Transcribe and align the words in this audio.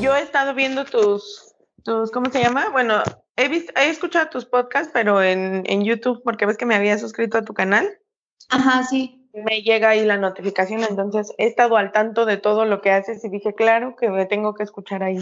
Yo 0.00 0.14
he 0.14 0.22
estado 0.22 0.54
viendo 0.54 0.84
tus, 0.84 1.54
tus, 1.84 2.10
¿cómo 2.10 2.30
se 2.30 2.42
llama? 2.42 2.68
Bueno, 2.70 3.02
he 3.36 3.48
visto, 3.48 3.72
he 3.76 3.90
escuchado 3.90 4.28
tus 4.28 4.44
podcasts, 4.44 4.90
pero 4.92 5.22
en, 5.22 5.62
en 5.66 5.84
YouTube, 5.84 6.22
porque 6.24 6.46
ves 6.46 6.56
que 6.56 6.66
me 6.66 6.74
había 6.74 6.98
suscrito 6.98 7.38
a 7.38 7.42
tu 7.42 7.54
canal. 7.54 7.88
Ajá, 8.48 8.84
sí. 8.84 9.19
Me 9.32 9.62
llega 9.62 9.90
ahí 9.90 10.04
la 10.04 10.16
notificación, 10.16 10.82
entonces 10.82 11.32
he 11.38 11.46
estado 11.46 11.76
al 11.76 11.92
tanto 11.92 12.26
de 12.26 12.36
todo 12.36 12.64
lo 12.64 12.80
que 12.80 12.90
haces 12.90 13.24
y 13.24 13.28
dije, 13.28 13.54
claro 13.54 13.94
que 13.96 14.08
me 14.08 14.26
tengo 14.26 14.54
que 14.54 14.64
escuchar 14.64 15.02
ahí. 15.02 15.18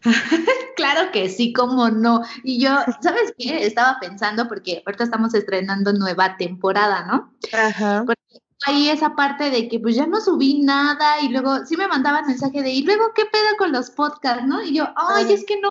claro 0.76 1.10
que 1.12 1.28
sí, 1.28 1.52
cómo 1.52 1.88
no. 1.90 2.22
Y 2.42 2.60
yo, 2.60 2.70
¿sabes 3.00 3.34
qué? 3.38 3.64
Estaba 3.66 3.98
pensando, 4.00 4.48
porque 4.48 4.82
ahorita 4.86 5.04
estamos 5.04 5.34
estrenando 5.34 5.92
nueva 5.92 6.36
temporada, 6.36 7.04
¿no? 7.06 7.32
Ajá. 7.52 8.04
Porque 8.06 8.22
ahí 8.66 8.88
esa 8.88 9.14
parte 9.14 9.50
de 9.50 9.68
que 9.68 9.78
pues 9.78 9.96
ya 9.96 10.06
no 10.06 10.20
subí 10.20 10.62
nada 10.62 11.20
y 11.20 11.28
luego 11.28 11.64
sí 11.64 11.76
me 11.76 11.88
mandaban 11.88 12.26
mensaje 12.26 12.62
de, 12.62 12.70
¿y 12.70 12.82
luego 12.82 13.12
qué 13.14 13.24
pedo 13.24 13.56
con 13.56 13.72
los 13.72 13.90
podcasts, 13.90 14.44
no? 14.46 14.62
Y 14.62 14.74
yo, 14.74 14.88
ay, 14.96 15.32
es 15.32 15.44
que 15.44 15.60
no. 15.60 15.68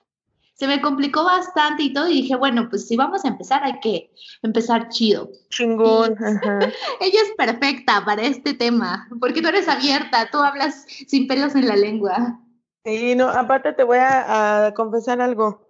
Se 0.57 0.67
me 0.67 0.81
complicó 0.81 1.23
bastante 1.23 1.83
y 1.83 1.93
todo, 1.93 2.09
y 2.09 2.21
dije, 2.21 2.35
bueno, 2.35 2.67
pues 2.69 2.87
si 2.87 2.95
vamos 2.95 3.23
a 3.23 3.27
empezar, 3.27 3.63
hay 3.63 3.79
que 3.79 4.11
empezar 4.41 4.89
chido. 4.89 5.29
Chingón. 5.49 6.15
Ajá. 6.23 6.59
Ella 6.99 7.19
es 7.23 7.31
perfecta 7.37 8.03
para 8.03 8.23
este 8.23 8.53
tema, 8.53 9.07
porque 9.19 9.41
tú 9.41 9.47
eres 9.47 9.67
abierta, 9.67 10.29
tú 10.31 10.39
hablas 10.39 10.85
sin 11.07 11.27
pelos 11.27 11.53
en 11.55 11.67
la 11.67 11.75
lengua. 11.75 12.39
Sí, 12.83 13.15
no, 13.15 13.27
aparte 13.29 13.73
te 13.73 13.83
voy 13.83 13.99
a, 13.99 14.67
a 14.67 14.73
confesar 14.73 15.21
algo. 15.21 15.67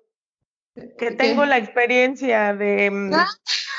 Que 0.75 0.94
¿Qué? 0.97 1.11
tengo 1.11 1.45
la 1.45 1.57
experiencia 1.57 2.53
de, 2.53 2.91
mm, 2.91 3.13
Ah. 3.13 3.27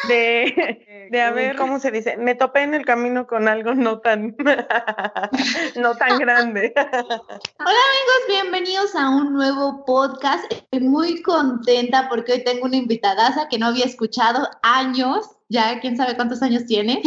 De, 0.07 1.09
de 1.11 1.23
a 1.23 1.31
ver, 1.33 1.57
¿cómo 1.57 1.81
se 1.81 1.91
dice? 1.91 2.17
Me 2.17 2.35
topé 2.35 2.63
en 2.63 2.75
el 2.75 2.85
camino 2.85 3.27
con 3.27 3.49
algo 3.49 3.75
no 3.75 3.99
tan, 3.99 4.37
no 5.77 5.97
tan 5.97 6.19
grande. 6.19 6.73
Amigos, 6.77 8.23
bienvenidos 8.29 8.95
a 8.95 9.09
un 9.11 9.33
nuevo 9.33 9.85
podcast. 9.85 10.45
Estoy 10.53 10.81
muy 10.81 11.23
contenta 11.23 12.09
porque 12.09 12.33
hoy 12.33 12.45
tengo 12.45 12.67
una 12.67 12.77
invitadaza 12.77 13.49
que 13.49 13.59
no 13.59 13.67
había 13.67 13.85
escuchado 13.85 14.49
años, 14.63 15.31
ya 15.49 15.81
quién 15.81 15.97
sabe 15.97 16.15
cuántos 16.15 16.43
años 16.43 16.67
tiene, 16.67 17.03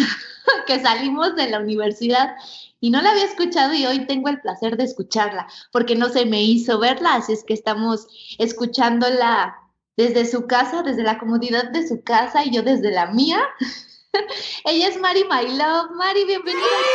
que 0.68 0.80
salimos 0.80 1.36
de 1.36 1.50
la 1.50 1.60
universidad 1.60 2.36
y 2.80 2.90
no 2.90 3.02
la 3.02 3.12
había 3.12 3.26
escuchado 3.26 3.74
y 3.74 3.86
hoy 3.86 4.06
tengo 4.08 4.28
el 4.28 4.42
placer 4.42 4.76
de 4.76 4.86
escucharla 4.86 5.48
porque 5.72 5.96
no 5.96 6.10
se 6.10 6.26
me 6.26 6.42
hizo 6.42 6.80
verla, 6.80 7.16
así 7.16 7.34
es 7.34 7.44
que 7.44 7.54
estamos 7.54 8.08
escuchándola 8.40 9.61
desde 9.98 10.26
su 10.26 10.48
casa, 10.48 10.84
desde 10.84 11.04
la 11.04 11.18
comodidad 11.18 11.72
de 11.72 11.88
su 11.88 12.04
casa 12.04 12.46
y 12.46 12.52
yo 12.54 12.64
desde 12.64 12.92
la 12.92 13.08
mía. 13.08 13.40
Ella 14.66 14.88
es 14.88 15.00
Mari 15.00 15.24
My 15.24 15.58
Love. 15.58 15.92
Mari, 15.96 16.26
bienvenida 16.26 16.66
al. 16.66 16.86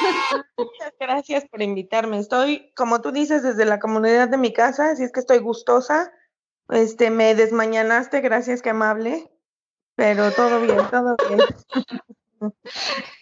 Muchas 0.56 0.92
gracias 0.98 1.44
por 1.48 1.62
invitarme. 1.62 2.18
Estoy, 2.18 2.72
como 2.74 3.00
tú 3.00 3.12
dices, 3.12 3.42
desde 3.42 3.64
la 3.64 3.80
comunidad 3.80 4.28
de 4.28 4.36
mi 4.36 4.52
casa, 4.52 4.90
así 4.90 5.04
es 5.04 5.12
que 5.12 5.20
estoy 5.20 5.38
gustosa. 5.38 6.12
Este, 6.68 7.10
me 7.10 7.34
desmañanaste, 7.34 8.20
gracias, 8.20 8.62
qué 8.62 8.70
amable. 8.70 9.30
Pero 9.96 10.30
todo 10.32 10.60
bien, 10.60 10.78
todo 10.90 11.16
bien. 11.28 11.40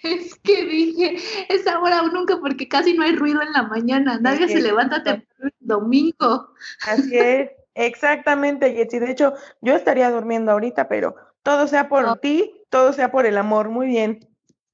Es 0.02 0.34
que 0.36 0.64
dije, 0.64 1.16
es 1.48 1.66
ahora 1.66 2.02
o 2.02 2.08
nunca 2.08 2.38
porque 2.40 2.68
casi 2.68 2.94
no 2.94 3.02
hay 3.02 3.16
ruido 3.16 3.42
en 3.42 3.52
la 3.52 3.64
mañana, 3.64 4.18
nadie 4.20 4.44
Así 4.44 4.54
se 4.54 4.62
levanta 4.62 5.02
temprano 5.02 5.50
el 5.60 5.66
domingo. 5.66 6.54
Así 6.86 7.16
es, 7.18 7.50
exactamente, 7.74 8.72
Yetsi. 8.72 8.98
De 8.98 9.10
hecho, 9.10 9.34
yo 9.60 9.74
estaría 9.74 10.10
durmiendo 10.10 10.52
ahorita, 10.52 10.88
pero 10.88 11.14
todo 11.42 11.66
sea 11.66 11.88
por 11.88 12.04
Oh. 12.04 12.16
ti, 12.16 12.52
todo 12.70 12.92
sea 12.92 13.10
por 13.10 13.26
el 13.26 13.36
amor. 13.38 13.68
Muy 13.70 13.86
bien. 13.88 14.20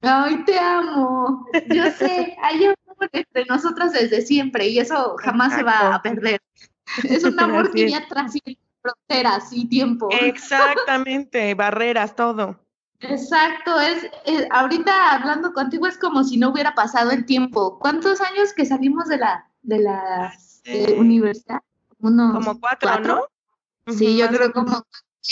Ay, 0.01 0.43
te 0.45 0.59
amo. 0.59 1.47
Yo 1.67 1.83
sé, 1.91 2.35
hay 2.43 2.65
amor 2.65 3.09
entre 3.11 3.45
nosotras 3.45 3.93
desde 3.93 4.21
siempre 4.21 4.67
y 4.67 4.77
eso 4.79 5.15
jamás 5.17 5.53
se 5.55 5.63
va 5.63 5.95
a 5.95 6.01
perder. 6.01 6.39
Es 7.03 7.23
un 7.23 7.39
amor 7.39 7.65
Así 7.65 7.73
que 7.73 7.85
es. 7.85 7.91
ya 7.93 8.07
trasciende 8.07 8.59
fronteras 8.81 9.51
y 9.51 9.67
tiempo. 9.67 10.09
Exactamente, 10.11 11.55
barreras, 11.55 12.15
todo. 12.15 12.59
Exacto, 12.99 13.79
es, 13.79 14.03
es- 14.25 14.47
ahorita 14.51 15.11
hablando 15.13 15.53
contigo 15.53 15.87
es 15.87 15.97
como 15.97 16.23
si 16.23 16.37
no 16.37 16.49
hubiera 16.49 16.73
pasado 16.73 17.11
el 17.11 17.25
tiempo. 17.25 17.77
¿Cuántos 17.79 18.21
años 18.21 18.53
que 18.53 18.65
salimos 18.65 19.07
de 19.07 19.17
la 19.17 19.49
de 19.61 19.79
la 19.79 20.33
eh, 20.63 20.95
universidad? 20.97 21.59
Unos 21.99 22.33
Como 22.33 22.59
cuatro, 22.59 22.99
¿no? 22.99 23.25
Sí, 23.87 24.17
yo 24.17 24.27
creo 24.29 24.51
como, 24.51 24.83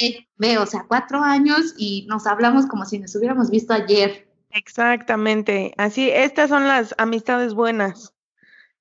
eh, 0.02 0.28
veo, 0.38 0.64
o 0.64 0.66
sea, 0.66 0.86
cuatro 0.88 1.22
años 1.22 1.74
y 1.78 2.06
nos 2.08 2.28
hablamos 2.28 2.68
como 2.68 2.86
si 2.86 3.00
nos 3.00 3.16
hubiéramos 3.16 3.50
visto 3.50 3.74
ayer. 3.74 4.28
Exactamente. 4.52 5.74
Así, 5.78 6.10
estas 6.10 6.50
son 6.50 6.68
las 6.68 6.94
amistades 6.98 7.56
buenas. 7.56 8.14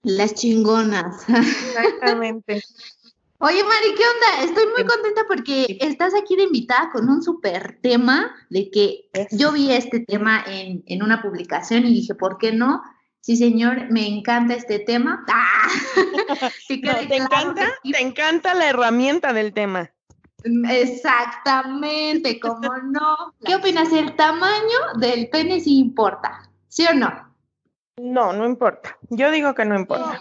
Las 0.03 0.35
chingonas. 0.35 1.25
Exactamente. 1.29 2.63
Oye, 3.45 3.65
Mari, 3.65 3.95
¿qué 3.97 4.05
onda? 4.05 4.45
Estoy 4.45 4.67
muy 4.67 4.87
contenta 4.87 5.23
porque 5.27 5.77
estás 5.81 6.15
aquí 6.15 6.37
de 6.37 6.45
invitada 6.45 6.91
con 6.93 7.09
un 7.09 7.25
súper 7.25 7.81
tema 7.83 8.33
de 8.51 8.71
que 8.71 9.11
yo 9.33 9.51
vi 9.51 9.73
este 9.73 9.99
tema 9.99 10.45
en, 10.47 10.85
en 10.87 11.03
una 11.03 11.21
publicación 11.21 11.85
y 11.85 11.93
dije, 11.93 12.15
¿por 12.15 12.39
qué 12.39 12.53
no? 12.53 12.81
Sí, 13.21 13.37
señor, 13.37 13.91
me 13.91 14.07
encanta 14.07 14.55
este 14.55 14.79
tema. 14.79 15.25
¡Ah! 15.33 15.69
No, 15.97 16.45
¿Te 16.69 16.81
claro 16.81 17.03
encanta? 17.03 17.73
que. 17.83 17.91
Te 17.91 18.01
encanta 18.01 18.55
la 18.55 18.69
herramienta 18.69 19.33
del 19.33 19.53
tema. 19.53 19.91
Exactamente, 20.71 22.39
como 22.41 22.77
no. 22.77 23.35
¿Qué 23.45 23.57
opinas? 23.57 23.93
¿El 23.93 24.15
tamaño 24.15 24.79
del 25.01 25.29
pene 25.31 25.59
sí 25.59 25.81
importa? 25.81 26.49
¿Sí 26.69 26.87
o 26.89 26.95
no? 26.95 27.35
No, 27.97 28.33
no 28.33 28.47
importa. 28.47 28.97
Yo 29.11 29.33
digo 29.33 29.53
que 29.57 29.65
no 29.65 29.75
importa. 29.77 30.21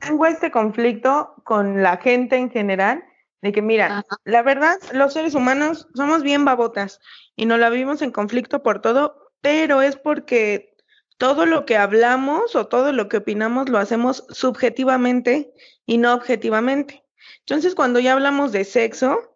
Tengo 0.00 0.26
este 0.26 0.50
conflicto 0.50 1.34
con 1.44 1.82
la 1.82 1.98
gente 1.98 2.36
en 2.36 2.50
general 2.50 3.04
de 3.42 3.52
que, 3.52 3.62
mira, 3.62 3.98
Ajá. 3.98 4.16
la 4.24 4.42
verdad, 4.42 4.76
los 4.92 5.12
seres 5.12 5.34
humanos 5.34 5.88
somos 5.94 6.22
bien 6.22 6.44
babotas 6.44 7.00
y 7.36 7.46
nos 7.46 7.58
la 7.58 7.70
vivimos 7.70 8.02
en 8.02 8.10
conflicto 8.10 8.62
por 8.62 8.80
todo, 8.80 9.32
pero 9.40 9.82
es 9.82 9.96
porque 9.96 10.76
todo 11.16 11.46
lo 11.46 11.66
que 11.66 11.76
hablamos 11.76 12.56
o 12.56 12.66
todo 12.66 12.92
lo 12.92 13.08
que 13.08 13.18
opinamos 13.18 13.68
lo 13.68 13.78
hacemos 13.78 14.24
subjetivamente 14.30 15.52
y 15.86 15.98
no 15.98 16.14
objetivamente. 16.14 17.04
Entonces, 17.40 17.74
cuando 17.74 18.00
ya 18.00 18.14
hablamos 18.14 18.52
de 18.52 18.64
sexo, 18.64 19.29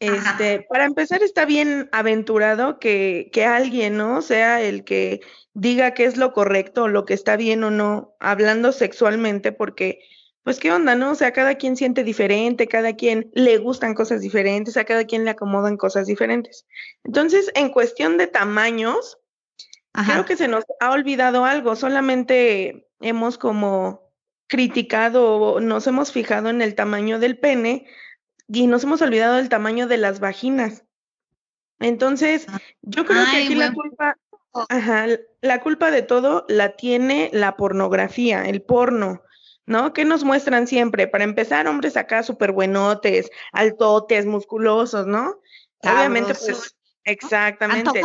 Ajá. 0.00 0.30
este, 0.30 0.66
para 0.68 0.84
empezar 0.84 1.22
está 1.22 1.46
bien 1.46 1.88
aventurado 1.92 2.78
que, 2.78 3.30
que 3.32 3.44
alguien, 3.44 3.96
¿no? 3.96 4.20
Sea 4.20 4.60
el 4.60 4.84
que 4.84 5.20
diga 5.54 5.94
qué 5.94 6.04
es 6.04 6.18
lo 6.18 6.34
correcto 6.34 6.86
lo 6.86 7.06
que 7.06 7.14
está 7.14 7.36
bien 7.36 7.64
o 7.64 7.70
no, 7.70 8.14
hablando 8.20 8.72
sexualmente, 8.72 9.52
porque, 9.52 10.00
pues, 10.42 10.60
¿qué 10.60 10.70
onda, 10.70 10.94
no? 10.94 11.12
O 11.12 11.14
sea, 11.14 11.32
cada 11.32 11.54
quien 11.54 11.76
siente 11.76 12.04
diferente, 12.04 12.68
cada 12.68 12.94
quien 12.94 13.30
le 13.34 13.56
gustan 13.56 13.94
cosas 13.94 14.20
diferentes, 14.20 14.76
a 14.76 14.84
cada 14.84 15.04
quien 15.04 15.24
le 15.24 15.30
acomodan 15.30 15.78
cosas 15.78 16.06
diferentes. 16.06 16.66
Entonces, 17.04 17.50
en 17.54 17.70
cuestión 17.70 18.18
de 18.18 18.26
tamaños, 18.26 19.18
Ajá. 19.94 20.12
creo 20.12 20.24
que 20.26 20.36
se 20.36 20.46
nos 20.46 20.64
ha 20.78 20.90
olvidado 20.90 21.46
algo, 21.46 21.74
solamente 21.74 22.86
hemos 23.00 23.38
como 23.38 24.12
criticado 24.48 25.38
o 25.38 25.60
nos 25.60 25.86
hemos 25.86 26.12
fijado 26.12 26.50
en 26.50 26.60
el 26.60 26.74
tamaño 26.74 27.18
del 27.18 27.38
pene 27.38 27.86
y 28.48 28.66
nos 28.66 28.84
hemos 28.84 29.02
olvidado 29.02 29.36
del 29.36 29.48
tamaño 29.48 29.86
de 29.86 29.96
las 29.96 30.20
vaginas. 30.20 30.84
Entonces, 31.78 32.46
yo 32.82 33.04
creo 33.04 33.24
que 33.30 33.44
aquí 33.44 33.54
la 33.54 33.72
culpa, 33.72 34.16
ajá, 34.68 35.06
la 35.40 35.60
culpa 35.60 35.90
de 35.90 36.02
todo 36.02 36.46
la 36.48 36.76
tiene 36.76 37.30
la 37.32 37.56
pornografía, 37.56 38.44
el 38.44 38.62
porno, 38.62 39.22
¿no? 39.66 39.92
¿Qué 39.92 40.04
nos 40.04 40.24
muestran 40.24 40.66
siempre? 40.66 41.06
Para 41.06 41.24
empezar, 41.24 41.66
hombres 41.66 41.96
acá 41.96 42.22
súper 42.22 42.52
buenotes, 42.52 43.30
altotes, 43.52 44.24
musculosos, 44.24 45.06
¿no? 45.06 45.40
Obviamente, 45.82 46.34
pues, 46.34 46.74
exactamente, 47.04 48.02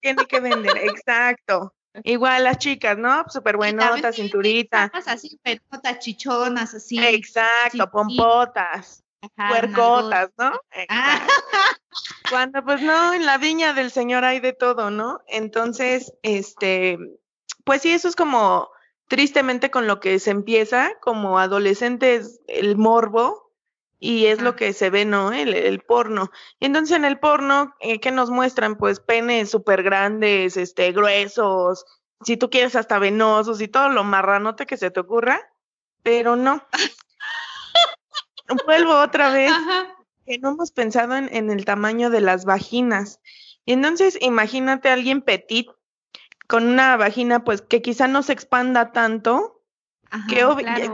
tiene, 0.00 0.26
que 0.26 0.40
vender, 0.40 0.76
exacto. 0.78 1.74
Igual 2.04 2.44
las 2.44 2.58
chicas, 2.58 2.96
¿no? 2.96 3.24
Súper 3.28 3.56
buenotas, 3.56 4.16
cinturita. 4.16 4.90
así, 5.06 5.38
pelotas, 5.42 5.98
chichonas, 5.98 6.72
así. 6.74 6.98
Exacto, 6.98 7.90
pompotas, 7.90 9.01
ajá, 9.22 9.48
puercotas, 9.48 10.30
¿no? 10.36 10.52
Ah. 10.88 11.26
Cuando 12.30 12.64
pues 12.64 12.80
no, 12.82 13.14
en 13.14 13.26
la 13.26 13.38
viña 13.38 13.72
del 13.72 13.90
Señor 13.90 14.24
hay 14.24 14.40
de 14.40 14.52
todo, 14.52 14.90
¿no? 14.90 15.20
Entonces, 15.26 16.12
este, 16.22 16.98
pues 17.64 17.82
sí, 17.82 17.92
eso 17.92 18.08
es 18.08 18.16
como 18.16 18.70
tristemente 19.08 19.70
con 19.70 19.86
lo 19.86 20.00
que 20.00 20.18
se 20.18 20.30
empieza 20.30 20.92
como 21.00 21.38
adolescentes 21.38 22.40
el 22.46 22.76
morbo 22.76 23.52
y 23.98 24.26
es 24.26 24.40
lo 24.40 24.56
que 24.56 24.72
se 24.72 24.90
ve, 24.90 25.04
¿no? 25.04 25.32
El, 25.32 25.54
el 25.54 25.80
porno. 25.80 26.30
Y 26.58 26.66
entonces 26.66 26.96
en 26.96 27.04
el 27.04 27.20
porno, 27.20 27.74
eh, 27.80 28.00
¿qué 28.00 28.10
nos 28.10 28.30
muestran? 28.30 28.76
Pues 28.76 29.00
penes 29.00 29.50
súper 29.50 29.82
grandes, 29.82 30.56
este, 30.56 30.90
gruesos, 30.92 31.84
si 32.24 32.36
tú 32.36 32.50
quieres 32.50 32.76
hasta 32.76 32.98
venosos 32.98 33.60
y 33.60 33.68
todo 33.68 33.88
lo 33.88 34.04
marranote 34.04 34.66
que 34.66 34.76
se 34.76 34.90
te 34.90 35.00
ocurra, 35.00 35.40
pero 36.02 36.36
no. 36.36 36.66
Vuelvo 38.66 38.94
otra 39.00 39.30
vez, 39.30 39.52
que 40.26 40.38
no 40.38 40.50
hemos 40.50 40.70
pensado 40.72 41.16
en, 41.16 41.28
en, 41.34 41.50
el 41.50 41.64
tamaño 41.64 42.10
de 42.10 42.20
las 42.20 42.44
vaginas. 42.44 43.20
Y 43.64 43.72
entonces 43.72 44.18
imagínate 44.20 44.88
a 44.88 44.94
alguien 44.94 45.22
petit 45.22 45.68
con 46.46 46.66
una 46.66 46.96
vagina 46.96 47.44
pues 47.44 47.62
que 47.62 47.80
quizá 47.80 48.08
no 48.08 48.22
se 48.22 48.32
expanda 48.32 48.92
tanto, 48.92 49.62
que 50.28 50.44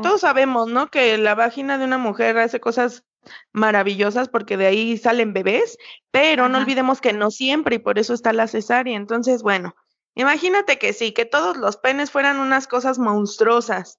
todos 0.03 0.21
sabemos, 0.21 0.69
¿no? 0.69 0.89
Que 0.91 1.19
la 1.19 1.35
vagina 1.35 1.79
de 1.79 1.85
una 1.85 1.99
mujer 1.99 2.39
hace 2.39 2.61
cosas 2.61 3.05
maravillosas 3.53 4.29
porque 4.29 4.57
de 4.57 4.67
ahí 4.67 4.97
salen 4.97 5.33
bebés, 5.33 5.77
pero 6.11 6.49
no 6.49 6.59
olvidemos 6.59 7.01
que 7.01 7.13
no 7.13 7.31
siempre 7.31 7.77
y 7.77 7.79
por 7.81 7.99
eso 7.99 8.15
está 8.15 8.33
la 8.33 8.47
cesárea. 8.47 8.97
Entonces, 8.97 9.43
bueno, 9.43 9.75
imagínate 10.15 10.79
que 10.79 10.93
sí, 10.93 11.13
que 11.13 11.25
todos 11.25 11.57
los 11.57 11.77
penes 11.77 12.11
fueran 12.11 12.39
unas 12.39 12.69
cosas 12.69 12.99
monstruosas. 12.99 13.99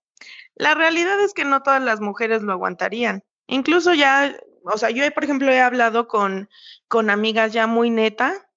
La 0.56 0.76
realidad 0.76 1.20
es 1.20 1.34
que 1.34 1.46
no 1.46 1.62
todas 1.62 1.84
las 1.84 2.00
mujeres 2.00 2.42
lo 2.42 2.54
aguantarían. 2.54 3.24
Incluso 3.50 3.94
ya, 3.94 4.36
o 4.64 4.78
sea, 4.78 4.92
yo 4.92 5.04
por 5.12 5.24
ejemplo 5.24 5.52
he 5.52 5.60
hablado 5.60 6.08
con, 6.08 6.50
con 6.88 7.10
amigas 7.10 7.52
ya 7.52 7.66
muy 7.68 7.90
neta 7.90 8.48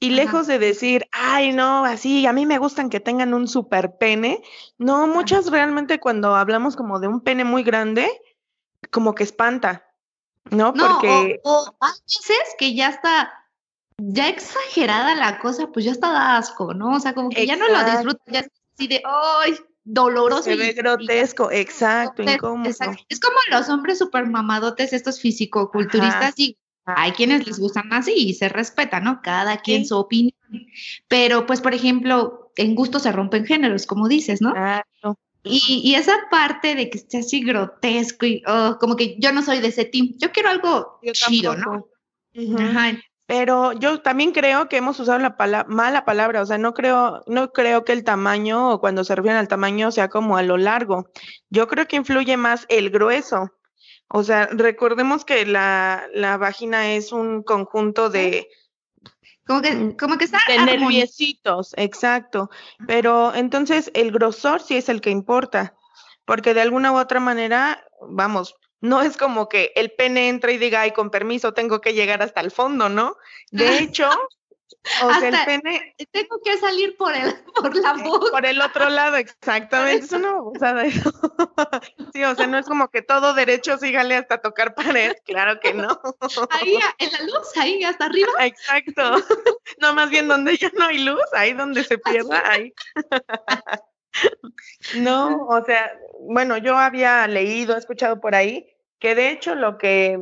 y 0.00 0.10
lejos 0.10 0.46
de 0.46 0.60
decir, 0.60 1.08
ay, 1.10 1.52
no, 1.52 1.84
así, 1.84 2.24
a 2.24 2.32
mí 2.32 2.46
me 2.46 2.58
gustan 2.58 2.88
que 2.88 3.00
tengan 3.00 3.34
un 3.34 3.48
super 3.48 3.98
pene, 3.98 4.40
no, 4.78 5.08
muchas 5.08 5.50
realmente 5.50 5.98
cuando 5.98 6.36
hablamos 6.36 6.76
como 6.76 7.00
de 7.00 7.08
un 7.08 7.20
pene 7.20 7.42
muy 7.42 7.64
grande, 7.64 8.08
como 8.92 9.16
que 9.16 9.24
espanta, 9.24 9.88
¿no? 10.50 10.72
Porque... 10.72 11.40
O, 11.42 11.74
hay 11.80 11.92
veces 12.06 12.54
que 12.58 12.76
ya 12.76 12.90
está, 12.90 13.32
ya 13.96 14.28
exagerada 14.28 15.16
la 15.16 15.40
cosa, 15.40 15.66
pues 15.72 15.84
ya 15.84 15.90
está 15.90 16.12
da 16.12 16.36
asco, 16.36 16.74
¿no? 16.74 16.94
O 16.94 17.00
sea, 17.00 17.12
como 17.12 17.30
que 17.30 17.44
ya 17.44 17.56
no 17.56 17.66
lo 17.66 17.82
disfrutas, 17.82 18.22
ya 18.26 18.40
es 18.40 18.50
así 18.74 18.86
de, 18.86 19.02
ay, 19.04 19.58
doloroso. 19.88 20.42
Se 20.44 20.56
ve 20.56 20.72
grotesco, 20.72 21.50
exacto, 21.50 22.22
incómodo. 22.22 22.70
Es 23.08 23.20
como 23.20 23.36
los 23.50 23.68
hombres 23.68 23.98
super 23.98 24.26
mamadotes, 24.26 24.92
estos 24.92 25.20
fisicoculturistas, 25.20 26.34
y 26.38 26.56
hay 26.84 27.12
quienes 27.12 27.46
les 27.46 27.58
gustan 27.58 27.92
así 27.92 28.12
y 28.12 28.34
se 28.34 28.48
respeta, 28.48 29.00
¿no? 29.00 29.20
Cada 29.22 29.58
quien 29.58 29.86
su 29.86 29.96
opinión. 29.96 30.34
Pero, 31.08 31.46
pues, 31.46 31.60
por 31.60 31.74
ejemplo, 31.74 32.52
en 32.56 32.74
gusto 32.74 32.98
se 32.98 33.12
rompen 33.12 33.46
géneros, 33.46 33.86
como 33.86 34.08
dices, 34.08 34.40
¿no? 34.40 34.52
Claro. 34.52 35.18
Y, 35.44 35.80
y, 35.82 35.94
esa 35.94 36.14
parte 36.30 36.74
de 36.74 36.90
que 36.90 36.98
esté 36.98 37.18
así 37.18 37.40
grotesco 37.42 38.26
y 38.26 38.42
oh, 38.46 38.76
como 38.78 38.96
que 38.96 39.16
yo 39.18 39.32
no 39.32 39.42
soy 39.42 39.60
de 39.60 39.68
ese 39.68 39.84
team, 39.84 40.12
yo 40.18 40.30
quiero 40.32 40.50
algo 40.50 41.00
chido, 41.12 41.56
¿no? 41.56 41.86
Ajá. 42.58 42.98
Pero 43.28 43.74
yo 43.74 44.00
también 44.00 44.32
creo 44.32 44.70
que 44.70 44.78
hemos 44.78 44.98
usado 44.98 45.18
la 45.18 45.64
mala 45.68 46.06
palabra, 46.06 46.40
o 46.40 46.46
sea, 46.46 46.56
no 46.56 46.72
creo, 46.72 47.22
no 47.26 47.52
creo 47.52 47.84
que 47.84 47.92
el 47.92 48.02
tamaño 48.02 48.70
o 48.70 48.80
cuando 48.80 49.04
se 49.04 49.14
refieren 49.14 49.38
al 49.38 49.48
tamaño 49.48 49.92
sea 49.92 50.08
como 50.08 50.38
a 50.38 50.42
lo 50.42 50.56
largo. 50.56 51.10
Yo 51.50 51.68
creo 51.68 51.86
que 51.86 51.96
influye 51.96 52.38
más 52.38 52.64
el 52.70 52.88
grueso. 52.88 53.50
O 54.08 54.22
sea, 54.22 54.46
recordemos 54.50 55.26
que 55.26 55.44
la, 55.44 56.06
la 56.14 56.38
vagina 56.38 56.94
es 56.94 57.12
un 57.12 57.42
conjunto 57.42 58.08
de... 58.08 58.48
Como 59.46 59.60
que, 59.60 59.94
como 59.98 60.16
que 60.16 60.24
está 60.24 60.38
de 60.48 60.64
nerviecitos, 60.64 61.74
exacto. 61.76 62.48
Pero 62.86 63.34
entonces 63.34 63.90
el 63.92 64.10
grosor 64.10 64.62
sí 64.62 64.78
es 64.78 64.88
el 64.88 65.02
que 65.02 65.10
importa, 65.10 65.74
porque 66.24 66.54
de 66.54 66.62
alguna 66.62 66.92
u 66.92 66.96
otra 66.96 67.20
manera, 67.20 67.84
vamos, 68.08 68.54
no 68.80 69.02
es 69.02 69.16
como 69.16 69.48
que 69.48 69.72
el 69.74 69.90
pene 69.92 70.28
entra 70.28 70.52
y 70.52 70.58
diga, 70.58 70.82
ay, 70.82 70.92
con 70.92 71.10
permiso, 71.10 71.54
tengo 71.54 71.80
que 71.80 71.94
llegar 71.94 72.22
hasta 72.22 72.40
el 72.40 72.50
fondo, 72.50 72.88
¿no? 72.88 73.16
De 73.50 73.78
hecho, 73.78 74.08
o 75.02 75.14
sea, 75.14 75.28
el 75.28 75.44
pene. 75.44 75.94
Tengo 76.10 76.40
que 76.44 76.56
salir 76.58 76.96
por 76.96 77.14
el, 77.14 77.34
por 77.54 77.76
la 77.76 77.94
boca. 77.94 78.30
Por 78.30 78.46
el 78.46 78.60
otro 78.60 78.88
lado, 78.88 79.16
exactamente. 79.16 80.04
Es 80.04 80.12
una 80.12 80.32
babosada 80.32 80.84
eso. 80.84 81.10
Sí, 82.12 82.24
o 82.24 82.34
sea, 82.34 82.46
no 82.46 82.58
es 82.58 82.66
como 82.66 82.88
que 82.88 83.02
todo 83.02 83.34
derecho 83.34 83.76
sígale 83.76 84.16
hasta 84.16 84.38
tocar 84.40 84.74
pared, 84.74 85.14
claro 85.24 85.60
que 85.60 85.74
no. 85.74 86.00
Ahí 86.50 86.78
en 86.98 87.12
la 87.12 87.20
luz, 87.22 87.56
ahí 87.56 87.84
hasta 87.84 88.06
arriba. 88.06 88.32
Exacto. 88.40 89.22
No, 89.80 89.94
más 89.94 90.10
bien 90.10 90.26
donde 90.26 90.56
ya 90.56 90.70
no 90.76 90.86
hay 90.86 90.98
luz, 90.98 91.22
ahí 91.32 91.52
donde 91.52 91.84
se 91.84 91.98
pierda, 91.98 92.42
ahí. 92.50 92.72
No, 94.96 95.46
o 95.46 95.64
sea, 95.64 95.92
bueno, 96.20 96.56
yo 96.56 96.76
había 96.76 97.26
leído, 97.26 97.76
escuchado 97.76 98.20
por 98.20 98.34
ahí, 98.34 98.68
que 98.98 99.14
de 99.14 99.30
hecho 99.30 99.54
lo 99.54 99.78
que 99.78 100.18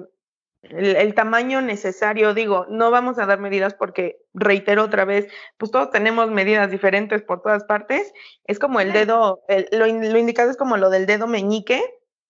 el, 0.62 1.14
tamaño 1.14 1.60
necesario, 1.60 2.34
digo, 2.34 2.66
no 2.68 2.90
vamos 2.90 3.18
a 3.18 3.26
dar 3.26 3.38
medidas 3.38 3.74
porque, 3.74 4.18
reitero 4.34 4.84
otra 4.84 5.04
vez, 5.04 5.28
pues 5.58 5.70
todos 5.70 5.90
tenemos 5.90 6.30
medidas 6.30 6.70
diferentes 6.70 7.22
por 7.22 7.42
todas 7.42 7.64
partes. 7.64 8.12
Es 8.44 8.58
como 8.58 8.80
el 8.80 8.92
dedo, 8.92 9.42
lo, 9.72 9.86
indicado 9.86 10.50
es 10.50 10.56
como 10.56 10.76
lo 10.76 10.90
del 10.90 11.06
dedo 11.06 11.26
meñique, 11.26 11.82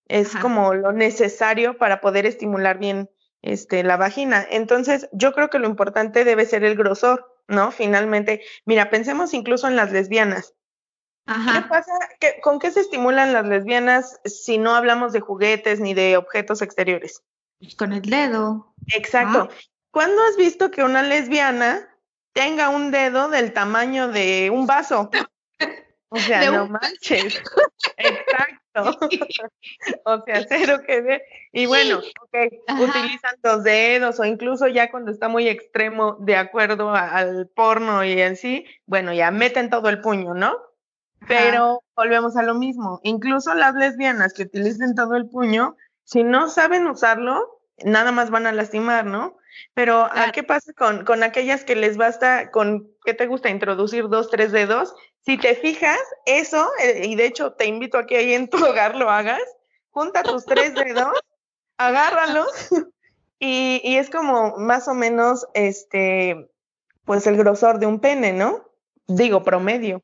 es 0.09 0.37
como 0.37 0.75
lo 0.75 0.93
necesario 0.93 1.79
para 1.79 2.01
poder 2.01 2.27
estimular 2.27 2.79
bien 2.79 3.11
este, 3.43 3.83
la 3.83 3.97
vagina. 3.97 4.47
Entonces, 4.51 5.09
yo 5.13 5.33
creo 5.33 5.51
que 5.51 5.59
lo 5.59 5.67
importante 5.67 6.25
debe 6.25 6.47
ser 6.47 6.65
el 6.65 6.77
grosor, 6.77 7.33
¿no? 7.49 7.73
Finalmente, 7.73 8.43
mira, 8.65 8.91
pensemos 8.91 9.35
incluso 9.35 9.67
en 9.67 9.77
las 9.77 9.93
lesbianas. 9.93 10.56
¿Qué 11.27 11.63
pasa? 11.69 11.93
¿Con 12.41 12.61
qué 12.61 12.71
se 12.71 12.81
estimulan 12.81 13.33
las 13.33 13.47
lesbianas 13.47 14.21
si 14.25 14.59
no 14.59 14.75
hablamos 14.75 15.13
de 15.13 15.21
juguetes 15.21 15.81
ni 15.81 15.93
de 15.93 16.17
objetos 16.17 16.63
exteriores? 16.63 17.23
Con 17.77 17.93
el 17.93 18.03
dedo. 18.03 18.73
Exacto. 18.95 19.49
¿Cuándo 19.91 20.23
has 20.23 20.37
visto 20.37 20.71
que 20.71 20.85
una 20.85 21.03
lesbiana 21.03 21.89
tenga 22.33 22.69
un 22.69 22.91
dedo 22.91 23.29
del 23.29 23.53
tamaño 23.53 24.09
de 24.09 24.51
un 24.51 24.67
vaso? 24.67 25.11
O 26.09 26.19
sea, 26.19 26.51
no 26.51 26.69
manches. 26.69 27.43
Exacto. 27.97 28.99
o 30.05 30.25
sea, 30.25 30.47
cero 30.49 30.81
que 30.87 31.01
ver. 31.01 31.23
Y 31.51 31.67
bueno, 31.67 32.01
utilizan 32.79 33.35
dos 33.43 33.65
dedos 33.65 34.21
o 34.21 34.25
incluso 34.25 34.69
ya 34.69 34.91
cuando 34.91 35.11
está 35.11 35.29
muy 35.29 35.49
extremo 35.49 36.19
de 36.21 36.37
acuerdo 36.37 36.95
al 36.95 37.49
porno 37.49 38.05
y 38.05 38.21
en 38.21 38.37
sí, 38.37 38.67
bueno, 38.85 39.13
ya 39.13 39.31
meten 39.31 39.71
todo 39.71 39.89
el 39.89 40.01
puño, 40.01 40.35
¿no? 40.35 40.57
Pero 41.27 41.83
volvemos 41.97 42.37
a 42.37 42.43
lo 42.43 42.55
mismo. 42.55 43.01
Incluso 43.03 43.55
las 43.55 43.75
lesbianas 43.75 44.33
que 44.33 44.45
utilicen 44.45 44.95
todo 44.95 45.17
el 45.17 45.29
puño, 45.29 45.77
si 46.05 46.23
no 46.23 46.49
saben 46.49 46.87
usarlo, 46.87 47.61
nada 47.85 48.13
más 48.13 48.31
van 48.31 48.47
a 48.47 48.53
lastimar, 48.53 49.07
¿no? 49.07 49.37
Pero 49.75 50.05
¿a 50.05 50.31
qué 50.33 50.43
pasa 50.43 50.73
con, 50.73 51.05
con 51.05 51.23
aquellas 51.23 51.65
que 51.65 51.77
les 51.77 51.97
basta 51.97 52.51
con, 52.51 52.91
¿qué 53.05 53.15
te 53.15 53.27
gusta? 53.27 53.49
Introducir 53.49 54.09
dos, 54.09 54.31
tres 54.31 54.53
dedos. 54.53 54.95
Si 55.25 55.39
te 55.39 55.55
fijas, 55.55 55.99
eso, 56.27 56.69
eh, 56.81 57.07
y 57.07 57.17
de 57.17 57.27
hecho 57.27 57.53
te 57.53 57.67
invito 57.67 57.99
a 57.99 58.07
que 58.07 58.19
ahí 58.19 58.35
en 58.35 58.49
tu 58.49 58.65
hogar 58.65 58.95
lo 58.95 59.11
hagas, 59.11 59.43
junta 59.91 60.23
tus 60.23 60.45
tres 60.45 60.75
dedos, 60.75 61.13
agárralos, 61.79 62.69
y, 63.39 63.81
y 63.83 63.97
es 63.97 64.11
como 64.11 64.57
más 64.59 64.89
o 64.89 64.95
menos, 64.95 65.47
este, 65.55 66.49
pues 67.05 67.27
el 67.27 67.37
grosor 67.37 67.79
de 67.79 67.87
un 67.87 67.99
pene, 67.99 68.33
¿no? 68.33 68.69
Digo, 69.09 69.43
promedio. 69.43 70.03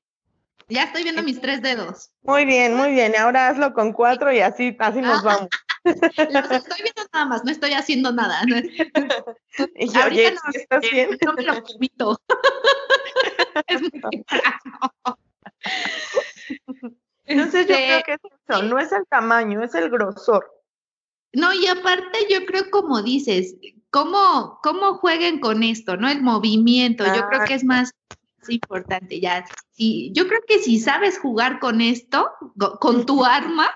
Ya 0.72 0.84
estoy 0.84 1.02
viendo 1.02 1.22
mis 1.22 1.40
tres 1.40 1.60
dedos. 1.60 2.10
Muy 2.22 2.46
bien, 2.46 2.74
muy 2.74 2.92
bien. 2.92 3.14
Ahora 3.16 3.48
hazlo 3.48 3.74
con 3.74 3.92
cuatro 3.92 4.32
y 4.32 4.40
así, 4.40 4.74
así 4.78 5.00
nos 5.02 5.22
vamos. 5.22 5.48
estoy 5.84 6.82
viendo 6.82 7.02
nada 7.12 7.26
más, 7.26 7.44
no 7.44 7.50
estoy 7.50 7.72
haciendo 7.72 8.12
nada. 8.12 8.42
Y 9.76 9.86
yo, 9.86 10.06
oye, 10.06 10.32
no, 10.32 10.40
¿estás 10.54 10.80
bien? 10.90 11.18
No 11.26 11.34
me 11.34 11.42
lo 11.42 11.62
permito. 11.62 12.18
es 13.66 13.82
muy 13.82 13.90
temprano. 13.90 15.18
Entonces 17.26 17.66
yo 17.66 17.74
creo 17.74 18.02
que 18.02 18.12
es 18.14 18.20
eso, 18.48 18.62
no 18.62 18.78
es 18.78 18.92
el 18.92 19.06
tamaño, 19.06 19.62
es 19.62 19.74
el 19.74 19.90
grosor. 19.90 20.50
No, 21.34 21.52
y 21.52 21.66
aparte 21.66 22.26
yo 22.30 22.46
creo 22.46 22.70
como 22.70 23.02
dices, 23.02 23.56
cómo, 23.90 24.58
cómo 24.62 24.94
jueguen 24.94 25.38
con 25.38 25.62
esto, 25.62 25.98
¿no? 25.98 26.08
El 26.08 26.22
movimiento, 26.22 27.04
yo 27.04 27.28
creo 27.28 27.44
que 27.44 27.54
es 27.54 27.64
más 27.64 27.92
es 28.42 28.50
importante 28.50 29.20
ya. 29.20 29.44
Sí, 29.70 30.10
yo 30.14 30.26
creo 30.26 30.40
que 30.46 30.58
si 30.58 30.78
sabes 30.78 31.18
jugar 31.18 31.58
con 31.58 31.80
esto, 31.80 32.30
con 32.80 33.06
tu 33.06 33.24
arma, 33.24 33.74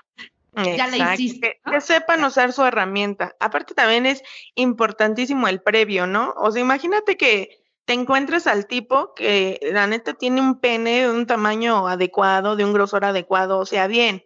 ya 0.53 0.87
la 0.87 1.13
hiciste. 1.13 1.59
Que, 1.65 1.81
sepan 1.81 2.23
usar 2.23 2.51
su 2.53 2.63
herramienta. 2.63 3.35
Aparte 3.39 3.73
también 3.73 4.05
es 4.05 4.23
importantísimo 4.55 5.47
el 5.47 5.61
previo, 5.61 6.07
¿no? 6.07 6.33
O 6.37 6.51
sea, 6.51 6.61
imagínate 6.61 7.17
que 7.17 7.61
te 7.85 7.93
encuentres 7.93 8.47
al 8.47 8.67
tipo 8.67 9.13
que 9.13 9.59
la 9.71 9.87
neta 9.87 10.13
tiene 10.13 10.41
un 10.41 10.59
pene 10.59 11.01
de 11.01 11.09
un 11.09 11.25
tamaño 11.25 11.87
adecuado, 11.87 12.55
de 12.55 12.65
un 12.65 12.73
grosor 12.73 13.05
adecuado, 13.05 13.59
o 13.59 13.65
sea, 13.65 13.87
bien. 13.87 14.25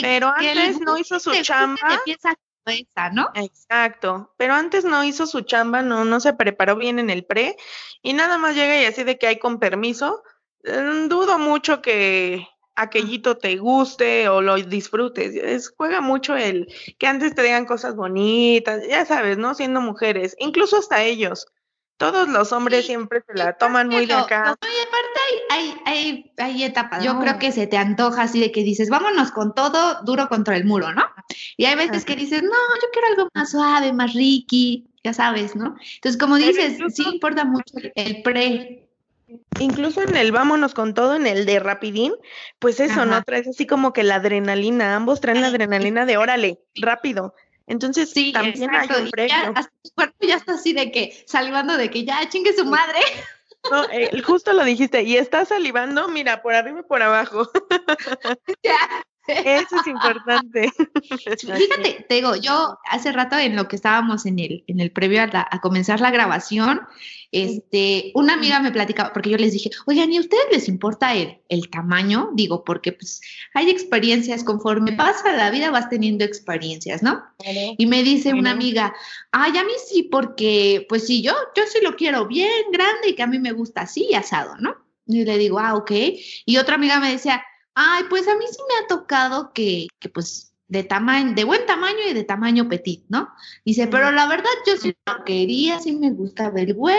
pero 0.00 0.28
antes 0.28 0.80
no 0.80 0.96
hizo 0.96 1.18
su 1.18 1.32
chamba. 1.42 2.00
Exacto, 3.34 4.32
pero 4.38 4.54
antes 4.54 4.84
no 4.84 5.04
hizo 5.04 5.26
su 5.26 5.42
chamba, 5.42 5.82
no, 5.82 6.04
no 6.04 6.18
se 6.20 6.32
preparó 6.32 6.76
bien 6.76 6.98
en 6.98 7.10
el 7.10 7.24
pre 7.24 7.56
y 8.02 8.14
nada 8.14 8.38
más 8.38 8.54
llega 8.56 8.80
y 8.80 8.84
así 8.86 9.04
de 9.04 9.18
que 9.18 9.26
hay 9.26 9.38
con 9.38 9.58
permiso, 9.58 10.22
mm, 10.64 11.08
dudo 11.08 11.38
mucho 11.38 11.82
que 11.82 12.46
aquellito 12.74 13.36
te 13.36 13.56
guste 13.56 14.28
o 14.28 14.40
lo 14.40 14.56
disfrutes. 14.56 15.34
Es, 15.34 15.72
juega 15.76 16.00
mucho 16.00 16.36
el 16.36 16.68
que 16.98 17.06
antes 17.06 17.34
te 17.34 17.42
digan 17.42 17.66
cosas 17.66 17.94
bonitas, 17.96 18.82
ya 18.88 19.04
sabes, 19.04 19.36
¿no? 19.38 19.54
Siendo 19.54 19.80
mujeres, 19.80 20.34
incluso 20.38 20.78
hasta 20.78 21.02
ellos. 21.02 21.46
Todos 21.98 22.28
los 22.28 22.52
hombres 22.52 22.86
siempre 22.86 23.22
se 23.26 23.34
la 23.34 23.54
toman 23.54 23.88
muy 23.88 24.06
de 24.06 24.14
acá. 24.14 24.56
y 24.62 24.86
aparte 24.86 25.20
hay, 25.50 25.74
hay, 25.84 26.32
hay, 26.38 26.64
etapas. 26.64 27.04
Yo 27.04 27.18
creo 27.18 27.38
que 27.38 27.52
se 27.52 27.66
te 27.66 27.76
antoja 27.76 28.22
así 28.22 28.40
de 28.40 28.52
que 28.52 28.62
dices, 28.62 28.88
vámonos 28.88 29.32
con 29.32 29.54
todo 29.54 30.02
duro 30.04 30.28
contra 30.28 30.56
el 30.56 30.64
muro, 30.64 30.92
¿no? 30.94 31.04
Y 31.56 31.66
hay 31.66 31.74
veces 31.74 32.04
que 32.04 32.16
dices, 32.16 32.42
no, 32.42 32.50
yo 32.50 32.88
quiero 32.92 33.08
algo 33.08 33.28
más 33.34 33.50
suave, 33.50 33.92
más 33.92 34.14
ricky, 34.14 34.86
ya 35.02 35.12
sabes, 35.12 35.56
¿no? 35.56 35.76
Entonces, 35.96 36.18
como 36.18 36.36
dices, 36.36 36.78
sí 36.94 37.04
importa 37.12 37.44
mucho 37.44 37.74
el 37.94 38.22
pre. 38.22 38.88
Incluso 39.58 40.00
en 40.00 40.16
el 40.16 40.32
vámonos 40.32 40.74
con 40.74 40.94
todo, 40.94 41.16
en 41.16 41.26
el 41.26 41.46
de 41.46 41.58
rapidín, 41.58 42.14
pues 42.60 42.78
eso, 42.78 43.04
¿no? 43.06 43.22
Traes 43.24 43.48
así 43.48 43.66
como 43.66 43.92
que 43.92 44.04
la 44.04 44.16
adrenalina, 44.16 44.94
ambos 44.94 45.20
traen 45.20 45.40
la 45.40 45.48
adrenalina 45.48 46.06
de 46.06 46.16
órale, 46.16 46.60
rápido. 46.76 47.34
Entonces, 47.68 48.10
sí, 48.10 48.32
también 48.32 48.74
hay 48.74 48.88
un 48.88 49.10
premio. 49.10 49.34
Ya, 49.34 49.52
tu 49.52 49.90
cuerpo 49.94 50.16
ya 50.26 50.36
está 50.36 50.54
así 50.54 50.72
de 50.72 50.90
que, 50.90 51.24
salivando 51.26 51.76
de 51.76 51.90
que 51.90 52.04
ya 52.04 52.28
chingue 52.28 52.54
su 52.54 52.64
madre. 52.64 53.00
No, 53.70 53.84
eh, 53.90 54.22
justo 54.22 54.52
lo 54.52 54.64
dijiste, 54.64 55.02
y 55.02 55.16
está 55.16 55.44
salivando, 55.44 56.08
mira, 56.08 56.42
por 56.42 56.54
arriba 56.54 56.80
y 56.80 56.82
por 56.82 57.02
abajo. 57.02 57.48
Ya. 58.62 58.76
Eso 59.28 59.76
es 59.76 59.86
importante. 59.86 60.70
Fíjate, 61.36 62.06
te 62.08 62.14
digo, 62.14 62.34
yo 62.36 62.78
hace 62.88 63.12
rato 63.12 63.36
en 63.36 63.56
lo 63.56 63.68
que 63.68 63.76
estábamos 63.76 64.24
en 64.24 64.38
el, 64.38 64.64
en 64.66 64.80
el 64.80 64.90
previo 64.90 65.22
a, 65.22 65.60
comenzar 65.60 66.00
la 66.00 66.10
grabación, 66.10 66.80
este, 67.32 68.12
una 68.14 68.34
amiga 68.34 68.60
me 68.60 68.72
platicaba, 68.72 69.12
porque 69.12 69.30
yo 69.30 69.36
les 69.36 69.52
dije, 69.52 69.70
oigan, 69.86 70.12
¿y 70.12 70.16
a 70.16 70.20
ustedes 70.20 70.44
les 70.50 70.68
importa 70.68 71.14
el, 71.14 71.38
el 71.48 71.68
tamaño? 71.68 72.30
Digo, 72.34 72.64
porque 72.64 72.92
pues 72.92 73.20
hay 73.54 73.70
experiencias, 73.70 74.44
conforme 74.44 74.92
pasa 74.92 75.32
la 75.36 75.50
vida 75.50 75.70
vas 75.70 75.88
teniendo 75.88 76.24
experiencias, 76.24 77.02
¿no? 77.02 77.22
Y 77.76 77.86
me 77.86 78.02
dice 78.02 78.32
una 78.32 78.52
amiga, 78.52 78.94
ay, 79.32 79.56
a 79.56 79.64
mí 79.64 79.72
sí, 79.86 80.04
porque 80.04 80.86
pues 80.88 81.06
sí, 81.06 81.22
yo, 81.22 81.34
yo 81.54 81.64
sí 81.66 81.78
lo 81.82 81.96
quiero 81.96 82.26
bien 82.26 82.70
grande 82.72 83.08
y 83.08 83.14
que 83.14 83.22
a 83.22 83.26
mí 83.26 83.38
me 83.38 83.52
gusta 83.52 83.82
así, 83.82 84.14
asado, 84.14 84.56
¿no? 84.58 84.76
Y 85.06 85.24
le 85.24 85.38
digo, 85.38 85.58
ah, 85.58 85.74
ok. 85.74 85.90
Y 86.44 86.56
otra 86.58 86.74
amiga 86.74 87.00
me 87.00 87.10
decía, 87.10 87.42
Ay, 87.80 88.02
pues 88.10 88.26
a 88.26 88.36
mí 88.36 88.44
sí 88.50 88.58
me 88.68 88.84
ha 88.84 88.88
tocado 88.88 89.52
que, 89.52 89.86
que 90.00 90.08
pues 90.08 90.52
de 90.68 90.84
tamaño, 90.84 91.34
de 91.34 91.44
buen 91.44 91.66
tamaño 91.66 92.00
y 92.08 92.12
de 92.12 92.24
tamaño 92.24 92.68
petit, 92.68 93.04
¿no? 93.08 93.28
Dice, 93.64 93.86
pero 93.86 94.12
la 94.12 94.26
verdad 94.26 94.50
yo 94.66 94.76
sí 94.76 94.94
lo 95.06 95.24
quería, 95.24 95.80
sí 95.80 95.92
me 95.92 96.10
gustaba 96.10 96.60
el 96.60 96.74
güey, 96.74 96.96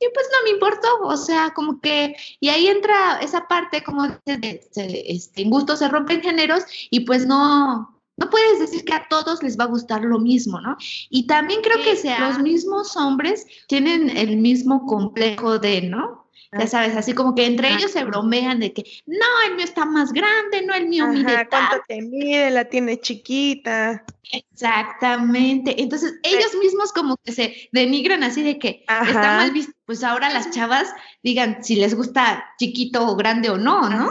y 0.00 0.06
pues 0.12 0.26
no 0.32 0.44
me 0.44 0.50
importó, 0.50 0.88
o 1.02 1.16
sea, 1.16 1.50
como 1.54 1.80
que, 1.80 2.16
y 2.40 2.48
ahí 2.48 2.66
entra 2.66 3.20
esa 3.20 3.46
parte 3.46 3.82
como 3.82 4.08
de, 4.26 4.60
este, 5.06 5.40
en 5.40 5.50
gusto 5.50 5.76
se 5.76 5.88
rompen 5.88 6.20
géneros 6.20 6.64
y 6.90 7.00
pues 7.00 7.26
no, 7.26 8.00
no 8.16 8.30
puedes 8.30 8.58
decir 8.58 8.84
que 8.84 8.94
a 8.94 9.06
todos 9.08 9.42
les 9.42 9.58
va 9.58 9.64
a 9.64 9.68
gustar 9.68 10.02
lo 10.02 10.18
mismo, 10.18 10.60
¿no? 10.60 10.76
Y 11.10 11.26
también 11.26 11.62
creo 11.62 11.82
que 11.82 11.96
sea, 11.96 12.28
los 12.28 12.40
mismos 12.40 12.96
hombres 12.96 13.46
tienen 13.68 14.16
el 14.16 14.36
mismo 14.36 14.86
complejo 14.86 15.58
de, 15.58 15.82
¿no? 15.82 16.23
Ya 16.58 16.66
sabes, 16.66 16.96
así 16.96 17.12
como 17.12 17.34
que 17.34 17.46
entre 17.46 17.72
ellos 17.72 17.90
se 17.90 18.04
bromean 18.04 18.60
de 18.60 18.72
que 18.72 18.84
no, 19.06 19.26
el 19.48 19.56
mío 19.56 19.64
está 19.64 19.84
más 19.84 20.12
grande, 20.12 20.62
no, 20.64 20.74
el 20.74 20.88
mío 20.88 21.06
mide 21.08 21.46
¿Cuánto 21.48 21.80
te 21.88 22.00
mide? 22.02 22.50
La 22.50 22.64
tiene 22.66 23.00
chiquita. 23.00 24.04
Exactamente. 24.32 25.82
Entonces, 25.82 26.14
ellos 26.22 26.54
mismos 26.60 26.92
como 26.92 27.16
que 27.18 27.32
se 27.32 27.68
denigran 27.72 28.22
así 28.22 28.42
de 28.42 28.58
que 28.58 28.84
está 28.88 29.36
mal 29.36 29.50
visto. 29.52 29.72
Pues 29.84 30.02
ahora 30.02 30.30
las 30.30 30.50
chavas 30.50 30.92
digan 31.22 31.62
si 31.62 31.76
les 31.76 31.94
gusta 31.94 32.44
chiquito 32.58 33.06
o 33.06 33.16
grande 33.16 33.50
o 33.50 33.58
no, 33.58 33.88
¿no? 33.90 34.08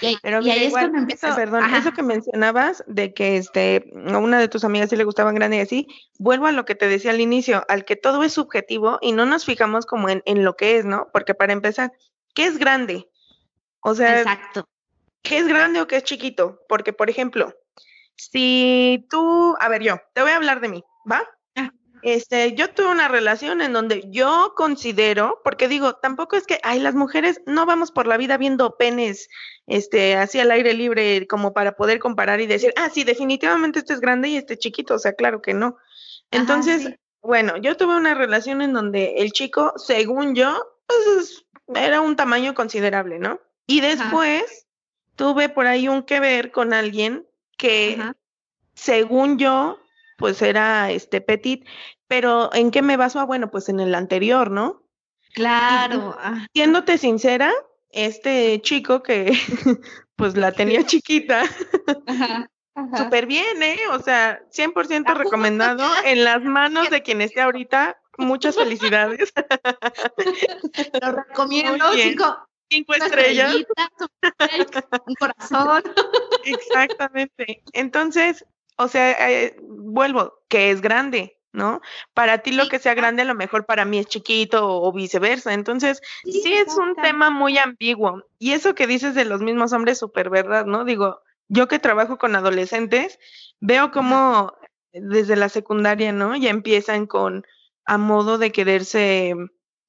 Ajá. 0.00 0.18
Pero 0.22 0.38
ahí 0.38 0.64
es 0.64 0.72
cuando 0.72 0.98
empieza. 0.98 1.34
Perdón, 1.34 1.74
eso 1.74 1.92
que 1.92 2.02
mencionabas 2.02 2.84
de 2.86 3.12
que 3.14 3.36
este, 3.36 3.90
a 4.06 4.18
una 4.18 4.38
de 4.38 4.48
tus 4.48 4.64
amigas 4.64 4.90
sí 4.90 4.96
le 4.96 5.04
gustaban 5.04 5.34
grande 5.34 5.56
y 5.56 5.60
así, 5.60 5.88
vuelvo 6.18 6.46
a 6.46 6.52
lo 6.52 6.64
que 6.64 6.74
te 6.74 6.88
decía 6.88 7.10
al 7.10 7.20
inicio, 7.20 7.64
al 7.68 7.84
que 7.84 7.96
todo 7.96 8.22
es 8.22 8.32
subjetivo 8.32 8.98
y 9.00 9.12
no 9.12 9.26
nos 9.26 9.44
fijamos 9.44 9.86
como 9.86 10.08
en, 10.08 10.22
en 10.26 10.44
lo 10.44 10.56
que 10.56 10.78
es, 10.78 10.84
¿no? 10.84 11.08
Porque 11.12 11.34
para 11.34 11.52
empezar, 11.52 11.92
¿qué 12.34 12.46
es 12.46 12.58
grande? 12.58 13.08
O 13.80 13.94
sea, 13.94 14.20
Exacto. 14.20 14.68
¿qué 15.22 15.38
es 15.38 15.48
grande 15.48 15.80
o 15.80 15.86
qué 15.86 15.96
es 15.96 16.04
chiquito? 16.04 16.60
Porque, 16.68 16.92
por 16.92 17.10
ejemplo, 17.10 17.54
si 18.16 19.06
tú, 19.10 19.56
a 19.60 19.68
ver, 19.68 19.82
yo, 19.82 20.00
te 20.14 20.22
voy 20.22 20.32
a 20.32 20.36
hablar 20.36 20.60
de 20.60 20.68
mí, 20.68 20.84
¿va? 21.10 21.22
Este, 22.02 22.54
yo 22.54 22.70
tuve 22.70 22.88
una 22.88 23.08
relación 23.08 23.60
en 23.60 23.72
donde 23.72 24.04
yo 24.08 24.52
considero, 24.56 25.40
porque 25.44 25.68
digo, 25.68 25.94
tampoco 25.94 26.36
es 26.36 26.46
que, 26.46 26.60
ay, 26.62 26.80
las 26.80 26.94
mujeres 26.94 27.40
no 27.46 27.66
vamos 27.66 27.90
por 27.90 28.06
la 28.06 28.16
vida 28.16 28.36
viendo 28.36 28.76
penes, 28.76 29.28
este, 29.66 30.16
así 30.16 30.38
al 30.38 30.50
aire 30.50 30.74
libre, 30.74 31.26
como 31.26 31.52
para 31.52 31.72
poder 31.76 31.98
comparar 31.98 32.40
y 32.40 32.46
decir, 32.46 32.72
ah, 32.76 32.90
sí, 32.90 33.04
definitivamente 33.04 33.80
este 33.80 33.94
es 33.94 34.00
grande 34.00 34.28
y 34.28 34.36
este 34.36 34.58
chiquito, 34.58 34.94
o 34.94 34.98
sea, 34.98 35.14
claro 35.14 35.42
que 35.42 35.54
no. 35.54 35.76
Entonces, 36.30 36.98
bueno, 37.22 37.56
yo 37.56 37.76
tuve 37.76 37.96
una 37.96 38.14
relación 38.14 38.62
en 38.62 38.72
donde 38.72 39.14
el 39.18 39.32
chico, 39.32 39.72
según 39.76 40.34
yo, 40.34 40.56
pues 40.86 41.44
era 41.74 42.00
un 42.00 42.16
tamaño 42.16 42.54
considerable, 42.54 43.18
¿no? 43.18 43.40
Y 43.66 43.80
después 43.80 44.66
tuve 45.16 45.48
por 45.48 45.66
ahí 45.66 45.88
un 45.88 46.02
que 46.02 46.20
ver 46.20 46.50
con 46.50 46.72
alguien 46.72 47.26
que, 47.56 47.98
según 48.74 49.38
yo, 49.38 49.78
pues 50.18 50.42
era 50.42 50.90
este 50.90 51.20
petit, 51.20 51.64
pero 52.08 52.52
¿en 52.52 52.72
qué 52.72 52.82
me 52.82 52.96
baso? 52.96 53.20
Ah, 53.20 53.24
bueno, 53.24 53.50
pues 53.50 53.68
en 53.68 53.78
el 53.78 53.94
anterior, 53.94 54.50
¿no? 54.50 54.82
Claro. 55.32 56.18
Siéndote 56.52 56.98
sincera, 56.98 57.52
este 57.90 58.60
chico 58.60 59.02
que 59.02 59.32
pues 60.16 60.36
la 60.36 60.50
tenía 60.50 60.84
chiquita, 60.84 61.44
súper 62.96 63.26
bien, 63.26 63.62
¿eh? 63.62 63.78
O 63.92 64.00
sea, 64.00 64.42
100% 64.50 65.14
recomendado 65.14 65.86
en 66.04 66.24
las 66.24 66.42
manos 66.42 66.90
de 66.90 67.02
quien 67.02 67.20
esté 67.20 67.40
ahorita. 67.40 67.96
Muchas 68.18 68.56
felicidades. 68.56 69.32
Lo 71.00 71.12
recomiendo, 71.12 71.84
cinco, 71.92 72.48
cinco 72.68 72.94
estrellas. 72.94 73.54
Un 75.06 75.14
corazón. 75.14 75.84
Exactamente. 76.44 77.62
Entonces, 77.72 78.44
o 78.78 78.88
sea, 78.88 79.30
eh, 79.30 79.56
vuelvo, 79.60 80.34
que 80.48 80.70
es 80.70 80.80
grande, 80.80 81.38
¿no? 81.52 81.80
Para 82.14 82.38
ti 82.38 82.52
lo 82.52 82.68
que 82.68 82.78
sea 82.78 82.94
grande, 82.94 83.22
a 83.22 83.26
lo 83.26 83.34
mejor 83.34 83.66
para 83.66 83.84
mí 83.84 83.98
es 83.98 84.06
chiquito 84.06 84.66
o, 84.66 84.92
viceversa. 84.92 85.52
Entonces, 85.52 86.00
sí, 86.24 86.54
es 86.54 86.76
un 86.76 86.94
tema 86.94 87.30
muy 87.30 87.58
ambiguo. 87.58 88.22
Y 88.38 88.52
eso 88.52 88.74
que 88.74 88.86
dices 88.86 89.14
de 89.16 89.24
los 89.24 89.40
mismos 89.40 89.72
hombres, 89.72 89.98
súper 89.98 90.30
verdad, 90.30 90.64
¿no? 90.64 90.84
Digo, 90.84 91.20
yo 91.48 91.66
que 91.66 91.80
trabajo 91.80 92.18
con 92.18 92.36
adolescentes, 92.36 93.18
veo 93.60 93.90
como 93.90 94.52
desde 94.92 95.34
la 95.34 95.48
secundaria, 95.48 96.12
¿no? 96.12 96.36
Ya 96.36 96.50
empiezan 96.50 97.06
con 97.06 97.44
a 97.84 97.98
modo 97.98 98.38
de 98.38 98.52
quererse 98.52 99.34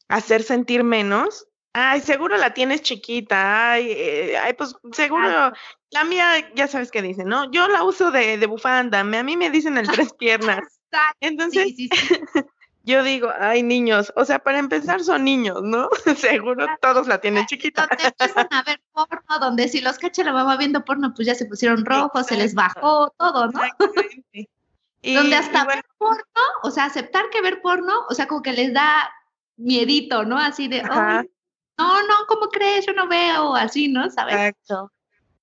hacer 0.07 0.41
sentir 0.41 0.83
menos 0.83 1.48
Ay, 1.73 2.01
seguro 2.01 2.37
la 2.37 2.53
tienes 2.53 2.81
chiquita. 2.81 3.71
Ay, 3.71 3.91
eh, 3.91 4.37
ay 4.37 4.53
pues 4.53 4.75
seguro. 4.91 5.53
La 5.91 6.03
mía, 6.03 6.51
ya 6.55 6.67
sabes 6.67 6.91
qué 6.91 7.01
dice, 7.01 7.23
¿no? 7.23 7.49
Yo 7.51 7.67
la 7.67 7.83
uso 7.83 8.11
de, 8.11 8.37
de 8.37 8.45
bufanda. 8.47 9.03
Me, 9.03 9.17
a 9.17 9.23
mí 9.23 9.37
me 9.37 9.49
dicen 9.49 9.77
el 9.77 9.87
tres 10.09 10.13
piernas. 10.13 10.79
Entonces, 11.19 11.73
yo 12.83 13.03
digo, 13.03 13.29
ay, 13.39 13.61
niños. 13.61 14.11
O 14.15 14.25
sea, 14.25 14.39
para 14.39 14.59
empezar, 14.59 15.03
son 15.03 15.23
niños, 15.23 15.61
¿no? 15.61 15.89
seguro 16.17 16.65
todos 16.81 17.07
la 17.07 17.21
tienen 17.21 17.45
chiquita. 17.45 17.87
Donde 17.87 18.07
empiezan 18.07 18.47
a 18.51 18.63
ver 18.63 18.81
porno, 18.91 19.39
donde 19.39 19.67
si 19.67 19.81
los 19.81 19.99
cacha 19.99 20.23
la 20.23 20.33
mamá 20.33 20.57
viendo 20.57 20.83
porno, 20.83 21.13
pues 21.13 21.27
ya 21.27 21.35
se 21.35 21.45
pusieron 21.45 21.85
rojos, 21.85 22.25
se 22.25 22.35
les 22.35 22.55
bajó 22.55 23.13
todo, 23.17 23.47
¿no? 23.47 23.61
Y, 25.01 25.15
donde 25.15 25.35
hasta 25.35 25.65
ver 25.65 25.85
porno, 25.97 26.23
o 26.63 26.71
sea, 26.71 26.85
aceptar 26.85 27.29
que 27.29 27.41
ver 27.41 27.61
porno, 27.61 27.93
o 28.09 28.13
sea, 28.13 28.27
como 28.27 28.41
que 28.41 28.51
les 28.51 28.73
da 28.73 29.09
miedito, 29.55 30.25
¿no? 30.25 30.37
Así 30.37 30.67
de, 30.67 30.81
no, 31.79 32.01
no, 32.03 32.25
¿cómo 32.27 32.49
crees? 32.49 32.85
Yo 32.85 32.93
no 32.93 33.07
veo 33.07 33.55
así, 33.55 33.87
¿no? 33.87 34.09
¿Sabes? 34.09 34.35
Exacto. 34.35 34.91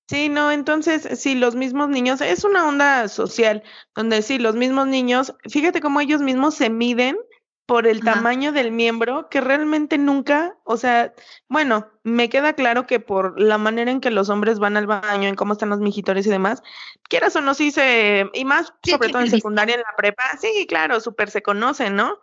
Sí, 0.07 0.29
no, 0.29 0.51
entonces, 0.51 1.19
sí, 1.19 1.35
los 1.35 1.55
mismos 1.55 1.89
niños, 1.89 2.21
es 2.21 2.45
una 2.45 2.65
onda 2.65 3.09
social, 3.09 3.61
donde 3.93 4.21
sí, 4.21 4.37
los 4.37 4.55
mismos 4.55 4.87
niños, 4.87 5.33
fíjate 5.49 5.81
cómo 5.81 5.99
ellos 5.99 6.21
mismos 6.21 6.55
se 6.55 6.69
miden 6.69 7.17
por 7.65 7.85
el 7.85 8.01
tamaño 8.01 8.53
del 8.53 8.71
miembro, 8.71 9.27
que 9.27 9.41
realmente 9.41 9.97
nunca, 9.97 10.55
o 10.63 10.77
sea, 10.77 11.13
bueno, 11.49 11.89
me 12.03 12.29
queda 12.29 12.53
claro 12.53 12.87
que 12.87 13.01
por 13.01 13.37
la 13.37 13.57
manera 13.57 13.91
en 13.91 13.99
que 13.99 14.09
los 14.09 14.29
hombres 14.29 14.59
van 14.59 14.77
al 14.77 14.87
baño, 14.87 15.27
en 15.27 15.35
cómo 15.35 15.51
están 15.51 15.67
los 15.67 15.81
mijitores 15.81 16.25
y 16.25 16.29
demás, 16.29 16.63
quieras 17.09 17.35
o 17.35 17.41
no, 17.41 17.53
sí 17.53 17.71
se, 17.71 18.29
y 18.33 18.45
más, 18.45 18.73
sobre 18.81 19.09
todo 19.09 19.21
en 19.21 19.29
secundaria, 19.29 19.75
en 19.75 19.81
la 19.81 19.93
prepa, 19.97 20.23
sí, 20.39 20.65
claro, 20.69 21.01
súper 21.01 21.29
se 21.29 21.41
conocen, 21.41 21.97
¿no? 21.97 22.17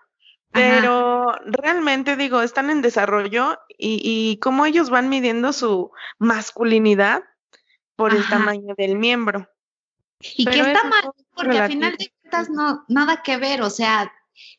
Pero 0.55 1.35
realmente 1.47 2.17
digo, 2.17 2.41
están 2.41 2.71
en 2.71 2.81
desarrollo 2.81 3.59
y, 3.69 4.01
y 4.05 4.39
cómo 4.39 4.67
ellos 4.67 4.89
van 4.89 5.09
midiendo 5.09 5.53
su 5.53 5.91
masculinidad 6.19 7.25
por 7.97 8.15
el 8.15 8.27
tamaño 8.29 8.75
del 8.77 8.97
miembro. 8.97 9.49
Y 10.21 10.45
que 10.45 10.61
está 10.61 10.85
mal, 10.85 11.11
porque 11.35 11.59
al 11.59 11.71
final 11.71 11.97
de 11.97 12.13
cuentas 12.21 12.51
no, 12.51 12.85
nada 12.89 13.23
que 13.23 13.37
ver, 13.37 13.63
o 13.63 13.71
sea, 13.71 14.13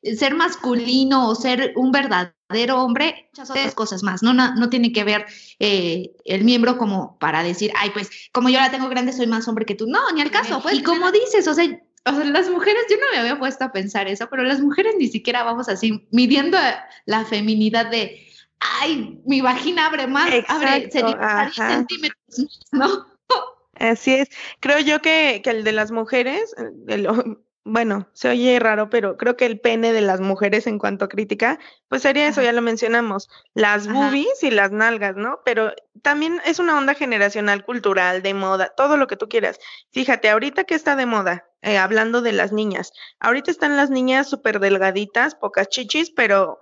ser 0.04 0.36
masculino 0.36 1.30
o 1.30 1.36
ser 1.36 1.74
un 1.76 1.92
verdadero 1.92 2.82
hombre, 2.82 3.30
muchas 3.32 3.50
otras 3.50 3.74
cosas 3.74 4.04
más, 4.04 4.22
no, 4.22 4.34
no, 4.34 4.70
tiene 4.70 4.92
que 4.92 5.04
ver 5.04 5.26
eh, 5.60 6.12
el 6.26 6.44
miembro 6.44 6.78
como 6.78 7.18
para 7.20 7.42
decir, 7.42 7.72
ay, 7.76 7.90
pues 7.92 8.10
como 8.32 8.50
yo 8.50 8.60
la 8.60 8.72
tengo 8.72 8.90
grande, 8.90 9.14
soy 9.14 9.28
más 9.28 9.48
hombre 9.48 9.66
que 9.66 9.76
tú. 9.76 9.88
No, 9.88 10.12
ni 10.12 10.22
al 10.22 10.32
caso. 10.32 10.62
Pues, 10.62 10.76
y 10.76 10.84
como 10.84 11.12
dices, 11.12 11.48
o 11.48 11.54
sea, 11.54 11.66
o 12.06 12.12
sea, 12.12 12.24
las 12.26 12.50
mujeres, 12.50 12.84
yo 12.90 12.98
no 12.98 13.12
me 13.12 13.20
había 13.20 13.40
puesto 13.40 13.66
a 13.66 13.72
pensar 13.72 14.08
eso, 14.08 14.28
pero 14.30 14.44
las 14.44 14.60
mujeres 14.60 14.96
ni 14.98 15.08
siquiera 15.08 15.44
vamos 15.44 15.68
así 15.70 16.08
midiendo 16.12 16.58
la 17.06 17.26
feminidad 17.26 17.90
de, 17.90 18.28
ay, 18.60 19.22
mi 19.26 19.42
vagina 19.42 19.88
abre 19.88 20.08
más, 20.08 20.30
abre 20.48 20.90
centímetros, 20.92 22.66
¿no? 22.72 23.08
Así 23.78 24.14
es. 24.14 24.30
Creo 24.60 24.80
yo 24.80 25.02
que, 25.02 25.42
que 25.44 25.50
el 25.50 25.64
de 25.64 25.72
las 25.72 25.92
mujeres, 25.92 26.56
el, 26.88 27.08
bueno, 27.68 28.08
se 28.14 28.30
oye 28.30 28.60
raro, 28.60 28.92
pero 28.92 29.18
creo 29.18 29.36
que 29.36 29.48
el 29.48 29.60
pene 29.60 29.92
de 29.92 30.02
las 30.02 30.22
mujeres 30.22 30.68
en 30.68 30.78
cuanto 30.78 31.06
a 31.06 31.10
crítica, 31.10 31.60
pues 31.90 32.04
sería 32.04 32.28
eso, 32.28 32.44
ya 32.44 32.54
lo 32.54 32.62
mencionamos, 32.62 33.28
las 33.56 33.88
boobies 33.88 34.44
y 34.44 34.52
las 34.52 34.72
nalgas, 34.72 35.16
¿no? 35.16 35.40
Pero 35.44 35.74
también 36.04 36.40
es 36.46 36.60
una 36.60 36.78
onda 36.78 36.94
generacional, 36.94 37.66
cultural, 37.66 38.22
de 38.22 38.36
moda, 38.36 38.72
todo 38.78 38.98
lo 38.98 39.08
que 39.08 39.18
tú 39.18 39.28
quieras. 39.28 39.60
Fíjate, 39.92 40.30
ahorita 40.30 40.66
que 40.66 40.76
está 40.76 40.96
de 40.96 41.08
moda, 41.08 41.50
eh, 41.64 41.80
hablando 41.80 42.22
de 42.22 42.34
las 42.34 42.52
niñas, 42.52 42.94
ahorita 43.20 43.50
están 43.50 43.76
las 43.78 43.90
niñas 43.90 44.30
súper 44.30 44.60
delgaditas, 44.60 45.34
pocas 45.34 45.68
chichis, 45.68 46.12
pero 46.12 46.60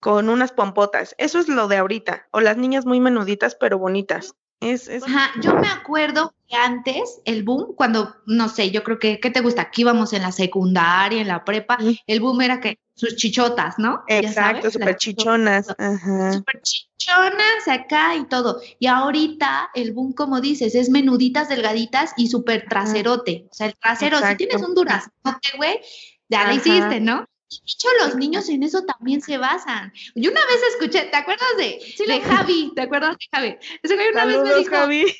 con 0.00 0.30
unas 0.30 0.52
pompotas. 0.52 1.14
Eso 1.18 1.38
es 1.38 1.48
lo 1.48 1.68
de 1.68 1.76
ahorita. 1.76 2.28
O 2.30 2.40
las 2.40 2.56
niñas 2.56 2.86
muy 2.86 2.98
menuditas, 2.98 3.56
pero 3.56 3.78
bonitas. 3.78 4.34
Es, 4.60 4.88
Ajá, 4.88 5.32
yo 5.42 5.54
me 5.56 5.68
acuerdo 5.68 6.34
que 6.48 6.56
antes, 6.56 7.20
el 7.24 7.42
boom, 7.42 7.74
cuando, 7.76 8.16
no 8.26 8.48
sé, 8.48 8.70
yo 8.70 8.82
creo 8.82 8.98
que, 8.98 9.20
¿qué 9.20 9.30
te 9.30 9.40
gusta? 9.40 9.62
Aquí 9.62 9.82
íbamos 9.82 10.12
en 10.12 10.22
la 10.22 10.32
secundaria, 10.32 11.20
en 11.20 11.28
la 11.28 11.44
prepa, 11.44 11.78
el 12.06 12.20
boom 12.20 12.40
era 12.40 12.60
que 12.60 12.78
sus 12.94 13.16
chichotas, 13.16 13.78
¿no? 13.78 14.02
Exacto, 14.08 14.70
súper 14.70 14.96
chichonas. 14.96 15.66
Súper 15.66 16.62
chichonas 16.62 17.68
acá 17.68 18.16
y 18.16 18.24
todo. 18.26 18.60
Y 18.78 18.86
ahorita 18.86 19.70
el 19.74 19.92
boom, 19.92 20.14
como 20.14 20.40
dices, 20.40 20.74
es 20.74 20.88
menuditas, 20.88 21.50
delgaditas 21.50 22.12
y 22.16 22.28
súper 22.28 22.66
traserote. 22.66 23.46
O 23.50 23.54
sea, 23.54 23.66
el 23.66 23.76
trasero, 23.76 24.18
si 24.26 24.36
tienes 24.36 24.62
un 24.62 24.74
durazote, 24.74 25.56
güey, 25.56 25.80
ya 26.28 26.48
lo 26.48 26.54
hiciste, 26.54 27.00
¿no? 27.00 27.26
De 27.48 27.56
hecho, 27.64 27.88
los 28.00 28.16
niños 28.16 28.48
en 28.48 28.64
eso 28.64 28.82
también 28.84 29.20
se 29.20 29.38
basan. 29.38 29.92
Yo 30.16 30.30
una 30.32 30.40
vez 30.46 30.62
escuché, 30.70 31.06
¿te 31.06 31.16
acuerdas 31.16 31.48
de, 31.56 31.80
de 32.04 32.20
Javi? 32.20 32.72
¿Te 32.74 32.82
acuerdas 32.82 33.16
de 33.18 33.26
Javi? 33.30 33.58
Ese 33.82 33.94
güey 33.94 34.08
una 34.08 34.24
vez 34.24 34.42
me 34.42 34.54
dijo, 34.56 34.70
Javi. 34.70 35.16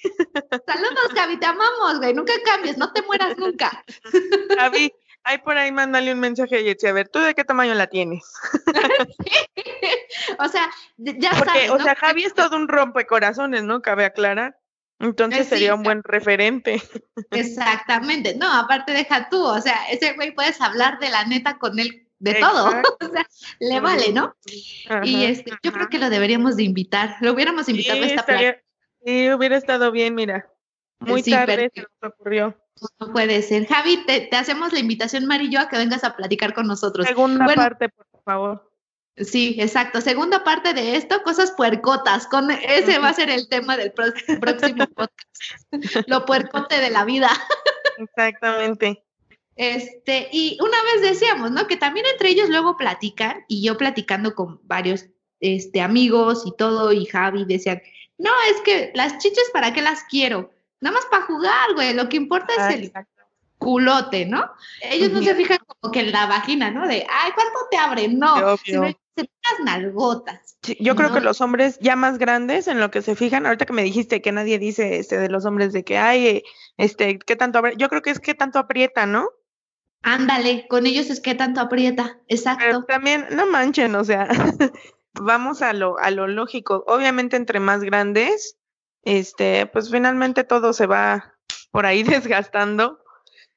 Saludos, 0.66 1.12
Javi, 1.14 1.38
te 1.38 1.46
amamos, 1.46 1.98
güey, 1.98 2.14
nunca 2.14 2.32
cambies, 2.44 2.78
no 2.78 2.92
te 2.92 3.02
mueras 3.02 3.38
nunca. 3.38 3.84
Javi, 4.58 4.92
ahí 5.22 5.38
por 5.38 5.56
ahí 5.56 5.70
mándale 5.70 6.12
un 6.12 6.18
mensaje 6.18 6.56
a 6.56 6.60
Yetzi, 6.60 6.88
a 6.88 6.92
ver, 6.92 7.08
¿tú 7.08 7.20
de 7.20 7.34
qué 7.34 7.44
tamaño 7.44 7.74
la 7.74 7.86
tienes? 7.86 8.24
O 10.38 10.48
sea, 10.48 10.70
ya 10.96 11.30
Porque, 11.30 11.44
sabes, 11.44 11.70
O 11.70 11.78
sea, 11.78 11.94
Javi 11.94 12.24
es 12.24 12.34
todo 12.34 12.56
un 12.56 12.68
rompecorazones, 12.68 13.62
¿no? 13.62 13.80
Cabe 13.80 14.04
aclarar. 14.04 14.58
Entonces 14.98 15.46
sería 15.48 15.74
un 15.74 15.82
buen 15.82 16.02
referente. 16.02 16.82
Exactamente. 17.30 18.34
No, 18.34 18.50
aparte 18.52 18.92
deja 18.92 19.28
tú, 19.28 19.42
o 19.42 19.60
sea, 19.60 19.88
ese 19.90 20.14
güey 20.14 20.34
puedes 20.34 20.60
hablar 20.60 20.98
de 20.98 21.10
la 21.10 21.24
neta 21.24 21.58
con 21.58 21.78
él 21.78 22.05
de 22.18 22.34
todo, 22.34 22.68
o 23.00 23.08
sea, 23.12 23.26
le 23.60 23.80
vale, 23.80 24.12
¿no? 24.12 24.34
y 25.02 25.24
este, 25.24 25.52
yo 25.62 25.72
creo 25.72 25.88
que 25.88 25.98
lo 25.98 26.10
deberíamos 26.10 26.56
de 26.56 26.62
invitar, 26.62 27.16
lo 27.20 27.32
hubiéramos 27.32 27.68
invitado 27.68 28.02
a 28.02 28.06
esta 28.06 28.20
estaría, 28.20 28.62
Sí, 29.06 29.30
hubiera 29.30 29.56
estado 29.56 29.92
bien, 29.92 30.16
mira. 30.16 30.50
Muy 30.98 31.22
tarde 31.22 31.70
se 31.72 31.82
nos 31.82 32.12
ocurrió. 32.12 32.56
No 32.98 33.12
puede 33.12 33.40
ser. 33.42 33.66
Javi, 33.66 34.04
te, 34.04 34.28
hacemos 34.32 34.72
la 34.72 34.80
invitación, 34.80 35.26
Marillo, 35.26 35.60
a 35.60 35.68
que 35.68 35.76
vengas 35.76 36.02
a 36.02 36.16
platicar 36.16 36.54
con 36.54 36.66
nosotros. 36.66 37.06
Segunda 37.06 37.46
parte, 37.54 37.88
por 37.88 38.06
favor. 38.24 38.72
Sí, 39.16 39.56
exacto. 39.60 40.00
Segunda 40.00 40.42
parte 40.42 40.74
de 40.74 40.96
esto, 40.96 41.22
cosas 41.22 41.52
puercotas. 41.52 42.26
Con 42.26 42.50
ese 42.50 42.98
va 42.98 43.10
a 43.10 43.14
ser 43.14 43.30
el 43.30 43.48
tema 43.48 43.76
del 43.76 43.92
próximo 44.40 44.86
podcast. 44.88 46.08
Lo 46.08 46.26
puercote 46.26 46.80
de 46.80 46.90
la 46.90 47.04
vida. 47.04 47.30
Exactamente. 47.98 49.05
Este, 49.56 50.28
y 50.32 50.58
una 50.60 50.76
vez 50.82 51.02
decíamos, 51.10 51.50
¿no? 51.50 51.66
Que 51.66 51.76
también 51.76 52.06
entre 52.06 52.28
ellos 52.28 52.48
luego 52.48 52.76
platican, 52.76 53.44
y 53.48 53.62
yo 53.62 53.76
platicando 53.76 54.34
con 54.34 54.60
varios 54.64 55.06
este, 55.40 55.80
amigos 55.80 56.44
y 56.46 56.54
todo, 56.56 56.92
y 56.92 57.06
Javi 57.06 57.44
decían, 57.46 57.82
no, 58.18 58.30
es 58.50 58.60
que 58.62 58.92
las 58.94 59.18
chiches, 59.18 59.50
¿para 59.52 59.72
qué 59.72 59.82
las 59.82 60.04
quiero? 60.04 60.50
Nada 60.80 60.94
más 60.94 61.06
para 61.06 61.24
jugar, 61.24 61.74
güey, 61.74 61.94
lo 61.94 62.08
que 62.08 62.16
importa 62.16 62.52
es 62.68 62.74
el 62.74 62.92
culote, 63.58 64.26
¿no? 64.26 64.50
Ellos 64.82 65.10
no 65.10 65.22
se 65.22 65.34
fijan 65.34 65.58
como 65.66 65.92
que 65.92 66.00
en 66.00 66.12
la 66.12 66.26
vagina, 66.26 66.70
¿no? 66.70 66.86
De, 66.86 67.06
ay, 67.08 67.32
¿cuánto 67.34 67.58
te 67.70 67.78
abre? 67.78 68.08
No, 68.08 68.56
se 68.58 68.78
ven 68.78 68.96
las 69.16 69.64
nalgotas. 69.64 70.58
yo 70.78 70.94
creo 70.94 71.12
que 71.12 71.20
los 71.20 71.40
hombres 71.40 71.78
ya 71.80 71.96
más 71.96 72.18
grandes 72.18 72.68
en 72.68 72.80
lo 72.80 72.90
que 72.90 73.00
se 73.00 73.16
fijan, 73.16 73.46
ahorita 73.46 73.64
que 73.64 73.72
me 73.72 73.82
dijiste 73.82 74.20
que 74.20 74.32
nadie 74.32 74.58
dice 74.58 74.98
este 74.98 75.18
de 75.18 75.30
los 75.30 75.46
hombres 75.46 75.72
de 75.72 75.84
que, 75.84 75.96
ay, 75.96 76.42
este, 76.76 77.18
¿qué 77.18 77.36
tanto 77.36 77.58
abre? 77.58 77.74
Yo 77.78 77.88
creo 77.88 78.02
que 78.02 78.10
es 78.10 78.20
que 78.20 78.34
tanto 78.34 78.58
aprieta, 78.58 79.06
¿no? 79.06 79.30
Ándale, 80.02 80.66
con 80.68 80.86
ellos 80.86 81.10
es 81.10 81.20
que 81.20 81.34
tanto 81.34 81.60
aprieta, 81.60 82.20
exacto. 82.28 82.64
Pero 82.64 82.84
también, 82.84 83.26
no 83.30 83.46
manchen, 83.46 83.94
o 83.96 84.04
sea, 84.04 84.28
vamos 85.14 85.62
a 85.62 85.72
lo, 85.72 85.98
a 85.98 86.10
lo 86.10 86.28
lógico. 86.28 86.84
Obviamente, 86.86 87.36
entre 87.36 87.60
más 87.60 87.82
grandes, 87.82 88.56
este, 89.02 89.66
pues 89.66 89.90
finalmente 89.90 90.44
todo 90.44 90.72
se 90.72 90.86
va 90.86 91.34
por 91.70 91.86
ahí 91.86 92.02
desgastando. 92.02 93.02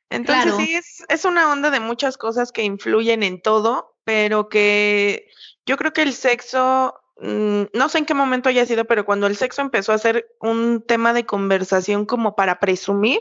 Entonces 0.10 0.56
sí, 0.58 0.76
es, 0.76 1.04
es 1.08 1.26
una 1.26 1.52
onda 1.52 1.70
de 1.70 1.80
muchas 1.80 2.18
cosas 2.18 2.52
que 2.52 2.64
influyen 2.64 3.22
en 3.22 3.42
todo, 3.42 3.96
pero 4.04 4.50
que 4.50 5.28
yo 5.68 5.78
creo 5.78 5.94
que 5.94 6.02
el 6.02 6.14
sexo, 6.14 6.96
mm, 7.18 7.64
no 7.74 7.90
sé 7.90 8.00
en 8.00 8.06
qué 8.06 8.16
momento 8.16 8.50
haya 8.50 8.66
sido, 8.66 8.86
pero 8.86 9.06
cuando 9.06 9.28
el 9.28 9.36
sexo 9.36 9.62
empezó 9.62 9.94
a 9.94 10.00
ser 10.00 10.28
un 10.40 10.84
tema 10.84 11.14
de 11.14 11.28
conversación 11.28 12.08
como 12.08 12.36
para 12.36 12.60
presumir, 12.60 13.20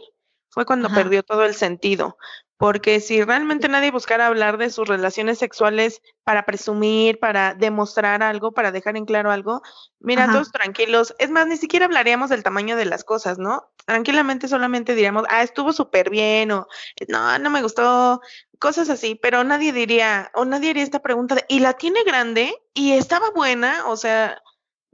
fue 0.49 0.65
cuando 0.65 0.89
perdió 0.89 1.23
todo 1.23 1.45
el 1.45 1.55
sentido. 1.55 2.17
Porque 2.59 2.99
si 2.99 3.23
realmente 3.23 3.69
nadie 3.69 3.93
buscara 3.93 4.27
hablar 4.27 4.59
de 4.59 4.71
sus 4.71 4.89
relaciones 4.89 5.39
sexuales 5.39 6.03
para 6.25 6.45
presumir, 6.45 7.21
para 7.21 7.55
demostrar 7.55 8.23
algo, 8.23 8.51
para 8.51 8.73
dejar 8.73 8.97
en 8.97 9.05
claro 9.05 9.31
algo, 9.31 9.63
mira, 10.01 10.27
todos 10.27 10.51
tranquilos. 10.51 11.15
Es 11.21 11.31
más, 11.31 11.47
ni 11.47 11.57
siquiera 11.57 11.87
hablaríamos 11.87 12.31
del 12.31 12.43
tamaño 12.43 12.77
de 12.77 12.85
las 12.85 13.05
cosas, 13.05 13.39
¿no? 13.39 13.71
Tranquilamente 13.87 14.49
solamente 14.49 14.97
diríamos, 14.97 15.25
ah, 15.31 15.45
estuvo 15.45 15.73
súper 15.73 16.11
bien, 16.11 16.51
o 16.51 16.67
no, 17.07 17.39
no 17.39 17.49
me 17.49 17.63
gustó, 17.63 18.21
cosas 18.59 18.91
así, 18.91 19.15
pero 19.15 19.45
nadie 19.45 19.73
diría, 19.73 20.31
o 20.35 20.45
nadie 20.45 20.71
haría 20.71 20.83
esta 20.83 21.01
pregunta 21.01 21.37
de, 21.37 21.45
¿y 21.49 21.61
la 21.61 21.75
tiene 21.75 22.03
grande? 22.03 22.53
¿Y 22.75 22.93
estaba 22.93 23.31
buena? 23.31 23.87
O 23.87 23.97
sea, 23.97 24.43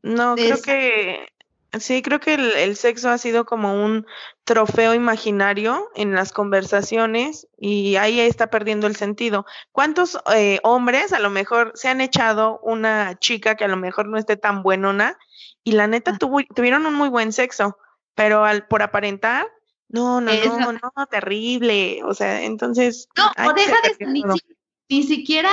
no, 0.02 0.34
creo 0.34 0.60
que 0.60 1.26
Sí, 1.80 2.02
creo 2.02 2.20
que 2.20 2.34
el, 2.34 2.76
sexo 2.76 3.10
ha 3.10 3.18
sido 3.18 3.44
como 3.44 3.84
un 3.84 4.06
trofeo 4.44 4.94
imaginario 4.94 5.88
en 5.94 6.14
las 6.14 6.32
conversaciones 6.32 7.48
y 7.56 7.96
ahí 7.96 8.20
está 8.20 8.48
perdiendo 8.48 8.86
el 8.86 8.96
sentido. 8.96 9.46
¿Cuántos 9.72 10.18
eh, 10.34 10.60
hombres 10.62 11.12
a 11.12 11.18
lo 11.18 11.30
mejor 11.30 11.72
se 11.74 11.88
han 11.88 12.00
echado 12.00 12.60
una 12.62 13.18
chica 13.18 13.56
que 13.56 13.64
a 13.64 13.68
lo 13.68 13.76
mejor 13.76 14.08
no 14.08 14.18
esté 14.18 14.36
tan 14.36 14.62
buenona 14.62 15.18
y 15.62 15.72
la 15.72 15.86
neta 15.86 16.18
ah. 16.20 16.46
tuvieron 16.54 16.86
un 16.86 16.94
muy 16.94 17.08
buen 17.08 17.32
sexo, 17.32 17.78
pero 18.14 18.44
al 18.44 18.66
por 18.66 18.82
aparentar, 18.82 19.46
no, 19.88 20.20
no, 20.20 20.32
no, 20.58 20.72
no, 20.72 21.06
terrible. 21.06 22.02
O 22.04 22.14
sea, 22.14 22.42
entonces... 22.42 23.08
No, 23.16 23.30
o 23.48 23.52
deja 23.52 23.76
de... 23.82 24.06
Ni, 24.06 24.22
ni 24.88 25.02
siquiera 25.02 25.50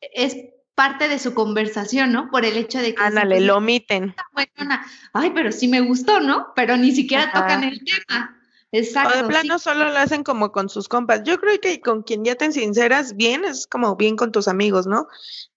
es 0.00 0.36
parte 0.74 1.08
de 1.08 1.18
su 1.18 1.34
conversación, 1.34 2.12
¿no? 2.12 2.30
Por 2.30 2.44
el 2.44 2.56
hecho 2.56 2.78
de 2.78 2.94
que... 2.94 3.02
Ándale, 3.02 3.40
lo 3.40 3.58
omiten. 3.58 4.14
Ay, 5.12 5.30
pero 5.34 5.52
sí 5.52 5.68
me 5.68 5.80
gustó, 5.80 6.20
¿no? 6.20 6.52
Pero 6.54 6.76
ni 6.76 6.92
siquiera 6.92 7.30
tocan 7.32 7.64
el 7.64 7.82
tema. 7.84 8.38
Exacto. 8.72 9.18
O 9.18 9.22
de 9.22 9.28
plano 9.28 9.58
solo 9.58 9.84
lo 9.84 9.98
hacen 9.98 10.24
como 10.24 10.50
con 10.50 10.70
sus 10.70 10.88
compas. 10.88 11.22
Yo 11.24 11.38
creo 11.38 11.60
que 11.60 11.80
con 11.80 12.02
quien 12.02 12.24
ya 12.24 12.36
te 12.36 12.50
sinceras 12.52 13.16
bien 13.16 13.44
es 13.44 13.66
como 13.66 13.96
bien 13.96 14.16
con 14.16 14.32
tus 14.32 14.48
amigos, 14.48 14.86
¿no? 14.86 15.08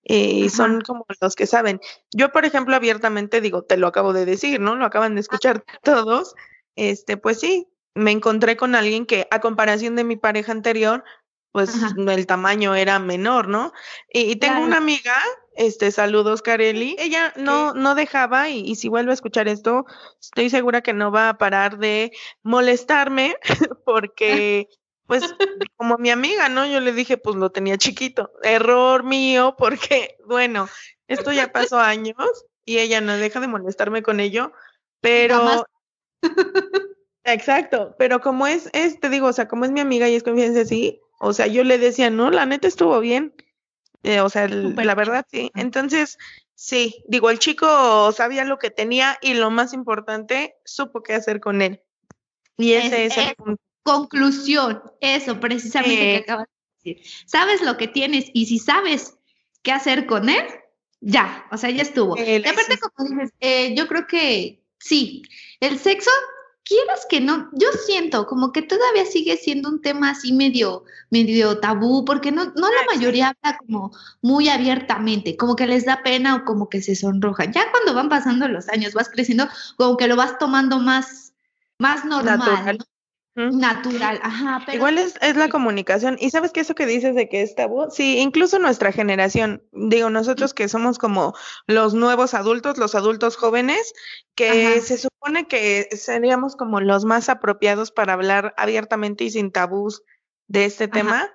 Y 0.03 0.49
son 0.49 0.81
como 0.81 1.05
los 1.21 1.35
que 1.35 1.47
saben. 1.47 1.79
Yo, 2.11 2.31
por 2.31 2.45
ejemplo, 2.45 2.75
abiertamente 2.75 3.39
digo, 3.39 3.63
te 3.63 3.77
lo 3.77 3.87
acabo 3.87 4.11
de 4.11 4.25
decir, 4.25 4.59
¿no? 4.59 4.75
Lo 4.75 4.85
acaban 4.85 5.15
de 5.15 5.21
escuchar 5.21 5.63
todos. 5.83 6.35
Este, 6.75 7.15
pues 7.15 7.39
sí, 7.39 7.69
me 7.95 8.11
encontré 8.11 8.57
con 8.57 8.75
alguien 8.75 9.05
que 9.05 9.27
a 9.31 9.39
comparación 9.39 9.95
de 9.95 10.03
mi 10.03 10.17
pareja 10.17 10.51
anterior, 10.51 11.05
pues 11.55 11.73
el 11.95 12.27
tamaño 12.27 12.75
era 12.75 12.99
menor, 12.99 13.47
¿no? 13.47 13.71
Y, 14.09 14.35
tengo 14.35 14.59
una 14.59 14.75
amiga, 14.75 15.15
este, 15.55 15.89
saludos 15.89 16.41
Kareli, 16.41 16.97
ella 16.99 17.31
no, 17.37 17.73
no 17.73 17.95
dejaba, 17.95 18.49
y, 18.49 18.75
si 18.75 18.89
vuelve 18.89 19.11
a 19.11 19.13
escuchar 19.13 19.47
esto, 19.47 19.85
estoy 20.19 20.49
segura 20.49 20.81
que 20.81 20.91
no 20.91 21.13
va 21.13 21.29
a 21.29 21.37
parar 21.37 21.77
de 21.77 22.11
molestarme, 22.43 23.37
porque, 23.85 24.67
pues, 25.07 25.33
como 25.77 25.97
mi 25.97 26.09
amiga, 26.09 26.49
¿no? 26.49 26.65
Yo 26.65 26.81
le 26.81 26.91
dije, 26.91 27.15
pues 27.15 27.37
lo 27.37 27.49
tenía 27.51 27.77
chiquito, 27.77 28.33
error 28.43 29.05
mío, 29.05 29.55
porque, 29.57 30.17
bueno, 30.25 30.67
esto 31.07 31.31
ya 31.31 31.53
pasó 31.53 31.79
años, 31.79 32.17
y 32.65 32.79
ella 32.79 32.99
no 32.99 33.15
deja 33.15 33.39
de 33.39 33.47
molestarme 33.47 34.03
con 34.03 34.19
ello, 34.19 34.51
pero... 34.99 35.65
Exacto, 37.23 37.95
pero 37.97 38.19
como 38.19 38.45
es, 38.45 38.69
es, 38.73 38.99
te 38.99 39.09
digo, 39.09 39.27
o 39.27 39.33
sea, 39.33 39.47
como 39.47 39.63
es 39.63 39.71
mi 39.71 39.79
amiga 39.79 40.09
y 40.09 40.15
es 40.15 40.21
confianza, 40.21 40.65
sí, 40.65 41.01
o 41.19 41.33
sea, 41.33 41.47
yo 41.47 41.63
le 41.63 41.77
decía, 41.77 42.09
no, 42.09 42.31
la 42.31 42.45
neta 42.45 42.67
estuvo 42.67 42.99
bien. 42.99 43.33
Eh, 44.03 44.21
o 44.21 44.29
sea, 44.29 44.47
la 44.47 44.95
verdad 44.95 45.25
sí. 45.31 45.51
Entonces, 45.55 46.17
sí, 46.53 47.03
digo, 47.07 47.29
el 47.29 47.39
chico 47.39 48.11
sabía 48.11 48.45
lo 48.45 48.59
que 48.59 48.69
tenía 48.69 49.17
y 49.21 49.33
lo 49.33 49.49
más 49.49 49.73
importante, 49.73 50.55
supo 50.63 51.01
qué 51.01 51.13
hacer 51.13 51.39
con 51.39 51.61
él. 51.61 51.81
Y 52.57 52.73
ese 52.73 53.05
es, 53.05 53.17
el 53.17 53.35
punto. 53.35 53.61
conclusión, 53.83 54.81
eso 55.01 55.39
precisamente 55.39 55.95
que 55.95 56.17
acabas 56.17 56.47
de 56.83 56.93
decir. 56.93 57.11
Sabes 57.25 57.61
lo 57.61 57.77
que 57.77 57.87
tienes 57.87 58.29
y 58.33 58.45
si 58.45 58.59
sabes 58.59 59.17
qué 59.63 59.71
hacer 59.71 60.05
con 60.05 60.29
él, 60.29 60.45
ya, 61.01 61.45
o 61.51 61.57
sea, 61.57 61.69
ya 61.69 61.81
estuvo. 61.81 62.17
y 62.17 62.47
aparte, 62.47 62.77
como 62.79 63.09
dices, 63.09 63.33
eh, 63.39 63.75
yo 63.75 63.87
creo 63.87 64.07
que 64.07 64.63
sí, 64.79 65.23
el 65.59 65.79
sexo 65.79 66.11
quieras 66.65 67.05
que 67.07 67.21
no, 67.21 67.49
yo 67.53 67.67
siento 67.85 68.25
como 68.25 68.51
que 68.51 68.63
todavía 68.63 69.05
sigue 69.05 69.37
siendo 69.37 69.69
un 69.69 69.81
tema 69.81 70.09
así 70.09 70.33
medio, 70.33 70.83
medio 71.11 71.59
tabú, 71.59 72.03
porque 72.03 72.31
no, 72.31 72.45
no 72.45 72.67
la 72.69 72.85
mayoría 72.93 73.29
habla 73.29 73.57
como 73.57 73.91
muy 74.21 74.49
abiertamente, 74.49 75.37
como 75.37 75.55
que 75.55 75.67
les 75.67 75.85
da 75.85 76.01
pena 76.03 76.35
o 76.35 76.43
como 76.43 76.67
que 76.67 76.81
se 76.81 76.95
sonroja. 76.95 77.45
Ya 77.45 77.71
cuando 77.71 77.93
van 77.93 78.09
pasando 78.09 78.47
los 78.47 78.67
años, 78.69 78.93
vas 78.93 79.09
creciendo, 79.09 79.47
como 79.77 79.95
que 79.95 80.07
lo 80.07 80.15
vas 80.15 80.37
tomando 80.39 80.79
más, 80.79 81.33
más 81.77 82.03
normal. 82.03 82.79
Natural, 83.35 84.17
ajá. 84.23 84.63
Igual 84.71 84.97
es, 84.97 85.15
es, 85.21 85.35
la 85.35 85.49
comunicación. 85.49 86.15
Y 86.21 86.29
sabes 86.29 86.53
que 86.53 86.61
eso 86.61 86.73
que 86.73 86.85
dices 86.85 87.15
de 87.15 87.27
que 87.27 87.41
es 87.41 87.53
tabú, 87.53 87.87
sí, 87.91 88.19
incluso 88.19 88.59
nuestra 88.59 88.93
generación, 88.93 89.61
digo, 89.73 90.09
nosotros 90.09 90.53
que 90.53 90.69
somos 90.69 90.97
como 90.97 91.35
los 91.67 91.93
nuevos 91.93 92.33
adultos, 92.33 92.77
los 92.77 92.95
adultos 92.95 93.35
jóvenes, 93.35 93.93
que 94.35 94.79
se 94.79 94.97
supone 94.97 95.47
que 95.47 95.89
seríamos 95.91 96.55
como 96.55 96.79
los 96.79 97.03
más 97.03 97.27
apropiados 97.27 97.91
para 97.91 98.13
hablar 98.13 98.53
abiertamente 98.57 99.25
y 99.25 99.31
sin 99.31 99.51
tabús 99.51 100.03
de 100.47 100.63
este 100.63 100.87
tema. 100.87 101.29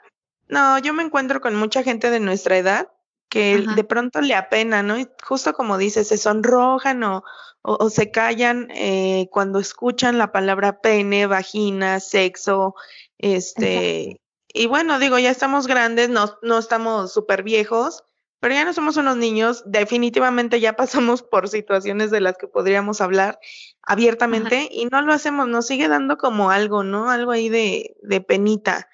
No, 0.48 0.78
yo 0.78 0.94
me 0.94 1.02
encuentro 1.02 1.42
con 1.42 1.54
mucha 1.54 1.82
gente 1.82 2.10
de 2.10 2.20
nuestra 2.20 2.56
edad 2.56 2.88
que 3.28 3.64
de 3.76 3.84
pronto 3.84 4.20
le 4.20 4.34
apena, 4.34 4.82
¿no? 4.82 4.98
Y 4.98 5.08
justo 5.22 5.52
como 5.52 5.78
dices, 5.78 6.08
se 6.08 6.18
sonrojan 6.18 7.04
o, 7.04 7.24
o, 7.62 7.90
se 7.90 8.10
callan 8.10 8.68
eh, 8.70 9.28
cuando 9.30 9.58
escuchan 9.58 10.18
la 10.18 10.32
palabra 10.32 10.80
pene, 10.80 11.26
vagina, 11.26 12.00
sexo, 12.00 12.74
este, 13.18 14.20
y 14.52 14.66
bueno, 14.66 14.98
digo, 14.98 15.18
ya 15.18 15.30
estamos 15.30 15.66
grandes, 15.66 16.08
no, 16.08 16.38
no 16.42 16.58
estamos 16.58 17.12
súper 17.12 17.42
viejos, 17.42 18.02
pero 18.40 18.54
ya 18.54 18.64
no 18.64 18.72
somos 18.72 18.96
unos 18.96 19.16
niños, 19.16 19.62
definitivamente 19.66 20.60
ya 20.60 20.74
pasamos 20.76 21.22
por 21.22 21.48
situaciones 21.48 22.10
de 22.10 22.20
las 22.20 22.36
que 22.38 22.48
podríamos 22.48 23.00
hablar 23.00 23.38
abiertamente 23.82 24.68
y 24.70 24.86
no 24.86 25.02
lo 25.02 25.12
hacemos, 25.12 25.46
nos 25.48 25.66
sigue 25.66 25.88
dando 25.88 26.16
como 26.16 26.50
algo, 26.50 26.82
¿no? 26.82 27.10
Algo 27.10 27.32
ahí 27.32 27.48
de, 27.48 27.96
de 28.02 28.20
penita. 28.20 28.88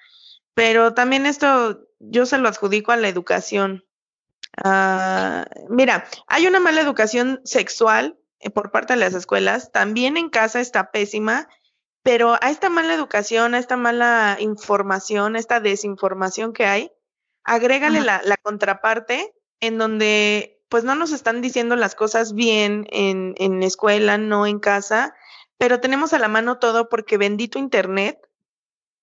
Pero 0.53 0.93
también 0.93 1.25
esto 1.25 1.87
yo 1.99 2.25
se 2.25 2.37
lo 2.37 2.49
adjudico 2.49 2.91
a 2.91 2.97
la 2.97 3.07
educación. 3.07 3.85
Ah, 4.63 5.45
mira, 5.69 6.05
hay 6.27 6.47
una 6.47 6.59
mala 6.59 6.81
educación 6.81 7.41
sexual 7.43 8.17
por 8.53 8.71
parte 8.71 8.93
de 8.93 8.99
las 8.99 9.13
escuelas, 9.13 9.71
también 9.71 10.17
en 10.17 10.29
casa 10.29 10.59
está 10.59 10.91
pésima, 10.91 11.47
pero 12.03 12.37
a 12.41 12.49
esta 12.49 12.69
mala 12.69 12.93
educación, 12.93 13.53
a 13.53 13.59
esta 13.59 13.77
mala 13.77 14.37
información, 14.39 15.35
a 15.35 15.39
esta 15.39 15.59
desinformación 15.59 16.53
que 16.53 16.65
hay, 16.65 16.91
agrégale 17.43 18.01
la, 18.01 18.21
la, 18.23 18.37
contraparte 18.37 19.33
en 19.59 19.77
donde 19.77 20.61
pues 20.69 20.83
no 20.83 20.95
nos 20.95 21.11
están 21.11 21.41
diciendo 21.41 21.75
las 21.75 21.95
cosas 21.95 22.33
bien 22.33 22.87
en, 22.91 23.35
en 23.37 23.63
escuela, 23.63 24.17
no 24.17 24.45
en 24.45 24.59
casa, 24.59 25.15
pero 25.57 25.79
tenemos 25.79 26.13
a 26.13 26.19
la 26.19 26.27
mano 26.27 26.59
todo 26.59 26.89
porque 26.89 27.17
bendito 27.17 27.57
Internet 27.57 28.27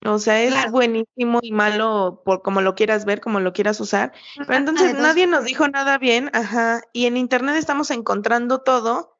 o 0.05 0.19
sea, 0.19 0.41
es 0.41 0.71
buenísimo 0.71 1.39
y 1.41 1.51
malo 1.51 2.21
por 2.23 2.43
como 2.43 2.61
lo 2.61 2.75
quieras 2.75 3.05
ver, 3.05 3.21
como 3.21 3.39
lo 3.39 3.53
quieras 3.53 3.79
usar. 3.79 4.13
Pero 4.35 4.55
entonces 4.55 4.93
nadie 4.93 5.25
nos 5.25 5.45
dijo 5.45 5.67
nada 5.67 5.97
bien, 5.97 6.29
ajá. 6.33 6.81
Y 6.93 7.07
en 7.07 7.17
internet 7.17 7.55
estamos 7.55 7.89
encontrando 7.89 8.61
todo, 8.61 9.14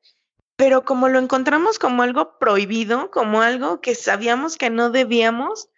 pero 0.55 0.85
como 0.85 1.09
lo 1.09 1.19
encontramos 1.19 1.79
como 1.79 2.03
algo 2.03 2.37
prohibido, 2.39 3.11
como 3.11 3.41
algo 3.41 3.81
que 3.81 3.95
sabíamos 3.95 4.57
que 4.57 4.69
no 4.69 4.89
debíamos, 4.89 5.69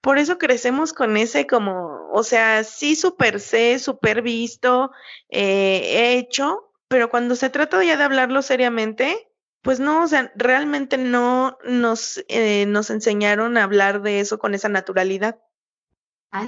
por 0.00 0.18
eso 0.18 0.38
crecemos 0.38 0.92
con 0.92 1.16
ese 1.16 1.46
como, 1.46 2.08
o 2.12 2.22
sea, 2.22 2.62
sí 2.64 2.96
super 2.96 3.40
sé, 3.40 3.78
super 3.78 4.22
visto, 4.22 4.92
eh, 5.30 6.14
hecho, 6.16 6.72
pero 6.88 7.10
cuando 7.10 7.34
se 7.34 7.50
trata 7.50 7.82
ya 7.82 7.96
de 7.96 8.04
hablarlo 8.04 8.42
seriamente, 8.42 9.28
pues 9.62 9.80
no, 9.80 10.04
o 10.04 10.06
sea, 10.06 10.32
realmente 10.36 10.96
no 10.96 11.58
nos, 11.64 12.24
eh, 12.28 12.66
nos 12.66 12.90
enseñaron 12.90 13.56
a 13.56 13.64
hablar 13.64 14.02
de 14.02 14.20
eso 14.20 14.38
con 14.38 14.54
esa 14.54 14.68
naturalidad. 14.68 15.40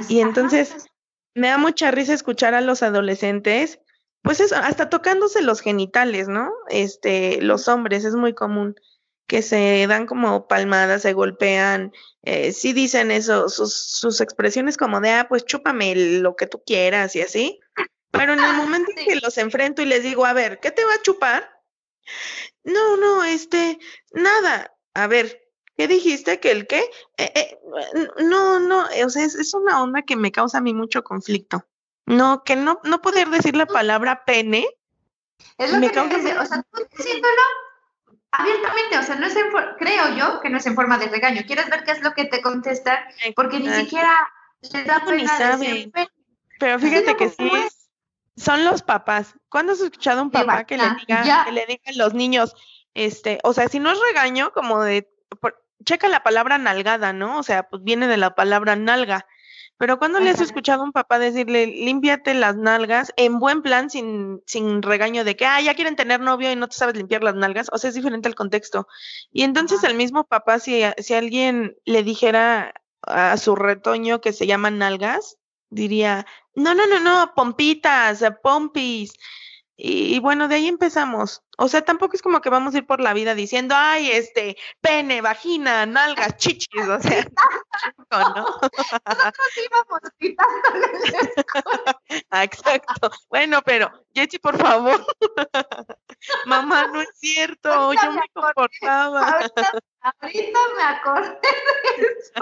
Y 0.09 0.21
entonces 0.21 0.87
me 1.35 1.49
da 1.49 1.59
mucha 1.59 1.91
risa 1.91 2.13
escuchar 2.13 2.55
a 2.55 2.61
los 2.61 2.83
adolescentes, 2.83 3.81
pues 4.29 4.41
eso, 4.41 4.57
hasta 4.57 4.91
tocándose 4.91 5.41
los 5.41 5.63
genitales, 5.63 6.29
¿no? 6.29 6.53
Este, 6.69 7.41
los 7.41 7.67
hombres, 7.67 8.05
es 8.05 8.15
muy 8.15 8.35
común 8.35 8.75
que 9.27 9.41
se 9.41 9.87
dan 9.89 10.05
como 10.05 10.47
palmadas, 10.47 11.01
se 11.01 11.15
golpean, 11.15 11.95
eh, 12.25 12.53
sí 12.53 12.75
dicen 12.75 13.11
eso, 13.11 13.49
sus, 13.49 13.73
sus 13.73 14.21
expresiones 14.21 14.77
como 14.77 15.01
de, 15.01 15.13
ah, 15.13 15.29
pues 15.31 15.47
chúpame 15.47 15.95
lo 16.21 16.37
que 16.37 16.47
tú 16.47 16.63
quieras 16.63 17.17
y 17.17 17.23
así. 17.23 17.59
Pero 18.11 18.35
en 18.35 18.41
el 18.41 18.53
momento 18.59 18.91
en 18.95 19.07
que 19.07 19.17
los 19.17 19.39
enfrento 19.39 19.81
y 19.81 19.87
les 19.87 20.03
digo, 20.03 20.27
a 20.27 20.35
ver, 20.35 20.61
¿qué 20.61 20.73
te 20.73 20.85
va 20.85 20.93
a 20.93 21.03
chupar? 21.03 21.51
No, 22.65 22.99
no, 22.99 23.25
este, 23.25 23.79
nada. 24.13 24.77
A 24.93 25.07
ver, 25.07 25.41
¿qué 25.75 25.89
dijiste? 25.89 26.39
¿Que 26.39 26.51
el 26.51 26.67
qué? 26.67 26.83
Eh, 27.17 27.33
eh, 27.35 27.59
no, 28.25 28.61
no, 28.61 28.85
o 29.07 29.09
sea, 29.09 29.25
es, 29.25 29.55
una 29.55 29.83
onda 29.83 30.03
que 30.03 30.17
me 30.17 30.33
causa 30.33 30.59
a 30.59 30.61
mí 30.61 30.75
mucho 30.75 31.03
conflicto. 31.03 31.65
No, 32.09 32.43
que 32.43 32.57
no, 32.57 32.81
no 32.85 33.01
poder 33.01 33.29
decir 33.29 33.55
la 33.55 33.67
palabra 33.67 34.25
pene. 34.25 34.67
Es 35.59 35.73
lo 35.73 35.79
me 35.79 35.89
que 35.89 35.95
causa... 35.95 36.17
o 36.17 36.47
sea, 36.47 36.63
tú 36.73 36.87
diciéndolo 36.97 37.43
abiertamente, 38.31 38.99
o 38.99 39.03
sea, 39.03 39.15
no 39.17 39.27
es 39.27 39.37
en 39.37 39.47
creo 39.79 40.17
yo 40.17 40.41
que 40.41 40.51
no 40.51 40.59
es 40.59 40.67
en 40.67 40.75
forma 40.75 40.99
de 40.99 41.09
regaño. 41.09 41.43
¿Quieres 41.47 41.69
ver 41.69 41.85
qué 41.85 41.93
es 41.93 42.03
lo 42.03 42.15
que 42.15 42.25
te 42.25 42.41
contestan? 42.41 42.99
Porque 43.37 43.61
ni 43.61 43.69
siquiera 43.71 44.29
les 44.63 44.87
da 44.87 45.05
pena 45.05 45.57
decir 45.57 45.93
Pero 46.59 46.79
fíjate 46.79 47.17
que 47.17 47.29
sí 47.29 47.51
son 48.37 48.65
los 48.65 48.83
papás. 48.83 49.35
¿Cuándo 49.49 49.73
has 49.73 49.81
escuchado 49.81 50.21
a 50.21 50.23
un 50.23 50.31
papá 50.31 50.65
que 50.65 50.77
le 50.77 50.89
diga, 51.01 51.45
que 51.45 51.53
le 51.53 51.67
diga 51.67 51.83
a 51.87 51.93
los 51.93 52.15
niños, 52.15 52.55
este, 52.95 53.39
o 53.43 53.53
sea, 53.53 53.69
si 53.69 53.81
no 53.81 53.91
es 53.91 53.99
regaño, 54.01 54.53
como 54.53 54.83
de, 54.83 55.11
checa 55.85 56.09
la 56.09 56.23
palabra 56.23 56.57
nalgada, 56.59 57.13
¿no? 57.13 57.39
O 57.39 57.43
sea, 57.43 57.69
pues 57.69 57.83
viene 57.83 58.07
de 58.07 58.17
la 58.17 58.35
palabra 58.35 58.77
nalga. 58.77 59.27
Pero 59.79 59.99
cuando 60.01 60.19
le 60.19 60.31
has 60.31 60.41
escuchado 60.41 60.83
a 60.83 60.85
un 60.85 60.93
papá 60.93 61.21
decirle, 61.21 61.67
límpiate 61.69 62.35
las 62.35 62.57
nalgas, 62.57 63.13
en 63.17 63.39
buen 63.39 63.63
plan, 63.63 63.89
sin, 63.91 64.43
sin 64.45 64.83
regaño 64.83 65.25
de 65.25 65.37
que, 65.37 65.47
ah, 65.47 65.61
ya 65.61 65.75
quieren 65.75 65.95
tener 65.95 66.21
novio 66.21 66.51
y 66.51 66.57
no 66.57 66.69
te 66.69 66.77
sabes 66.77 66.97
limpiar 66.97 67.23
las 67.23 67.37
nalgas, 67.37 67.69
o 67.73 67.79
sea, 67.79 67.89
es 67.89 67.95
diferente 67.95 68.29
el 68.29 68.35
contexto. 68.35 68.89
Y 69.33 69.45
entonces 69.45 69.85
el 69.85 69.95
mismo 69.95 70.25
papá, 70.25 70.59
si, 70.59 70.83
si 70.99 71.15
alguien 71.15 71.77
le 71.85 72.03
dijera 72.03 72.75
a 73.03 73.37
su 73.37 73.55
retoño 73.55 74.21
que 74.21 74.33
se 74.33 74.49
llaman 74.49 74.79
nalgas, 74.79 75.39
diría, 75.71 76.27
no, 76.55 76.75
no, 76.75 76.87
no, 76.89 76.99
no, 76.99 77.33
pompitas, 77.37 78.25
pompis. 78.43 79.13
Y, 79.81 80.19
bueno, 80.19 80.49
de 80.49 80.57
ahí 80.57 80.67
empezamos. 80.67 81.45
O 81.57 81.69
sea, 81.69 81.85
tampoco 81.85 82.17
es 82.17 82.23
como 82.23 82.41
que 82.41 82.51
vamos 82.51 82.75
a 82.75 82.79
ir 82.79 82.87
por 82.87 82.99
la 83.01 83.13
vida 83.13 83.37
diciendo, 83.37 83.77
ay, 83.79 84.11
este, 84.11 84.57
pene, 84.81 85.21
vagina, 85.21 85.87
nalgas, 85.87 86.37
chichis, 86.37 86.89
o 86.89 87.01
sea, 87.01 87.25
¿no? 88.11 88.45
Nosotros 88.61 89.49
íbamos 89.65 90.01
Exacto. 92.33 93.11
Bueno, 93.29 93.63
pero, 93.65 93.93
Jessy, 94.13 94.41
por 94.41 94.59
favor. 94.59 95.07
Mamá, 96.47 96.89
no 96.89 97.01
es 97.01 97.11
cierto, 97.15 97.93
yo 97.93 98.13
me, 98.13 98.23
comportaba. 98.33 99.49
Ahorita, 100.21 100.59
me 100.77 100.83
acordé 100.83 101.39
de 101.99 102.03
eso. 102.03 102.33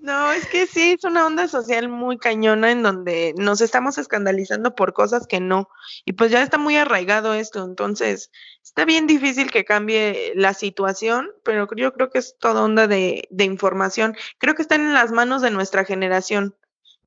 No, 0.00 0.30
es 0.30 0.46
que 0.46 0.66
sí, 0.66 0.92
es 0.92 1.04
una 1.04 1.26
onda 1.26 1.48
social 1.48 1.88
muy 1.88 2.18
cañona 2.18 2.70
en 2.70 2.82
donde 2.82 3.34
nos 3.36 3.60
estamos 3.60 3.98
escandalizando 3.98 4.74
por 4.74 4.92
cosas 4.92 5.26
que 5.26 5.40
no. 5.40 5.68
Y 6.04 6.12
pues 6.12 6.30
ya 6.30 6.42
está 6.42 6.56
muy 6.56 6.76
arraigado 6.76 7.34
esto, 7.34 7.64
entonces 7.64 8.30
está 8.62 8.84
bien 8.84 9.08
difícil 9.08 9.50
que 9.50 9.64
cambie 9.64 10.32
la 10.36 10.54
situación, 10.54 11.30
pero 11.42 11.68
yo 11.76 11.92
creo 11.92 12.10
que 12.10 12.18
es 12.18 12.36
toda 12.38 12.62
onda 12.62 12.86
de, 12.86 13.26
de 13.30 13.44
información. 13.44 14.16
Creo 14.38 14.54
que 14.54 14.62
está 14.62 14.76
en 14.76 14.94
las 14.94 15.10
manos 15.10 15.42
de 15.42 15.50
nuestra 15.50 15.84
generación 15.84 16.54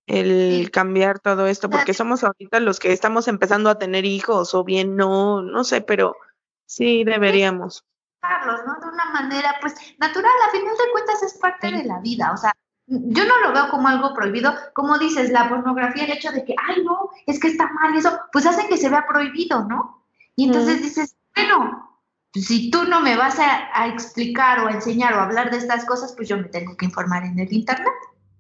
el 0.08 0.70
cambiar 0.72 1.20
todo 1.20 1.48
esto, 1.48 1.70
porque 1.70 1.94
somos 1.94 2.24
ahorita 2.24 2.60
los 2.60 2.80
que 2.80 2.92
estamos 2.92 3.30
empezando 3.30 3.70
a 3.70 3.80
tener 3.80 4.04
hijos 4.04 4.54
o 4.54 4.66
bien 4.66 4.98
no, 4.98 5.42
no 5.42 5.64
sé, 5.64 5.80
pero 5.82 6.18
sí 6.66 7.06
deberíamos. 7.06 7.86
¿no? 8.22 8.58
De 8.58 8.88
una 8.88 9.06
manera, 9.14 9.56
pues, 9.62 9.74
natural, 10.00 10.32
a 10.48 10.52
final 10.52 10.76
de 10.76 10.92
cuentas 10.92 11.24
es 11.24 11.34
parte 11.36 11.72
de 11.72 11.86
la 11.86 12.00
vida, 12.00 12.32
o 12.34 12.38
sea, 12.38 12.54
yo 12.92 13.26
no 13.26 13.40
lo 13.40 13.54
veo 13.54 13.70
como 13.70 13.88
algo 13.88 14.14
prohibido, 14.14 14.54
como 14.74 14.98
dices, 15.00 15.32
la 15.32 15.48
pornografía, 15.48 16.04
el 16.04 16.12
hecho 16.12 16.32
de 16.32 16.44
que, 16.44 16.54
ay, 16.68 16.84
no, 16.84 17.10
es 17.26 17.40
que 17.40 17.48
está 17.48 17.72
mal 17.72 17.96
eso, 17.96 18.20
pues 18.34 18.46
hace 18.46 18.68
que 18.68 18.78
se 18.78 18.90
vea 18.90 19.06
prohibido, 19.08 19.64
¿no? 19.64 20.04
Y 20.36 20.48
entonces 20.48 20.82
dices, 20.82 21.16
bueno, 21.34 22.00
pues 22.34 22.48
si 22.48 22.70
tú 22.70 22.84
no 22.84 23.00
me 23.00 23.16
vas 23.16 23.40
a, 23.40 23.88
explicar 23.88 24.60
o 24.60 24.68
a 24.68 24.72
enseñar 24.72 25.14
o 25.14 25.20
a 25.20 25.24
hablar 25.24 25.52
de 25.52 25.58
estas 25.58 25.86
cosas, 25.86 26.14
pues 26.18 26.28
yo 26.28 26.38
me 26.38 26.50
tengo 26.50 26.76
que 26.76 26.86
informar 26.86 27.24
en 27.24 27.40
el 27.40 27.52
Internet, 27.54 27.94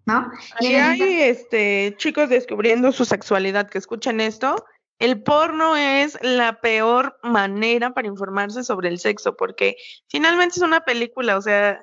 ¿no? 0.05 0.29
Y 0.59 0.73
hay 0.73 1.21
este, 1.21 1.95
chicos 1.97 2.27
descubriendo 2.27 2.91
su 2.91 3.05
sexualidad 3.05 3.69
que 3.69 3.77
escuchan 3.77 4.19
esto. 4.19 4.65
El 4.99 5.23
porno 5.23 5.77
es 5.77 6.17
la 6.21 6.59
peor 6.59 7.17
manera 7.23 7.93
para 7.93 8.07
informarse 8.07 8.63
sobre 8.65 8.89
el 8.89 8.99
sexo, 8.99 9.37
porque 9.37 9.77
finalmente 10.09 10.55
es 10.57 10.61
una 10.61 10.81
película, 10.81 11.37
o 11.37 11.41
sea, 11.41 11.81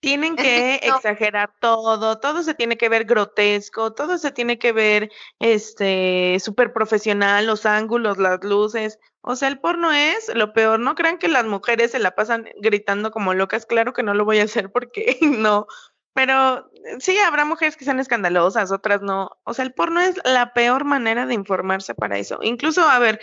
Tienen 0.00 0.36
que 0.36 0.76
exagerar 0.76 1.52
todo, 1.60 2.20
todo 2.20 2.42
se 2.44 2.54
tiene 2.54 2.76
que 2.76 2.88
ver 2.88 3.04
grotesco, 3.04 3.92
todo 3.94 4.16
se 4.16 4.30
tiene 4.30 4.58
que 4.58 4.70
ver 4.72 5.10
este 5.40 6.38
súper 6.38 6.72
profesional, 6.72 7.46
los 7.46 7.66
ángulos, 7.66 8.16
las 8.18 8.44
luces. 8.44 9.00
O 9.22 9.34
sea, 9.34 9.48
el 9.48 9.58
porno 9.58 9.92
es 9.92 10.32
lo 10.34 10.52
peor. 10.52 10.78
No 10.78 10.94
crean 10.94 11.18
que 11.18 11.26
las 11.26 11.44
mujeres 11.44 11.90
se 11.90 11.98
la 11.98 12.12
pasan 12.12 12.48
gritando 12.60 13.10
como 13.10 13.34
locas. 13.34 13.66
Claro 13.66 13.92
que 13.92 14.04
no 14.04 14.14
lo 14.14 14.24
voy 14.24 14.38
a 14.38 14.44
hacer 14.44 14.70
porque 14.70 15.18
no. 15.20 15.66
Pero 16.14 16.70
sí, 17.00 17.18
habrá 17.18 17.44
mujeres 17.44 17.76
que 17.76 17.84
sean 17.84 18.00
escandalosas, 18.00 18.70
otras 18.72 19.02
no. 19.02 19.30
O 19.44 19.54
sea, 19.54 19.64
el 19.64 19.74
porno 19.74 20.00
es 20.00 20.20
la 20.24 20.52
peor 20.52 20.84
manera 20.84 21.26
de 21.26 21.34
informarse 21.34 21.94
para 21.94 22.18
eso. 22.18 22.38
Incluso, 22.42 22.82
a 22.82 22.98
ver, 22.98 23.20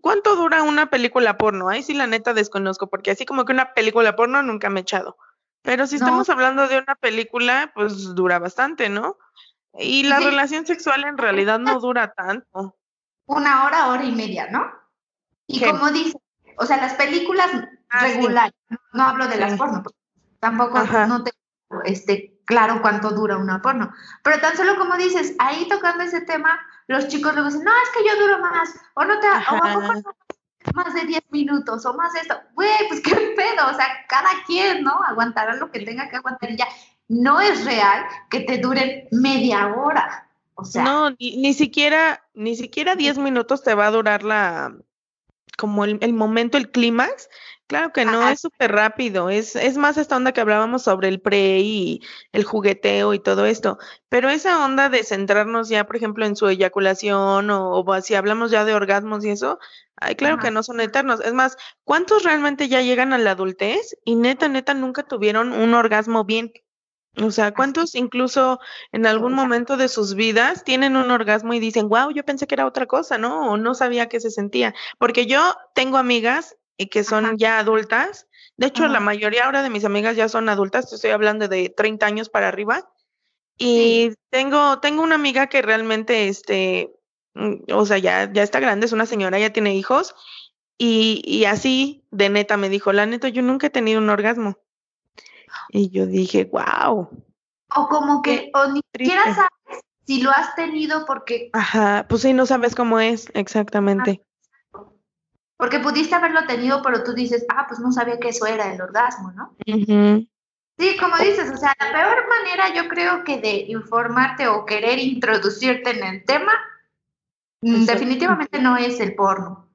¿cuánto 0.00 0.36
dura 0.36 0.62
una 0.62 0.88
película 0.90 1.36
porno? 1.36 1.68
Ahí 1.68 1.82
sí, 1.82 1.94
la 1.94 2.06
neta 2.06 2.32
desconozco, 2.32 2.88
porque 2.88 3.10
así 3.10 3.26
como 3.26 3.44
que 3.44 3.52
una 3.52 3.74
película 3.74 4.16
porno 4.16 4.42
nunca 4.42 4.70
me 4.70 4.80
he 4.80 4.82
echado. 4.82 5.16
Pero 5.62 5.86
si 5.86 5.96
estamos 5.96 6.28
hablando 6.28 6.66
de 6.66 6.78
una 6.78 6.94
película, 6.96 7.70
pues 7.74 8.14
dura 8.14 8.38
bastante, 8.38 8.88
¿no? 8.88 9.16
Y 9.78 10.02
la 10.02 10.20
relación 10.20 10.66
sexual 10.66 11.04
en 11.04 11.16
realidad 11.16 11.58
no 11.58 11.80
dura 11.80 12.12
tanto. 12.12 12.76
Una 13.26 13.64
hora, 13.64 13.88
hora 13.88 14.04
y 14.04 14.12
media, 14.12 14.48
¿no? 14.50 14.70
Y 15.46 15.64
como 15.64 15.90
dice, 15.90 16.18
o 16.58 16.66
sea, 16.66 16.78
las 16.78 16.94
películas 16.94 17.48
ah, 17.90 18.00
regulares, 18.00 18.54
no 18.92 19.04
hablo 19.04 19.26
de 19.28 19.36
las 19.36 19.54
porno, 19.54 19.82
tampoco 20.40 20.82
no 20.82 21.22
tengo 21.24 21.82
este, 21.84 22.40
claro 22.44 22.82
cuánto 22.82 23.10
dura 23.10 23.36
una 23.36 23.62
porno. 23.62 23.92
Pero 24.22 24.40
tan 24.40 24.56
solo 24.56 24.76
como 24.76 24.96
dices, 24.96 25.34
ahí 25.38 25.66
tocando 25.68 26.04
ese 26.04 26.20
tema, 26.22 26.58
los 26.88 27.08
chicos 27.08 27.32
luego 27.34 27.48
dicen, 27.48 27.64
no, 27.64 27.70
es 27.70 27.90
que 27.90 28.08
yo 28.08 28.20
duro 28.20 28.38
más, 28.40 28.74
o 28.94 29.04
no 29.04 29.20
te, 29.20 29.28
o 29.28 30.02
más 30.74 30.94
de 30.94 31.06
10 31.06 31.22
minutos 31.30 31.84
o 31.86 31.94
más 31.94 32.14
esto. 32.14 32.34
Güey, 32.54 32.88
pues 32.88 33.00
qué 33.00 33.14
pedo, 33.14 33.68
o 33.70 33.74
sea, 33.74 33.86
cada 34.08 34.30
quien, 34.46 34.82
¿no? 34.82 34.98
Aguantará 35.08 35.54
lo 35.56 35.70
que 35.70 35.80
tenga 35.80 36.08
que 36.08 36.16
aguantar 36.16 36.50
y 36.50 36.56
ya. 36.56 36.66
No 37.08 37.40
es 37.40 37.64
real 37.64 38.04
que 38.30 38.40
te 38.40 38.58
duren 38.58 39.08
media 39.10 39.74
hora. 39.74 40.28
O 40.54 40.64
sea. 40.64 40.84
No, 40.84 41.10
ni, 41.10 41.54
siquiera, 41.54 42.24
ni 42.34 42.56
siquiera 42.56 42.94
10 42.94 43.18
minutos 43.18 43.62
te 43.62 43.74
va 43.74 43.86
a 43.86 43.90
durar 43.90 44.22
la, 44.22 44.74
como 45.58 45.84
el, 45.84 45.98
el 46.00 46.12
momento, 46.12 46.56
el 46.58 46.70
clímax, 46.70 47.28
Claro 47.72 47.90
que 47.90 48.04
no, 48.04 48.28
es 48.28 48.42
súper 48.42 48.70
rápido, 48.70 49.30
es, 49.30 49.56
es 49.56 49.78
más 49.78 49.96
esta 49.96 50.14
onda 50.14 50.32
que 50.32 50.42
hablábamos 50.42 50.82
sobre 50.82 51.08
el 51.08 51.22
pre 51.22 51.60
y 51.60 52.02
el 52.32 52.44
jugueteo 52.44 53.14
y 53.14 53.18
todo 53.18 53.46
esto, 53.46 53.78
pero 54.10 54.28
esa 54.28 54.62
onda 54.62 54.90
de 54.90 55.02
centrarnos 55.04 55.70
ya, 55.70 55.86
por 55.86 55.96
ejemplo, 55.96 56.26
en 56.26 56.36
su 56.36 56.46
eyaculación 56.48 57.48
o, 57.50 57.82
si 58.02 58.14
hablamos 58.14 58.50
ya 58.50 58.66
de 58.66 58.74
orgasmos 58.74 59.24
y 59.24 59.30
eso, 59.30 59.58
ay, 59.96 60.16
claro 60.16 60.36
que 60.36 60.50
no 60.50 60.62
son 60.62 60.80
eternos. 60.80 61.20
Es 61.20 61.32
más, 61.32 61.56
¿cuántos 61.84 62.24
realmente 62.24 62.68
ya 62.68 62.82
llegan 62.82 63.14
a 63.14 63.18
la 63.18 63.30
adultez 63.30 63.96
y 64.04 64.16
neta, 64.16 64.48
neta, 64.48 64.74
nunca 64.74 65.04
tuvieron 65.04 65.54
un 65.54 65.72
orgasmo 65.72 66.26
bien? 66.26 66.52
O 67.16 67.30
sea, 67.30 67.54
¿cuántos 67.54 67.94
incluso 67.94 68.60
en 68.92 69.06
algún 69.06 69.32
momento 69.32 69.78
de 69.78 69.88
sus 69.88 70.14
vidas 70.14 70.62
tienen 70.62 70.94
un 70.94 71.10
orgasmo 71.10 71.54
y 71.54 71.58
dicen, 71.58 71.88
wow, 71.88 72.10
yo 72.10 72.22
pensé 72.22 72.46
que 72.46 72.54
era 72.54 72.66
otra 72.66 72.84
cosa, 72.84 73.16
¿no? 73.16 73.50
O 73.50 73.56
no 73.56 73.74
sabía 73.74 74.10
que 74.10 74.20
se 74.20 74.30
sentía. 74.30 74.74
Porque 74.98 75.24
yo 75.24 75.56
tengo 75.74 75.96
amigas 75.96 76.56
y 76.76 76.86
que 76.86 77.04
son 77.04 77.36
ya 77.38 77.58
adultas. 77.58 78.28
De 78.56 78.66
hecho, 78.66 78.86
la 78.88 79.00
mayoría 79.00 79.44
ahora 79.44 79.62
de 79.62 79.70
mis 79.70 79.84
amigas 79.84 80.16
ya 80.16 80.28
son 80.28 80.48
adultas, 80.48 80.92
estoy 80.92 81.10
hablando 81.10 81.48
de 81.48 81.68
30 81.70 82.06
años 82.06 82.28
para 82.28 82.48
arriba. 82.48 82.90
Y 83.58 84.12
tengo, 84.30 84.80
tengo 84.80 85.02
una 85.02 85.14
amiga 85.14 85.46
que 85.48 85.62
realmente, 85.62 86.28
este, 86.28 86.94
mm, 87.34 87.72
o 87.72 87.86
sea, 87.86 87.98
ya, 87.98 88.32
ya 88.32 88.42
está 88.42 88.60
grande, 88.60 88.86
es 88.86 88.92
una 88.92 89.06
señora, 89.06 89.38
ya 89.38 89.52
tiene 89.52 89.74
hijos. 89.74 90.14
Y, 90.78 91.22
y 91.24 91.44
así, 91.44 92.04
de 92.10 92.28
neta, 92.28 92.56
me 92.56 92.68
dijo, 92.68 92.92
la 92.92 93.06
neta, 93.06 93.28
yo 93.28 93.42
nunca 93.42 93.68
he 93.68 93.70
tenido 93.70 94.00
un 94.00 94.10
orgasmo. 94.10 94.58
Y 95.68 95.90
yo 95.90 96.06
dije, 96.06 96.44
wow. 96.44 97.08
O 97.74 97.88
como 97.88 98.22
que, 98.22 98.50
o 98.54 98.72
ni 98.72 98.80
siquiera 98.92 99.22
sabes 99.34 99.82
si 100.04 100.22
lo 100.22 100.30
has 100.30 100.54
tenido 100.54 101.06
porque... 101.06 101.50
Ajá, 101.52 102.06
pues 102.08 102.22
sí, 102.22 102.32
no 102.32 102.46
sabes 102.46 102.74
cómo 102.74 103.00
es 103.00 103.30
exactamente. 103.34 104.22
Porque 105.62 105.78
pudiste 105.78 106.16
haberlo 106.16 106.44
tenido, 106.44 106.82
pero 106.82 107.04
tú 107.04 107.12
dices, 107.12 107.46
ah, 107.48 107.66
pues 107.68 107.78
no 107.78 107.92
sabía 107.92 108.18
que 108.18 108.30
eso 108.30 108.46
era 108.46 108.74
el 108.74 108.80
orgasmo, 108.80 109.30
¿no? 109.30 109.54
Sí, 109.64 110.96
como 110.98 111.16
dices, 111.18 111.52
o 111.54 111.56
sea, 111.56 111.72
la 111.78 111.92
peor 111.92 112.28
manera 112.28 112.74
yo 112.74 112.88
creo 112.88 113.22
que 113.22 113.40
de 113.40 113.66
informarte 113.68 114.48
o 114.48 114.66
querer 114.66 114.98
introducirte 114.98 115.90
en 115.90 116.02
el 116.02 116.24
tema, 116.24 116.52
mm, 117.60 117.84
definitivamente 117.84 118.58
no 118.58 118.76
es 118.76 118.98
el 118.98 119.14
porno. 119.14 119.68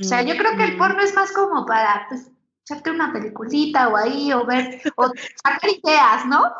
O 0.00 0.04
sea, 0.04 0.22
yo 0.22 0.38
creo 0.38 0.56
que 0.56 0.64
el 0.64 0.78
porno 0.78 1.02
es 1.02 1.14
más 1.14 1.30
como 1.32 1.66
para, 1.66 2.06
pues, 2.08 2.30
echarte 2.62 2.90
una 2.90 3.12
peliculita 3.12 3.88
o 3.88 3.96
ahí, 3.98 4.32
o 4.32 4.46
ver, 4.46 4.80
o 4.96 5.10
sacar 5.44 5.68
ideas, 5.68 6.24
¿no? 6.24 6.50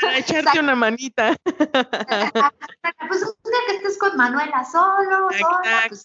Para 0.00 0.18
echarte 0.18 0.58
una 0.58 0.74
manita. 0.74 1.36
pues 1.46 3.22
un 3.22 3.36
día 3.44 3.60
que 3.68 3.76
estés 3.76 3.96
con 3.96 4.16
Manuela 4.16 4.64
solo, 4.64 5.28
sola, 5.38 5.84
pues, 5.88 6.04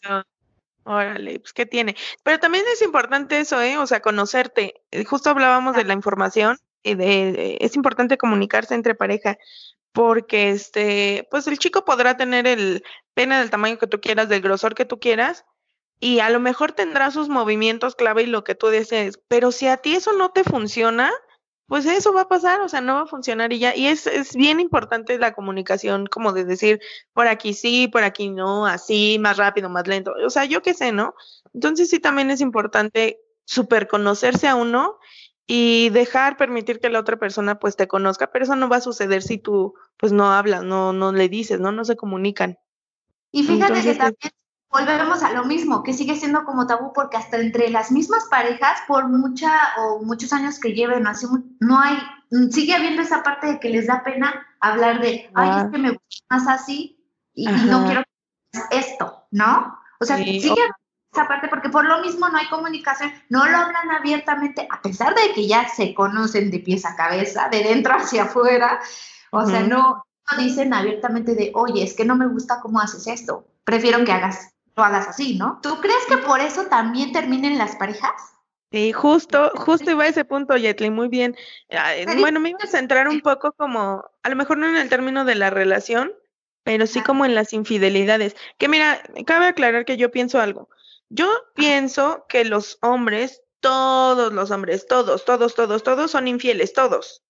Órale, 0.83 1.39
pues 1.39 1.53
qué 1.53 1.65
tiene. 1.65 1.95
Pero 2.23 2.39
también 2.39 2.63
es 2.73 2.81
importante 2.81 3.39
eso, 3.39 3.61
¿eh? 3.61 3.77
O 3.77 3.85
sea, 3.85 4.01
conocerte. 4.01 4.81
Eh, 4.91 5.03
justo 5.05 5.29
hablábamos 5.29 5.75
de 5.75 5.83
la 5.83 5.93
información 5.93 6.57
y 6.83 6.95
de, 6.95 7.57
es 7.61 7.75
importante 7.75 8.17
comunicarse 8.17 8.73
entre 8.73 8.95
pareja 8.95 9.37
porque 9.91 10.49
este, 10.51 11.27
pues 11.29 11.47
el 11.47 11.59
chico 11.59 11.85
podrá 11.85 12.15
tener 12.17 12.47
el 12.47 12.83
pene 13.13 13.37
del 13.39 13.49
tamaño 13.49 13.77
que 13.77 13.87
tú 13.87 13.99
quieras, 13.99 14.29
del 14.29 14.41
grosor 14.41 14.75
que 14.75 14.85
tú 14.85 14.99
quieras 14.99 15.45
y 15.99 16.19
a 16.19 16.29
lo 16.29 16.39
mejor 16.39 16.71
tendrá 16.71 17.11
sus 17.11 17.27
movimientos 17.29 17.95
clave 17.95 18.23
y 18.23 18.27
lo 18.27 18.43
que 18.43 18.55
tú 18.55 18.67
desees, 18.67 19.19
pero 19.27 19.51
si 19.51 19.67
a 19.67 19.77
ti 19.77 19.95
eso 19.95 20.13
no 20.13 20.31
te 20.31 20.43
funciona, 20.43 21.11
pues 21.69 21.85
eso 21.85 22.11
va 22.13 22.21
a 22.21 22.27
pasar, 22.27 22.61
o 22.61 22.67
sea, 22.67 22.81
no 22.81 22.95
va 22.95 23.01
a 23.01 23.05
funcionar 23.05 23.53
y 23.53 23.59
ya. 23.59 23.75
Y 23.75 23.85
es, 23.85 24.07
es 24.07 24.35
bien 24.35 24.59
importante 24.59 25.19
la 25.19 25.33
comunicación, 25.33 26.07
como 26.07 26.33
de 26.33 26.43
decir, 26.43 26.81
por 27.13 27.27
aquí 27.27 27.53
sí, 27.53 27.87
por 27.87 28.03
aquí 28.03 28.29
no, 28.29 28.65
así, 28.65 29.17
más 29.19 29.37
rápido, 29.37 29.69
más 29.69 29.87
lento. 29.87 30.11
O 30.25 30.31
sea, 30.31 30.45
yo 30.45 30.63
qué 30.63 30.73
sé, 30.73 30.91
¿no? 30.91 31.13
Entonces 31.53 31.89
sí 31.91 31.99
también 31.99 32.31
es 32.31 32.41
importante 32.41 33.19
super 33.45 33.87
conocerse 33.87 34.47
a 34.47 34.55
uno 34.55 34.97
y 35.45 35.89
dejar, 35.91 36.37
permitir 36.37 36.79
que 36.79 36.89
la 36.89 36.99
otra 36.99 37.17
persona 37.17 37.59
pues 37.59 37.75
te 37.75 37.87
conozca, 37.87 38.31
pero 38.31 38.45
eso 38.45 38.55
no 38.55 38.67
va 38.67 38.77
a 38.77 38.81
suceder 38.81 39.21
si 39.21 39.37
tú 39.37 39.75
pues 39.95 40.11
no 40.11 40.31
hablas, 40.31 40.63
no, 40.63 40.91
no 40.91 41.11
le 41.11 41.29
dices, 41.29 41.59
¿no? 41.59 41.71
No 41.71 41.85
se 41.85 41.95
comunican. 41.95 42.57
Y 43.31 43.43
fíjate 43.43 43.83
que 43.83 43.93
también 43.93 44.31
volvemos 44.71 45.23
a 45.23 45.33
lo 45.33 45.45
mismo, 45.45 45.83
que 45.83 45.93
sigue 45.93 46.15
siendo 46.15 46.45
como 46.45 46.67
tabú 46.67 46.93
porque 46.93 47.17
hasta 47.17 47.37
entre 47.37 47.69
las 47.69 47.91
mismas 47.91 48.25
parejas, 48.29 48.79
por 48.87 49.07
mucha 49.07 49.51
o 49.77 50.03
muchos 50.03 50.31
años 50.31 50.59
que 50.59 50.73
lleven, 50.73 51.07
así, 51.07 51.25
no 51.59 51.79
hay, 51.79 51.97
sigue 52.51 52.75
habiendo 52.75 53.01
esa 53.01 53.23
parte 53.23 53.47
de 53.47 53.59
que 53.59 53.69
les 53.69 53.87
da 53.87 54.03
pena 54.03 54.45
hablar 54.59 55.01
de, 55.01 55.29
ay, 55.33 55.65
es 55.65 55.71
que 55.71 55.77
me 55.77 55.91
gusta 55.91 56.25
más 56.29 56.47
así 56.47 57.03
y, 57.33 57.47
no 57.47 57.85
quiero 57.85 58.03
esto, 58.71 59.25
¿no? 59.31 59.79
O 59.99 60.05
sea, 60.05 60.17
sigue 60.17 60.53
esa 61.11 61.27
parte 61.27 61.47
porque 61.47 61.69
por 61.69 61.85
lo 61.85 62.01
mismo 62.01 62.29
no 62.29 62.37
hay 62.37 62.47
comunicación, 62.49 63.11
no 63.29 63.47
lo 63.47 63.57
hablan 63.57 63.89
abiertamente, 63.89 64.67
a 64.69 64.81
pesar 64.81 65.15
de 65.15 65.33
que 65.33 65.47
ya 65.47 65.67
se 65.67 65.95
conocen 65.95 66.51
de 66.51 66.59
pies 66.59 66.85
a 66.85 66.95
cabeza, 66.95 67.49
de 67.49 67.63
dentro 67.63 67.95
hacia 67.95 68.23
afuera, 68.23 68.79
o 69.31 69.45
sea, 69.47 69.61
no, 69.61 70.05
no 70.31 70.37
dicen 70.37 70.73
abiertamente 70.75 71.33
de, 71.33 71.51
oye, 71.55 71.83
es 71.83 71.95
que 71.95 72.05
no 72.05 72.15
me 72.15 72.27
gusta 72.27 72.59
cómo 72.61 72.79
haces 72.79 73.07
esto, 73.07 73.47
prefiero 73.63 74.03
que 74.05 74.11
hagas 74.11 74.53
hagas 74.83 75.07
así, 75.07 75.37
¿no? 75.37 75.59
¿Tú 75.61 75.79
crees 75.81 76.05
que 76.07 76.17
por 76.17 76.39
eso 76.39 76.65
también 76.65 77.11
terminen 77.11 77.57
las 77.57 77.75
parejas? 77.75 78.11
Sí, 78.71 78.91
justo, 78.93 79.51
justo 79.55 79.91
iba 79.91 80.03
a 80.03 80.07
ese 80.07 80.25
punto, 80.25 80.55
Yetli, 80.55 80.91
muy 80.91 81.07
bien. 81.07 81.35
Bueno, 82.19 82.39
me 82.39 82.49
iba 82.49 82.59
a 82.61 82.67
centrar 82.67 83.07
un 83.07 83.21
poco 83.21 83.51
como, 83.53 84.05
a 84.21 84.29
lo 84.29 84.35
mejor 84.35 84.57
no 84.57 84.67
en 84.67 84.75
el 84.75 84.89
término 84.89 85.25
de 85.25 85.35
la 85.35 85.49
relación, 85.49 86.11
pero 86.63 86.85
sí 86.85 87.01
como 87.01 87.25
en 87.25 87.33
las 87.33 87.53
infidelidades. 87.53 88.35
Que 88.59 88.67
mira, 88.67 89.01
cabe 89.25 89.47
aclarar 89.47 89.85
que 89.85 89.97
yo 89.97 90.11
pienso 90.11 90.39
algo. 90.39 90.69
Yo 91.09 91.27
pienso 91.55 92.25
que 92.29 92.45
los 92.45 92.77
hombres, 92.81 93.41
todos 93.59 94.31
los 94.33 94.51
hombres, 94.51 94.85
todos, 94.85 95.25
todos, 95.25 95.55
todos, 95.55 95.81
todos 95.81 96.11
son 96.11 96.27
infieles, 96.27 96.73
todos 96.73 97.23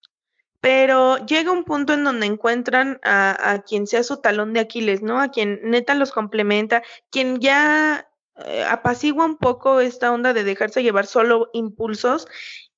pero 0.62 1.18
llega 1.26 1.52
un 1.52 1.64
punto 1.64 1.94
en 1.94 2.04
donde 2.04 2.26
encuentran 2.26 3.00
a, 3.04 3.64
quien 3.68 3.88
sea 3.88 4.04
su 4.04 4.18
talón 4.18 4.54
de 4.54 4.60
Aquiles, 4.60 5.02
¿no? 5.02 5.22
A 5.22 5.30
quien 5.30 5.60
neta 5.64 5.96
los 5.96 6.12
complementa, 6.12 6.84
quien 7.10 7.40
ya 7.40 8.10
eh, 8.46 8.64
apacigua 8.66 9.26
un 9.26 9.38
poco 9.38 9.80
esta 9.80 10.12
onda 10.12 10.34
de 10.34 10.44
dejarse 10.44 10.84
llevar 10.84 11.06
solo 11.06 11.50
impulsos 11.54 12.28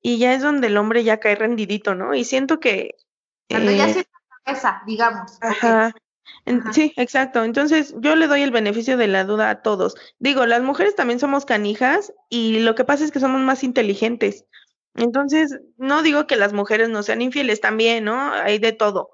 y 0.01 0.17
ya 0.17 0.33
es 0.33 0.41
donde 0.41 0.67
el 0.67 0.77
hombre 0.77 1.03
ya 1.03 1.19
cae 1.19 1.35
rendidito, 1.35 1.95
¿no? 1.95 2.13
Y 2.13 2.23
siento 2.23 2.59
que... 2.59 2.95
Cuando 3.49 3.71
ya 3.71 3.89
se 3.89 4.05
cabeza, 4.45 4.81
digamos. 4.85 5.37
Ajá. 5.41 5.93
Sí, 6.71 6.93
exacto. 6.97 7.43
Entonces 7.43 7.93
yo 7.99 8.15
le 8.15 8.27
doy 8.27 8.41
el 8.41 8.51
beneficio 8.51 8.97
de 8.97 9.07
la 9.07 9.23
duda 9.23 9.49
a 9.49 9.61
todos. 9.61 9.95
Digo, 10.19 10.45
las 10.45 10.61
mujeres 10.61 10.95
también 10.95 11.19
somos 11.19 11.45
canijas 11.45 12.13
y 12.29 12.59
lo 12.59 12.73
que 12.75 12.83
pasa 12.83 13.03
es 13.03 13.11
que 13.11 13.19
somos 13.19 13.41
más 13.41 13.63
inteligentes. 13.63 14.45
Entonces, 14.95 15.59
no 15.77 16.03
digo 16.03 16.27
que 16.27 16.35
las 16.35 16.53
mujeres 16.53 16.89
no 16.89 17.03
sean 17.03 17.21
infieles 17.21 17.61
también, 17.61 18.03
¿no? 18.03 18.33
Hay 18.33 18.59
de 18.59 18.73
todo. 18.73 19.11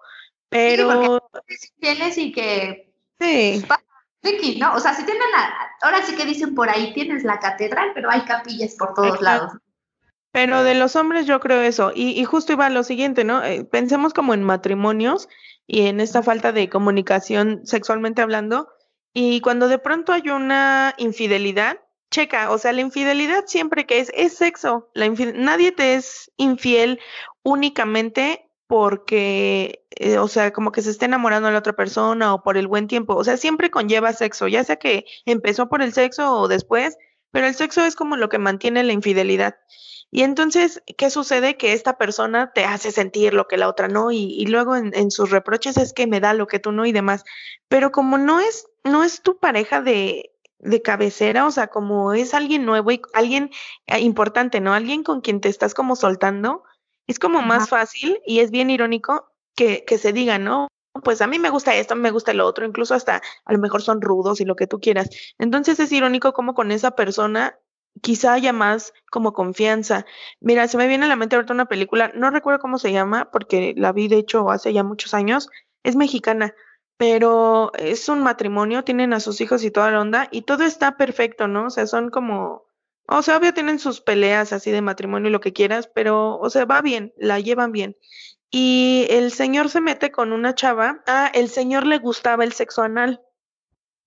Pero. 0.49 1.29
Sí, 1.47 1.69
infieles 1.75 2.17
y 2.17 2.31
que. 2.31 2.93
Sí. 3.19 3.63
Pues, 3.67 4.57
¿no? 4.57 4.73
O 4.73 4.79
sea, 4.79 4.93
si 4.93 5.05
tienen 5.05 5.23
la. 5.31 5.53
Ahora 5.81 6.01
sí 6.03 6.15
que 6.15 6.25
dicen 6.25 6.55
por 6.55 6.69
ahí, 6.69 6.93
tienes 6.93 7.23
la 7.23 7.39
catedral, 7.39 7.91
pero 7.93 8.09
hay 8.09 8.21
capillas 8.21 8.75
por 8.75 8.93
todos 8.93 9.21
lados. 9.21 9.53
Pero 10.31 10.63
de 10.63 10.75
los 10.75 10.95
hombres 10.95 11.25
yo 11.25 11.39
creo 11.39 11.61
eso. 11.61 11.91
Y, 11.95 12.23
justo 12.25 12.53
iba 12.53 12.67
a 12.67 12.69
lo 12.69 12.83
siguiente, 12.83 13.23
¿no? 13.23 13.43
Eh, 13.43 13.63
pensemos 13.63 14.13
como 14.13 14.33
en 14.33 14.43
matrimonios 14.43 15.29
y 15.65 15.87
en 15.87 15.99
esta 15.99 16.21
falta 16.21 16.51
de 16.51 16.69
comunicación 16.69 17.61
sexualmente 17.65 18.21
hablando. 18.21 18.69
Y 19.13 19.41
cuando 19.41 19.67
de 19.67 19.79
pronto 19.79 20.13
hay 20.13 20.29
una 20.29 20.93
infidelidad, 20.97 21.79
checa, 22.11 22.51
o 22.51 22.57
sea, 22.57 22.73
la 22.73 22.81
infidelidad 22.81 23.45
siempre 23.47 23.85
que 23.85 23.99
es, 23.99 24.11
es 24.15 24.35
sexo. 24.35 24.89
Nadie 24.95 25.71
te 25.71 25.95
es 25.95 26.31
infiel 26.37 26.99
únicamente 27.43 28.49
porque, 28.67 29.85
eh, 29.91 30.17
o 30.17 30.27
sea, 30.27 30.51
como 30.51 30.71
que 30.71 30.81
se 30.81 30.91
esté 30.91 31.05
enamorando 31.05 31.47
de 31.47 31.53
la 31.53 31.59
otra 31.59 31.75
persona 31.75 32.33
o 32.33 32.43
por 32.43 32.57
el 32.57 32.67
buen 32.67 32.87
tiempo. 32.87 33.15
O 33.15 33.23
sea, 33.23 33.37
siempre 33.37 33.71
conlleva 33.71 34.13
sexo, 34.13 34.47
ya 34.47 34.63
sea 34.63 34.75
que 34.75 35.05
empezó 35.25 35.69
por 35.69 35.81
el 35.81 35.93
sexo 35.93 36.33
o 36.33 36.47
después, 36.47 36.97
pero 37.31 37.47
el 37.47 37.55
sexo 37.55 37.83
es 37.85 37.95
como 37.95 38.17
lo 38.17 38.29
que 38.29 38.39
mantiene 38.39 38.83
la 38.83 38.93
infidelidad. 38.93 39.55
Y 40.09 40.23
entonces, 40.23 40.81
¿qué 40.97 41.09
sucede? 41.09 41.57
Que 41.57 41.73
esta 41.73 41.97
persona 41.97 42.51
te 42.53 42.63
hace 42.63 42.91
sentir 42.91 43.33
lo 43.33 43.47
que 43.47 43.57
la 43.57 43.67
otra 43.67 43.89
no, 43.89 44.11
y, 44.11 44.45
luego 44.45 44.75
en, 44.77 45.11
sus 45.11 45.31
reproches 45.31 45.75
es 45.77 45.91
que 45.91 46.07
me 46.07 46.21
da 46.21 46.33
lo 46.33 46.47
que 46.47 46.59
tú 46.59 46.71
no 46.71 46.85
y 46.85 46.93
demás. 46.93 47.25
Pero 47.67 47.91
como 47.91 48.17
no 48.17 48.39
es, 48.39 48.67
no 48.85 49.03
es 49.03 49.21
tu 49.21 49.37
pareja 49.37 49.81
de, 49.81 50.31
de 50.59 50.81
cabecera, 50.81 51.45
o 51.45 51.51
sea, 51.51 51.67
como 51.67 52.13
es 52.13 52.33
alguien 52.33 52.65
nuevo 52.65 52.91
y 52.91 53.01
alguien 53.13 53.51
eh, 53.85 53.99
importante, 53.99 54.59
¿no? 54.59 54.73
Alguien 54.73 55.03
con 55.03 55.21
quien 55.21 55.41
te 55.41 55.49
estás 55.49 55.73
como 55.73 55.95
soltando, 55.95 56.63
es 57.07 57.19
como 57.19 57.41
más 57.41 57.69
fácil 57.69 58.19
y 58.25 58.39
es 58.39 58.51
bien 58.51 58.69
irónico 58.69 59.31
que, 59.55 59.85
que 59.85 59.97
se 59.97 60.13
diga, 60.13 60.39
¿no? 60.39 60.67
Pues 61.03 61.21
a 61.21 61.27
mí 61.27 61.39
me 61.39 61.49
gusta 61.49 61.75
esto, 61.75 61.95
me 61.95 62.11
gusta 62.11 62.33
lo 62.33 62.45
otro, 62.45 62.65
incluso 62.65 62.95
hasta 62.95 63.21
a 63.45 63.53
lo 63.53 63.59
mejor 63.59 63.81
son 63.81 64.01
rudos 64.01 64.41
y 64.41 64.45
lo 64.45 64.55
que 64.55 64.67
tú 64.67 64.79
quieras. 64.79 65.09
Entonces 65.37 65.79
es 65.79 65.91
irónico 65.91 66.33
como 66.33 66.53
con 66.53 66.71
esa 66.71 66.91
persona 66.91 67.59
quizá 68.01 68.33
haya 68.33 68.53
más 68.53 68.93
como 69.11 69.33
confianza. 69.33 70.05
Mira, 70.39 70.67
se 70.67 70.77
me 70.77 70.87
viene 70.87 71.05
a 71.05 71.09
la 71.09 71.15
mente 71.15 71.35
ahorita 71.35 71.53
una 71.53 71.67
película, 71.67 72.11
no 72.15 72.29
recuerdo 72.29 72.59
cómo 72.59 72.77
se 72.77 72.91
llama, 72.91 73.29
porque 73.31 73.73
la 73.77 73.91
vi 73.91 74.07
de 74.07 74.17
hecho 74.17 74.49
hace 74.49 74.73
ya 74.73 74.83
muchos 74.83 75.13
años, 75.13 75.49
es 75.83 75.95
mexicana, 75.95 76.53
pero 76.97 77.71
es 77.77 78.09
un 78.09 78.21
matrimonio, 78.21 78.83
tienen 78.83 79.13
a 79.13 79.19
sus 79.19 79.39
hijos 79.39 79.63
y 79.63 79.71
toda 79.71 79.91
la 79.91 80.01
onda, 80.01 80.27
y 80.31 80.41
todo 80.41 80.63
está 80.63 80.97
perfecto, 80.97 81.47
¿no? 81.47 81.67
O 81.67 81.69
sea, 81.69 81.85
son 81.87 82.09
como, 82.09 82.65
o 83.07 83.21
sea, 83.21 83.37
obvio 83.37 83.53
tienen 83.53 83.79
sus 83.79 84.01
peleas 84.01 84.51
así 84.51 84.71
de 84.71 84.81
matrimonio 84.81 85.29
y 85.29 85.31
lo 85.31 85.39
que 85.39 85.53
quieras, 85.53 85.89
pero, 85.93 86.37
o 86.37 86.49
sea, 86.49 86.65
va 86.65 86.81
bien, 86.81 87.13
la 87.17 87.39
llevan 87.39 87.71
bien. 87.71 87.95
Y 88.49 89.05
el 89.09 89.31
señor 89.31 89.69
se 89.69 89.81
mete 89.81 90.11
con 90.11 90.31
una 90.31 90.55
chava, 90.55 91.03
ah, 91.05 91.29
el 91.33 91.49
señor 91.49 91.85
le 91.85 91.99
gustaba 91.99 92.43
el 92.43 92.53
sexo 92.53 92.81
anal. 92.81 93.21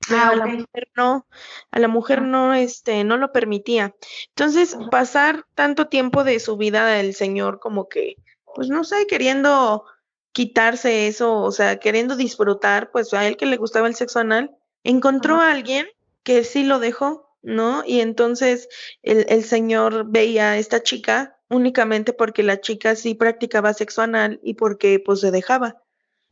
Ah, 0.08 0.30
a 0.30 0.36
la 0.36 0.46
mujer 0.46 0.88
no, 0.96 1.26
a 1.70 1.78
la 1.78 1.86
mujer 1.86 2.22
no, 2.22 2.54
este, 2.54 3.04
no 3.04 3.16
lo 3.16 3.32
permitía. 3.32 3.94
Entonces, 4.28 4.76
pasar 4.90 5.44
tanto 5.54 5.88
tiempo 5.88 6.24
de 6.24 6.40
su 6.40 6.56
vida 6.56 6.98
el 6.98 7.14
señor 7.14 7.60
como 7.60 7.88
que, 7.88 8.16
pues 8.54 8.68
no 8.68 8.82
sé, 8.82 9.06
queriendo 9.06 9.84
quitarse 10.40 11.06
eso, 11.06 11.36
o 11.36 11.52
sea, 11.52 11.78
queriendo 11.78 12.16
disfrutar, 12.16 12.90
pues 12.92 13.12
a 13.12 13.26
él 13.26 13.36
que 13.36 13.44
le 13.44 13.58
gustaba 13.58 13.88
el 13.88 13.94
sexo 13.94 14.20
anal, 14.20 14.56
encontró 14.84 15.34
a 15.34 15.50
alguien 15.50 15.86
que 16.22 16.44
sí 16.44 16.64
lo 16.64 16.78
dejó, 16.78 17.36
¿no? 17.42 17.82
Y 17.84 18.00
entonces 18.00 18.66
el, 19.02 19.26
el 19.28 19.44
señor 19.44 20.06
veía 20.08 20.52
a 20.52 20.56
esta 20.56 20.82
chica 20.82 21.38
únicamente 21.50 22.14
porque 22.14 22.42
la 22.42 22.58
chica 22.58 22.96
sí 22.96 23.14
practicaba 23.14 23.74
sexo 23.74 24.00
anal 24.00 24.40
y 24.42 24.54
porque 24.54 24.98
pues 25.04 25.20
se 25.20 25.30
dejaba. 25.30 25.82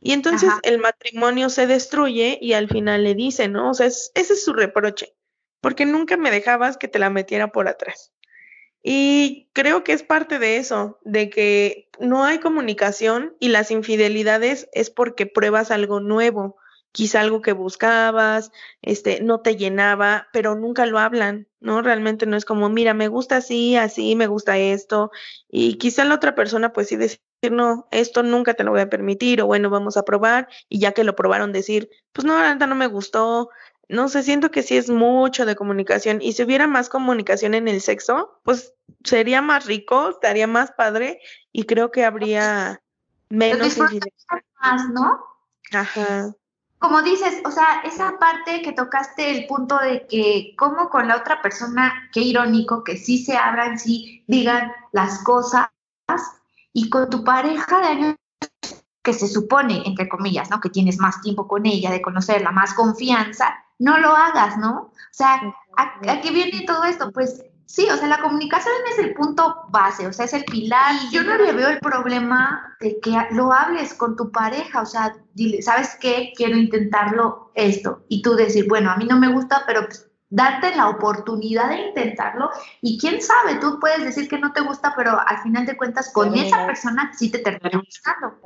Y 0.01 0.13
entonces 0.13 0.49
el 0.63 0.79
matrimonio 0.79 1.51
se 1.51 1.67
destruye 1.67 2.39
y 2.41 2.53
al 2.53 2.67
final 2.67 3.03
le 3.03 3.13
dice, 3.13 3.47
¿no? 3.47 3.69
O 3.69 3.73
sea, 3.75 3.85
ese 3.85 4.09
es 4.15 4.43
su 4.43 4.53
reproche, 4.53 5.13
porque 5.61 5.85
nunca 5.85 6.17
me 6.17 6.31
dejabas 6.31 6.77
que 6.77 6.87
te 6.87 6.97
la 6.97 7.11
metiera 7.11 7.51
por 7.51 7.67
atrás. 7.67 8.11
Y 8.81 9.49
creo 9.53 9.83
que 9.83 9.93
es 9.93 10.03
parte 10.03 10.39
de 10.39 10.57
eso, 10.57 10.99
de 11.03 11.29
que 11.29 11.89
no 11.99 12.23
hay 12.23 12.39
comunicación 12.39 13.35
y 13.39 13.49
las 13.49 13.71
infidelidades 13.71 14.69
es 14.73 14.89
porque 14.89 15.25
pruebas 15.25 15.69
algo 15.71 15.99
nuevo, 15.99 16.55
quizá 16.91 17.21
algo 17.21 17.41
que 17.41 17.51
buscabas, 17.53 18.51
este, 18.81 19.21
no 19.21 19.41
te 19.41 19.55
llenaba, 19.57 20.27
pero 20.33 20.55
nunca 20.55 20.85
lo 20.85 20.97
hablan, 20.97 21.47
¿no? 21.59 21.81
Realmente 21.81 22.25
no 22.25 22.37
es 22.37 22.45
como, 22.45 22.69
mira, 22.69 22.93
me 22.93 23.09
gusta 23.09 23.37
así, 23.37 23.75
así, 23.75 24.15
me 24.15 24.27
gusta 24.27 24.57
esto, 24.57 25.11
y 25.49 25.77
quizá 25.77 26.05
la 26.05 26.15
otra 26.15 26.33
persona 26.33 26.73
pues 26.73 26.87
sí 26.87 26.95
decir, 26.95 27.19
no, 27.51 27.87
esto 27.91 28.23
nunca 28.23 28.53
te 28.53 28.63
lo 28.63 28.71
voy 28.71 28.81
a 28.81 28.89
permitir, 28.89 29.41
o 29.41 29.45
bueno, 29.45 29.69
vamos 29.69 29.97
a 29.97 30.03
probar, 30.03 30.47
y 30.67 30.79
ya 30.79 30.93
que 30.93 31.03
lo 31.03 31.15
probaron 31.15 31.51
decir, 31.51 31.89
pues 32.11 32.25
no, 32.25 32.39
la 32.39 32.55
no 32.55 32.75
me 32.75 32.87
gustó, 32.87 33.49
no 33.89 34.07
sé, 34.07 34.23
siento 34.23 34.51
que 34.51 34.63
sí 34.63 34.77
es 34.77 34.89
mucho 34.89 35.45
de 35.45 35.55
comunicación, 35.55 36.21
y 36.21 36.33
si 36.33 36.43
hubiera 36.43 36.67
más 36.67 36.89
comunicación 36.89 37.53
en 37.53 37.67
el 37.67 37.81
sexo, 37.81 38.39
pues 38.43 38.73
sería 39.03 39.41
más 39.41 39.65
rico, 39.65 40.11
estaría 40.11 40.47
más 40.47 40.71
padre, 40.71 41.19
y 41.51 41.63
creo 41.63 41.91
que 41.91 42.05
habría 42.05 42.81
menos 43.29 43.77
más, 43.77 44.89
¿no? 44.89 45.23
Ajá 45.71 46.33
como 46.79 47.01
dices, 47.01 47.41
o 47.45 47.51
sea, 47.51 47.81
esa 47.83 48.17
parte 48.17 48.61
que 48.61 48.71
tocaste 48.71 49.29
el 49.29 49.47
punto 49.47 49.77
de 49.77 50.07
que 50.07 50.55
como 50.57 50.89
con 50.89 51.09
la 51.09 51.17
otra 51.17 51.41
persona, 51.41 52.09
qué 52.13 52.21
irónico 52.21 52.85
que 52.85 52.95
sí 52.95 53.23
se 53.23 53.35
abran, 53.35 53.77
sí 53.77 54.23
digan 54.27 54.71
las 54.93 55.21
cosas 55.23 55.67
y 56.71 56.89
con 56.89 57.09
tu 57.09 57.25
pareja 57.25 57.81
de 57.81 57.87
años 57.87 58.15
que 59.03 59.13
se 59.13 59.27
supone, 59.27 59.83
entre 59.85 60.07
comillas, 60.07 60.49
¿no? 60.49 60.61
Que 60.61 60.69
tienes 60.69 60.99
más 60.99 61.21
tiempo 61.21 61.49
con 61.49 61.65
ella, 61.65 61.91
de 61.91 62.01
conocerla, 62.01 62.51
más 62.51 62.73
confianza, 62.73 63.61
no 63.79 63.97
lo 63.97 64.15
hagas, 64.15 64.57
¿no? 64.57 64.91
O 64.91 64.93
sea, 65.11 65.41
¿a, 65.77 66.21
qué 66.21 66.31
viene 66.31 66.65
todo 66.65 66.83
esto? 66.83 67.11
Pues 67.11 67.43
Sí, 67.69 67.87
o 67.87 67.95
sea, 67.97 68.07
la 68.07 68.17
comunicación 68.17 68.73
es 68.91 68.97
el 68.97 69.13
punto 69.13 69.67
base, 69.69 70.07
o 70.07 70.11
sea, 70.11 70.25
es 70.25 70.33
el 70.33 70.43
pilar. 70.43 70.95
Y 71.03 71.13
yo 71.13 71.23
no 71.23 71.37
le 71.37 71.53
veo 71.53 71.69
el 71.69 71.79
problema 71.79 72.75
de 72.79 72.99
que 72.99 73.11
lo 73.29 73.53
hables 73.53 73.93
con 73.93 74.15
tu 74.15 74.31
pareja, 74.31 74.81
o 74.81 74.87
sea, 74.87 75.15
dile, 75.35 75.61
¿sabes 75.61 75.95
qué? 76.01 76.33
Quiero 76.35 76.57
intentarlo 76.57 77.51
esto. 77.53 78.03
Y 78.09 78.23
tú 78.23 78.33
decir, 78.33 78.65
bueno, 78.67 78.89
a 78.89 78.97
mí 78.97 79.05
no 79.05 79.19
me 79.19 79.31
gusta, 79.31 79.65
pero 79.67 79.85
pues, 79.85 80.08
darte 80.29 80.75
la 80.75 80.89
oportunidad 80.89 81.69
de 81.69 81.87
intentarlo. 81.87 82.49
Y 82.81 82.97
quién 82.99 83.21
sabe, 83.21 83.55
tú 83.59 83.79
puedes 83.79 84.03
decir 84.03 84.29
que 84.29 84.37
no 84.37 84.53
te 84.53 84.61
gusta, 84.61 84.93
pero 84.95 85.19
al 85.19 85.39
final 85.39 85.65
de 85.65 85.75
cuentas 85.75 86.11
con 86.13 86.35
esa 86.35 86.65
persona 86.65 87.11
sí 87.17 87.31
te 87.31 87.39
termina 87.39 87.81
gustando. 87.83 88.37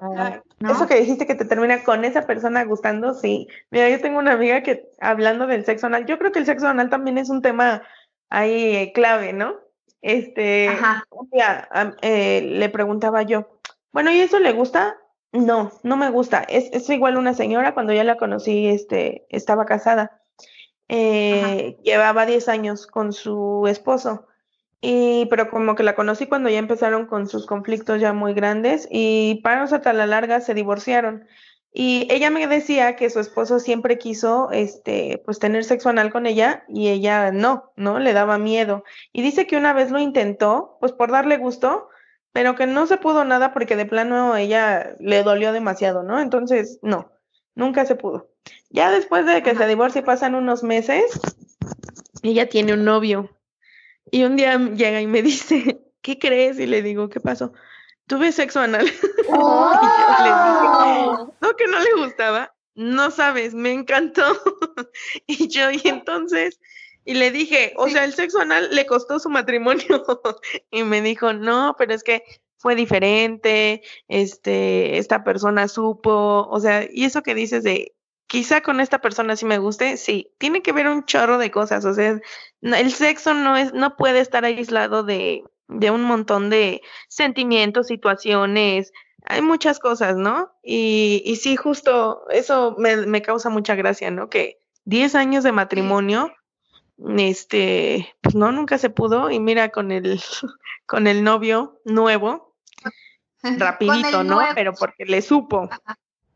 Eso 0.60 0.88
que 0.88 1.02
dijiste 1.02 1.28
que 1.28 1.36
te 1.36 1.46
termina 1.46 1.84
con 1.84 2.06
esa 2.06 2.26
persona 2.26 2.63
gustando, 2.63 3.13
sí. 3.13 3.48
Mira, 3.69 3.89
yo 3.89 4.00
tengo 4.00 4.19
una 4.19 4.34
amiga 4.34 4.63
que 4.63 4.89
hablando 5.00 5.48
del 5.48 5.65
sexo 5.65 5.88
anal, 5.88 6.06
yo 6.06 6.17
creo 6.17 6.32
que 6.32 6.39
el 6.39 6.46
sexo 6.46 6.67
anal 6.67 6.89
también 6.89 7.17
es 7.17 7.30
un 7.30 7.41
tema 7.41 7.84
ahí 8.30 8.91
clave, 8.93 9.34
¿no? 9.34 9.56
Este, 10.02 10.69
un 11.12 11.30
día 11.30 11.69
eh, 12.02 12.41
le 12.41 12.69
preguntaba 12.69 13.22
yo, 13.22 13.60
bueno, 13.93 14.12
¿y 14.12 14.19
eso 14.19 14.39
le 14.39 14.52
gusta? 14.52 14.98
No, 15.32 15.72
no 15.84 15.98
me 15.98 16.10
gusta. 16.10 16.39
Es, 16.41 16.69
es 16.74 16.89
igual 16.89 17.17
una 17.17 17.34
señora, 17.34 17.74
cuando 17.74 17.93
ya 17.93 18.04
la 18.04 18.17
conocí, 18.17 18.67
este, 18.67 19.26
estaba 19.30 19.65
casada. 19.65 20.22
Eh, 20.95 21.79
llevaba 21.82 22.27
10 22.27 22.47
años 22.49 22.86
con 22.86 23.13
su 23.13 23.65
esposo. 23.67 24.27
Y, 24.79 25.25
pero 25.25 25.49
como 25.49 25.73
que 25.73 25.82
la 25.82 25.95
conocí 25.95 26.27
cuando 26.27 26.49
ya 26.49 26.60
empezaron 26.60 27.08
con 27.08 27.27
sus 27.27 27.47
conflictos 27.47 27.99
ya 27.99 28.13
muy 28.13 28.36
grandes 28.36 28.88
y 28.91 29.41
para 29.43 29.63
hasta 29.63 29.91
la 29.91 30.06
larga 30.06 30.39
se 30.39 30.53
divorciaron. 30.53 31.25
Y 31.73 32.08
ella 32.12 32.29
me 32.29 32.45
decía 32.45 32.95
que 32.95 33.10
su 33.10 33.19
esposo 33.19 33.60
siempre 33.60 33.97
quiso, 33.97 34.51
este, 34.51 35.19
pues 35.25 35.39
tener 35.39 35.63
sexo 35.63 35.89
anal 35.89 36.12
con 36.12 36.27
ella 36.27 36.63
y 36.67 36.89
ella 36.89 37.32
no, 37.32 37.71
¿no? 37.75 37.97
Le 37.97 38.13
daba 38.13 38.38
miedo. 38.38 38.84
Y 39.12 39.23
dice 39.23 39.47
que 39.47 39.58
una 39.58 39.73
vez 39.73 39.89
lo 39.89 39.97
intentó, 39.97 40.77
pues 40.79 40.91
por 40.91 41.12
darle 41.12 41.38
gusto, 41.38 41.89
pero 42.34 42.53
que 42.53 42.67
no 42.67 42.86
se 42.86 42.97
pudo 42.97 43.25
nada 43.25 43.51
porque 43.51 43.75
de 43.75 43.88
plano 43.88 44.36
ella 44.38 44.95
le 44.99 45.23
dolió 45.23 45.53
demasiado, 45.53 46.03
¿no? 46.03 46.19
Entonces, 46.19 46.77
no, 46.84 47.12
nunca 47.56 47.88
se 47.88 47.95
pudo. 47.95 48.33
Ya 48.69 48.91
después 48.91 49.25
de 49.25 49.43
que 49.43 49.56
se 49.56 49.67
divorcie 49.67 50.01
pasan 50.01 50.36
unos 50.36 50.63
meses, 50.63 51.19
ella 52.21 52.49
tiene 52.49 52.73
un 52.73 52.86
novio. 52.86 53.29
Y 54.12 54.23
un 54.23 54.36
día 54.36 54.58
llega 54.58 55.01
y 55.01 55.08
me 55.08 55.21
dice, 55.21 55.82
¿qué 56.01 56.19
crees? 56.19 56.60
Y 56.60 56.65
le 56.65 56.82
digo, 56.82 57.10
¿qué 57.10 57.19
pasó? 57.19 57.53
tuve 58.08 58.32
sexo 58.32 58.60
anal. 58.60 58.86
Oh. 59.36 61.34
no, 61.41 61.56
que 61.56 61.65
no 61.67 61.79
le 61.79 61.93
gustaba. 61.95 62.53
No 62.75 63.10
sabes, 63.10 63.53
me 63.53 63.71
encantó. 63.71 64.23
y 65.27 65.47
yo, 65.47 65.71
y 65.71 65.82
entonces, 65.86 66.60
y 67.06 67.13
le 67.13 67.32
dije, 67.32 67.73
o 67.77 67.88
sea, 67.89 68.04
el 68.04 68.13
sexo 68.13 68.39
anal 68.39 68.69
le 68.71 68.85
costó 68.85 69.17
su 69.19 69.29
matrimonio. 69.29 70.06
y 70.71 70.83
me 70.83 71.02
dijo, 71.02 71.33
no, 71.33 71.75
pero 71.77 71.94
es 71.94 72.04
que 72.04 72.23
fue 72.58 72.75
diferente, 72.75 73.81
este, 74.08 74.98
esta 74.98 75.23
persona 75.23 75.67
supo, 75.67 76.48
o 76.50 76.60
sea, 76.60 76.87
y 76.91 77.06
eso 77.06 77.23
que 77.23 77.33
dices 77.33 77.63
de, 77.63 77.92
quizá 78.28 78.62
con 78.62 78.80
esta 78.80 79.00
persona 79.00 79.36
sí 79.36 79.46
me 79.46 79.58
guste, 79.58 79.98
sí, 79.98 80.32
tiene 80.38 80.62
que 80.62 80.74
ver 80.74 80.88
un 80.88 81.06
chorro 81.06 81.38
de 81.38 81.52
cosas, 81.52 81.86
o 81.86 81.94
sea, 81.94 82.19
el 82.62 82.92
sexo 82.92 83.34
no 83.34 83.58
es, 83.58 83.74
no 83.74 83.96
puede 83.96 84.19
estar 84.19 84.46
aislado 84.46 85.04
de, 85.04 85.44
de 85.67 85.92
un 85.92 86.04
montón 86.04 86.50
de 86.50 86.82
sentimientos, 87.10 87.88
situaciones, 87.88 88.92
hay 89.26 89.42
muchas 89.42 89.80
cosas, 89.80 90.17
¿no? 90.17 90.52
Y, 90.62 91.21
y 91.26 91.38
sí, 91.38 91.56
justo 91.56 92.24
eso 92.30 92.76
me, 92.78 92.98
me 92.98 93.21
causa 93.21 93.50
mucha 93.50 93.76
gracia, 93.76 94.12
¿no? 94.12 94.30
Que 94.30 94.60
10 94.86 95.15
años 95.15 95.44
de 95.44 95.52
matrimonio 95.52 96.34
este, 97.17 98.15
pues 98.21 98.36
no, 98.36 98.52
nunca 98.52 98.78
se 98.78 98.90
pudo 98.90 99.32
y 99.32 99.40
mira 99.40 99.69
con 99.69 99.92
el, 99.92 100.21
con 100.86 101.08
el 101.08 101.24
novio 101.24 101.80
nuevo, 101.86 102.56
rapidito, 103.42 104.24
¿no? 104.24 104.40
Pero 104.56 104.74
porque 104.74 105.06
le 105.06 105.21
supo. 105.21 105.69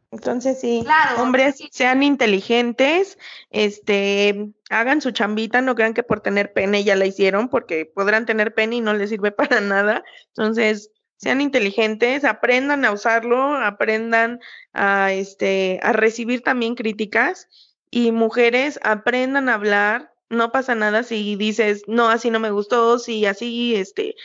Entonces 0.10 0.62
sí, 0.62 0.86
hombres 1.18 1.62
sean 1.72 2.02
inteligentes, 2.02 3.18
este, 3.50 4.52
hagan 4.70 5.02
su 5.02 5.12
chambita, 5.12 5.62
no 5.62 5.76
crean 5.76 5.94
que 5.94 6.04
por 6.04 6.22
tener 6.22 6.54
pene 6.54 6.86
ya 6.86 6.96
la 6.96 7.06
hicieron, 7.06 7.50
porque 7.50 7.86
podrán 7.86 8.26
tener 8.26 8.54
pene 8.54 8.78
y 8.78 8.82
no 8.82 8.94
les 8.94 9.10
sirve 9.10 9.32
para 9.34 9.60
nada. 9.60 10.04
Entonces, 10.30 10.92
sean 11.18 11.42
inteligentes, 11.42 12.24
aprendan 12.24 12.86
a 12.86 12.92
usarlo, 12.92 13.56
aprendan 13.56 14.40
a 14.72 15.12
este, 15.12 15.80
a 15.84 15.92
recibir 15.92 16.42
también 16.42 16.76
críticas 16.76 17.50
y 17.92 18.12
mujeres 18.12 18.80
aprendan 18.84 19.50
a 19.50 19.56
hablar. 19.56 20.14
No 20.30 20.52
pasa 20.52 20.76
nada 20.76 21.04
si 21.04 21.36
dices, 21.36 21.84
no, 21.88 22.10
así 22.10 22.30
no 22.30 22.40
me 22.40 22.52
gustó, 22.52 23.00
si 23.00 23.26
así, 23.26 23.76
este, 23.76 24.16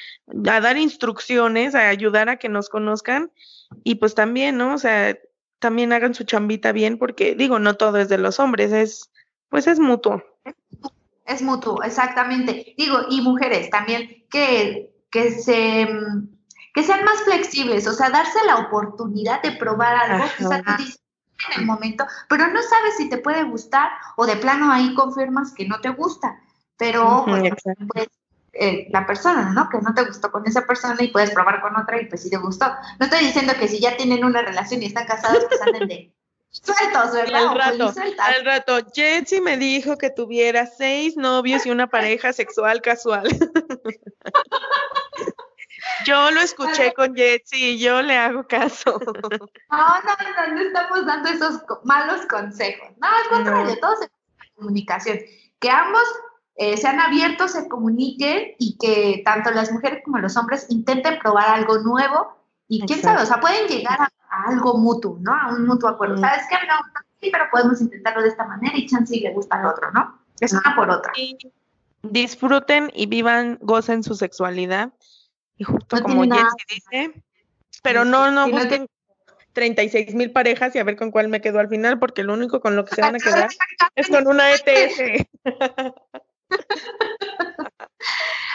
a 0.49 0.61
dar 0.61 0.77
instrucciones, 0.77 1.75
a 1.75 1.89
ayudar 1.89 2.29
a 2.29 2.39
que 2.39 2.49
nos 2.49 2.69
conozcan 2.69 3.33
y 3.85 3.97
pues 3.97 4.15
también, 4.15 4.59
¿no? 4.59 4.75
O 4.75 4.79
sea, 4.79 5.17
también 5.63 5.95
hagan 5.95 6.15
su 6.15 6.25
chambita 6.25 6.73
bien, 6.73 6.99
porque 6.99 7.35
digo, 7.35 7.59
no 7.59 7.77
todo 7.77 7.97
es 7.99 8.11
de 8.11 8.19
los 8.19 8.39
hombres, 8.39 8.73
es, 8.73 9.11
pues 9.49 9.67
es 9.67 9.79
mutuo. 9.79 10.23
Es 11.25 11.41
mutuo, 11.41 11.83
exactamente. 11.83 12.75
Digo, 12.77 12.99
y 13.09 13.23
mujeres 13.23 13.71
también 13.71 14.27
que, 14.29 14.93
que 15.11 15.31
se 15.31 15.89
que 16.75 16.83
sean 16.83 17.05
más 17.05 17.21
flexibles, 17.25 17.87
o 17.87 17.93
sea, 17.93 18.11
darse 18.11 18.39
la 18.47 18.57
oportunidad 18.57 19.43
de 19.43 19.53
probar 19.53 19.95
algo, 19.95 20.25
en 20.39 21.61
el 21.61 21.67
momento, 21.67 22.07
pero 22.29 22.47
no 22.49 22.63
sabes 22.63 22.97
si 22.97 23.11
te 23.11 23.19
puede 23.19 23.43
gustar 23.43 23.91
o 24.17 24.27
de 24.27 24.37
plano 24.37 24.73
ahí 24.73 24.95
confirmas 24.95 25.53
que 25.53 25.67
no 25.67 25.81
te 25.81 25.91
gusta. 25.91 26.41
Pero 26.79 27.27
pues, 27.27 28.09
eh, 28.53 28.87
la 28.91 29.07
persona, 29.07 29.51
¿no? 29.51 29.69
Que 29.69 29.79
no 29.79 29.95
te 29.95 30.05
gustó 30.05 30.31
con 30.31 30.47
esa 30.47 30.67
persona 30.67 30.97
y 31.01 31.09
puedes 31.09 31.31
probar 31.31 31.61
con 31.63 31.77
otra 31.77 32.01
y 32.01 32.07
pues 32.07 32.23
sí 32.23 32.31
te 32.31 32.37
gustó. 32.37 32.67
No 32.99 33.07
estoy 33.07 33.21
diciendo 33.27 33.55
que 33.59 33.69
si 33.69 33.81
ya 33.81 33.97
tienen 33.97 34.25
una 34.25 34.43
relación 34.43 34.83
y 34.83 34.87
están 34.87 35.07
casados, 35.07 35.45
pues 35.49 35.61
anden 35.63 35.89
de 35.89 36.15
sueltos, 36.51 37.13
¿verdad? 37.13 37.49
Al 37.49 37.59
rato, 37.59 37.95
al 38.19 38.45
rato, 38.45 38.79
Jetsi 38.93 39.41
me 39.41 39.57
dijo 39.57 39.97
que 39.97 40.11
tuviera 40.11 40.67
seis 40.67 41.17
novios 41.17 41.65
y 41.65 41.71
una 41.71 41.87
pareja 41.87 42.33
sexual 42.33 42.83
casual. 42.83 43.25
Yo 46.05 46.31
lo 46.31 46.41
escuché 46.41 46.93
con 46.95 47.15
Jetsi 47.15 47.73
y 47.73 47.79
yo 47.79 48.03
le 48.03 48.17
hago 48.17 48.47
caso. 48.47 48.99
No, 49.71 50.01
no, 50.03 50.55
no, 50.55 50.61
estamos 50.61 51.07
dando 51.07 51.29
esos 51.31 51.63
malos 51.85 52.27
consejos. 52.27 52.89
No, 53.01 53.09
al 53.09 53.29
contrario, 53.29 53.79
todo 53.81 53.97
se 53.97 54.11
comunicación. 54.55 55.19
Que 55.59 55.71
ambos 55.71 56.03
eh, 56.57 56.77
sean 56.77 57.01
abiertos, 57.01 57.53
se 57.53 57.69
comuniquen 57.69 58.55
y 58.59 58.77
que 58.79 59.23
tanto 59.25 59.51
las 59.51 59.73
mujeres 59.73 60.03
como 60.05 60.19
los 60.19 60.37
hombres 60.37 60.67
intenten 60.69 61.19
probar 61.19 61.49
algo 61.49 61.79
nuevo 61.79 62.37
y 62.69 62.81
quién 62.87 63.01
sabe, 63.01 63.23
o 63.23 63.27
sea, 63.27 63.41
pueden 63.41 63.67
llegar 63.69 64.01
a, 64.01 64.09
algo 64.49 64.79
mutuo, 64.79 65.19
¿no? 65.21 65.35
A 65.35 65.49
un 65.49 65.67
mutuo 65.67 65.91
acuerdo. 65.91 66.17
¿Sabes 66.17 66.45
qué? 66.49 66.57
No, 66.67 66.75
sí, 67.21 67.29
pero 67.31 67.45
podemos 67.51 67.81
intentarlo 67.81 68.23
de 68.23 68.29
esta 68.29 68.47
manera 68.47 68.77
y 68.77 68.87
chance 68.87 69.15
y 69.15 69.21
le 69.21 69.33
gusta 69.33 69.57
al 69.57 69.67
otro, 69.67 69.91
¿no? 69.93 70.19
Es 70.41 70.53
una 70.53 70.75
por 70.75 70.91
otra. 70.91 71.13
disfruten 72.03 72.91
y 72.95 73.07
vivan, 73.07 73.59
gocen 73.61 74.03
su 74.03 74.15
sexualidad. 74.15 74.93
Y 75.59 75.65
justo 75.65 76.03
como 76.03 76.23
Jessy 76.25 76.65
dice, 76.69 77.23
pero 77.83 78.05
no, 78.05 78.31
no 78.31 78.49
busquen 78.49 78.89
36 79.53 80.15
mil 80.15 80.33
parejas 80.33 80.75
y 80.75 80.79
a 80.79 80.85
ver 80.85 80.97
con 80.97 81.11
cuál 81.11 81.29
me 81.29 81.41
quedo 81.41 81.59
al 81.59 81.69
final, 81.69 81.99
porque 81.99 82.23
lo 82.23 82.33
único 82.33 82.61
con 82.61 82.75
lo 82.75 82.85
que 82.85 82.95
se 82.95 83.03
van 83.03 83.17
a 83.17 83.19
quedar 83.19 83.51
es 83.95 84.09
con 84.09 84.27
una 84.27 84.51
ETS. 84.53 85.27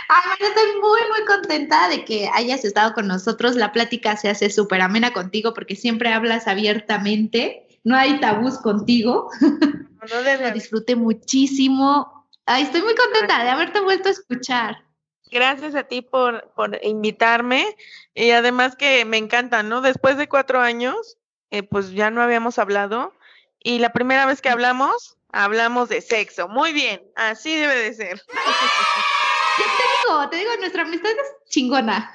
Ay, 0.10 0.38
estoy 0.40 0.80
muy, 0.80 1.02
muy 1.10 1.26
contenta 1.26 1.90
de 1.90 2.06
que 2.06 2.30
hayas 2.34 2.64
estado 2.64 2.94
con 2.94 3.08
nosotros. 3.08 3.56
La 3.56 3.72
plática 3.72 4.16
se 4.16 4.30
hace 4.30 4.50
súper 4.50 4.82
amena 4.82 5.12
contigo 5.12 5.54
porque 5.54 5.76
siempre 5.76 6.14
hablas 6.14 6.48
abiertamente. 6.48 7.68
No 7.84 7.96
hay 7.96 8.20
tabús 8.20 8.58
contigo. 8.60 9.30
No, 9.42 10.22
Lo 10.42 10.52
disfruté 10.54 10.96
muchísimo. 10.96 12.28
Ay, 12.46 12.64
estoy 12.64 12.82
muy 12.82 12.96
contenta 12.96 13.44
de 13.44 13.50
haberte 13.50 13.82
vuelto 13.82 14.08
a 14.10 14.14
escuchar. 14.14 14.84
Gracias 15.30 15.76
a 15.76 15.84
ti 15.84 16.02
por, 16.02 16.52
por 16.56 16.80
invitarme 16.84 17.66
y 18.14 18.32
además 18.32 18.78
que 18.78 19.04
me 19.04 19.18
encanta, 19.18 19.62
¿no? 19.62 19.82
Después 19.82 20.18
de 20.18 20.30
cuatro 20.30 20.62
años, 20.62 21.18
eh, 21.52 21.64
pues 21.64 21.92
ya 21.92 22.10
no 22.10 22.22
habíamos 22.22 22.60
hablado 22.60 23.14
y 23.60 23.80
la 23.80 23.92
primera 23.92 24.26
vez 24.26 24.42
que 24.42 24.50
hablamos, 24.50 25.17
hablamos 25.32 25.90
de 25.90 26.02
sexo. 26.02 26.48
Muy 26.48 26.74
bien, 26.74 27.02
así 27.16 27.56
debe 27.56 27.76
de 27.76 27.94
ser. 27.94 28.22
te 29.58 29.64
digo, 29.64 30.30
te 30.30 30.38
digo, 30.38 30.52
nuestra 30.60 30.84
amistad 30.84 31.12
es 31.12 31.50
chingona. 31.50 32.14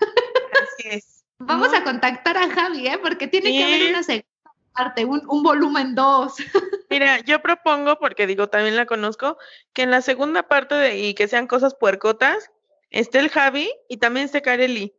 Así 0.63 0.89
es. 0.89 1.25
Vamos 1.39 1.75
a 1.75 1.83
contactar 1.83 2.37
a 2.37 2.49
Javi, 2.49 2.87
¿eh? 2.87 2.99
Porque 3.03 3.27
tiene 3.27 3.51
que 3.51 3.65
haber 3.65 3.91
una 3.91 4.03
segunda 4.03 4.29
parte, 4.75 5.05
un, 5.05 5.23
un 5.29 5.43
volumen 5.43 5.95
dos. 5.95 6.35
Mira, 6.91 7.21
yo 7.21 7.43
propongo, 7.43 7.99
porque 7.99 8.27
digo, 8.27 8.49
también 8.49 8.77
la 8.77 8.87
conozco, 8.87 9.39
que 9.73 9.83
en 9.83 9.91
la 9.91 10.03
segunda 10.03 10.45
parte 10.45 10.75
de, 10.75 10.99
y 10.99 11.15
que 11.15 11.27
sean 11.27 11.47
cosas 11.47 11.75
puercotas, 11.75 12.51
esté 12.91 13.19
el 13.19 13.29
Javi 13.29 13.71
y 13.89 13.97
también 13.97 14.27
esté 14.27 14.43
Kareli. 14.43 14.95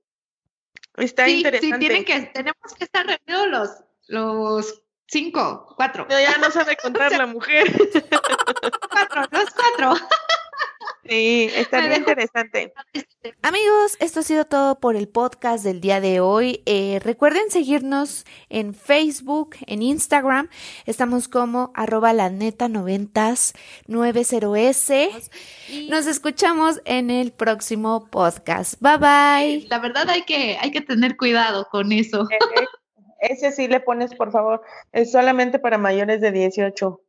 Está 0.97 1.27
interesante. 1.29 1.75
Sí, 1.75 1.79
tienen 1.79 2.05
que, 2.05 2.21
tenemos 2.33 2.73
que 2.77 2.83
estar 2.83 3.05
reunidos 3.05 3.47
los, 3.47 3.69
los 4.07 4.82
cinco, 5.13 5.73
cuatro. 5.77 6.07
Pero 6.07 6.19
ya 6.19 6.37
no 6.39 6.49
sabe 6.49 6.75
contar 6.75 7.11
la 7.11 7.27
mujer. 7.27 7.71
cuatro, 8.91 9.21
los 9.31 9.49
cuatro. 9.51 10.07
Sí, 11.07 11.49
está 11.53 11.81
bien 11.81 11.95
interesante. 11.95 12.73
Amigos, 13.41 13.97
esto 13.99 14.21
ha 14.21 14.23
sido 14.23 14.45
todo 14.45 14.79
por 14.79 14.95
el 14.95 15.09
podcast 15.09 15.63
del 15.63 15.81
día 15.81 15.99
de 15.99 16.21
hoy. 16.21 16.63
Eh, 16.65 16.99
recuerden 17.03 17.51
seguirnos 17.51 18.25
en 18.49 18.73
Facebook, 18.73 19.57
en 19.67 19.81
Instagram. 19.81 20.49
Estamos 20.85 21.27
como 21.27 21.71
arroba 21.75 22.13
la 22.13 22.29
neta 22.29 22.69
noventas 22.69 23.53
90S. 23.87 25.29
Nos 25.89 26.07
escuchamos 26.07 26.81
en 26.85 27.11
el 27.11 27.33
próximo 27.33 28.07
podcast. 28.09 28.75
Bye 28.79 28.97
bye. 28.97 29.67
La 29.69 29.79
verdad 29.79 30.09
hay 30.09 30.23
que, 30.23 30.57
hay 30.59 30.71
que 30.71 30.81
tener 30.81 31.17
cuidado 31.17 31.67
con 31.69 31.91
eso. 31.91 32.27
Ese 33.23 33.51
sí 33.51 33.67
le 33.67 33.79
pones, 33.79 34.13
por 34.15 34.31
favor, 34.31 34.61
es 34.91 35.11
solamente 35.11 35.57
para 35.57 35.77
mayores 35.77 36.21
de 36.21 36.31
18. 36.31 37.01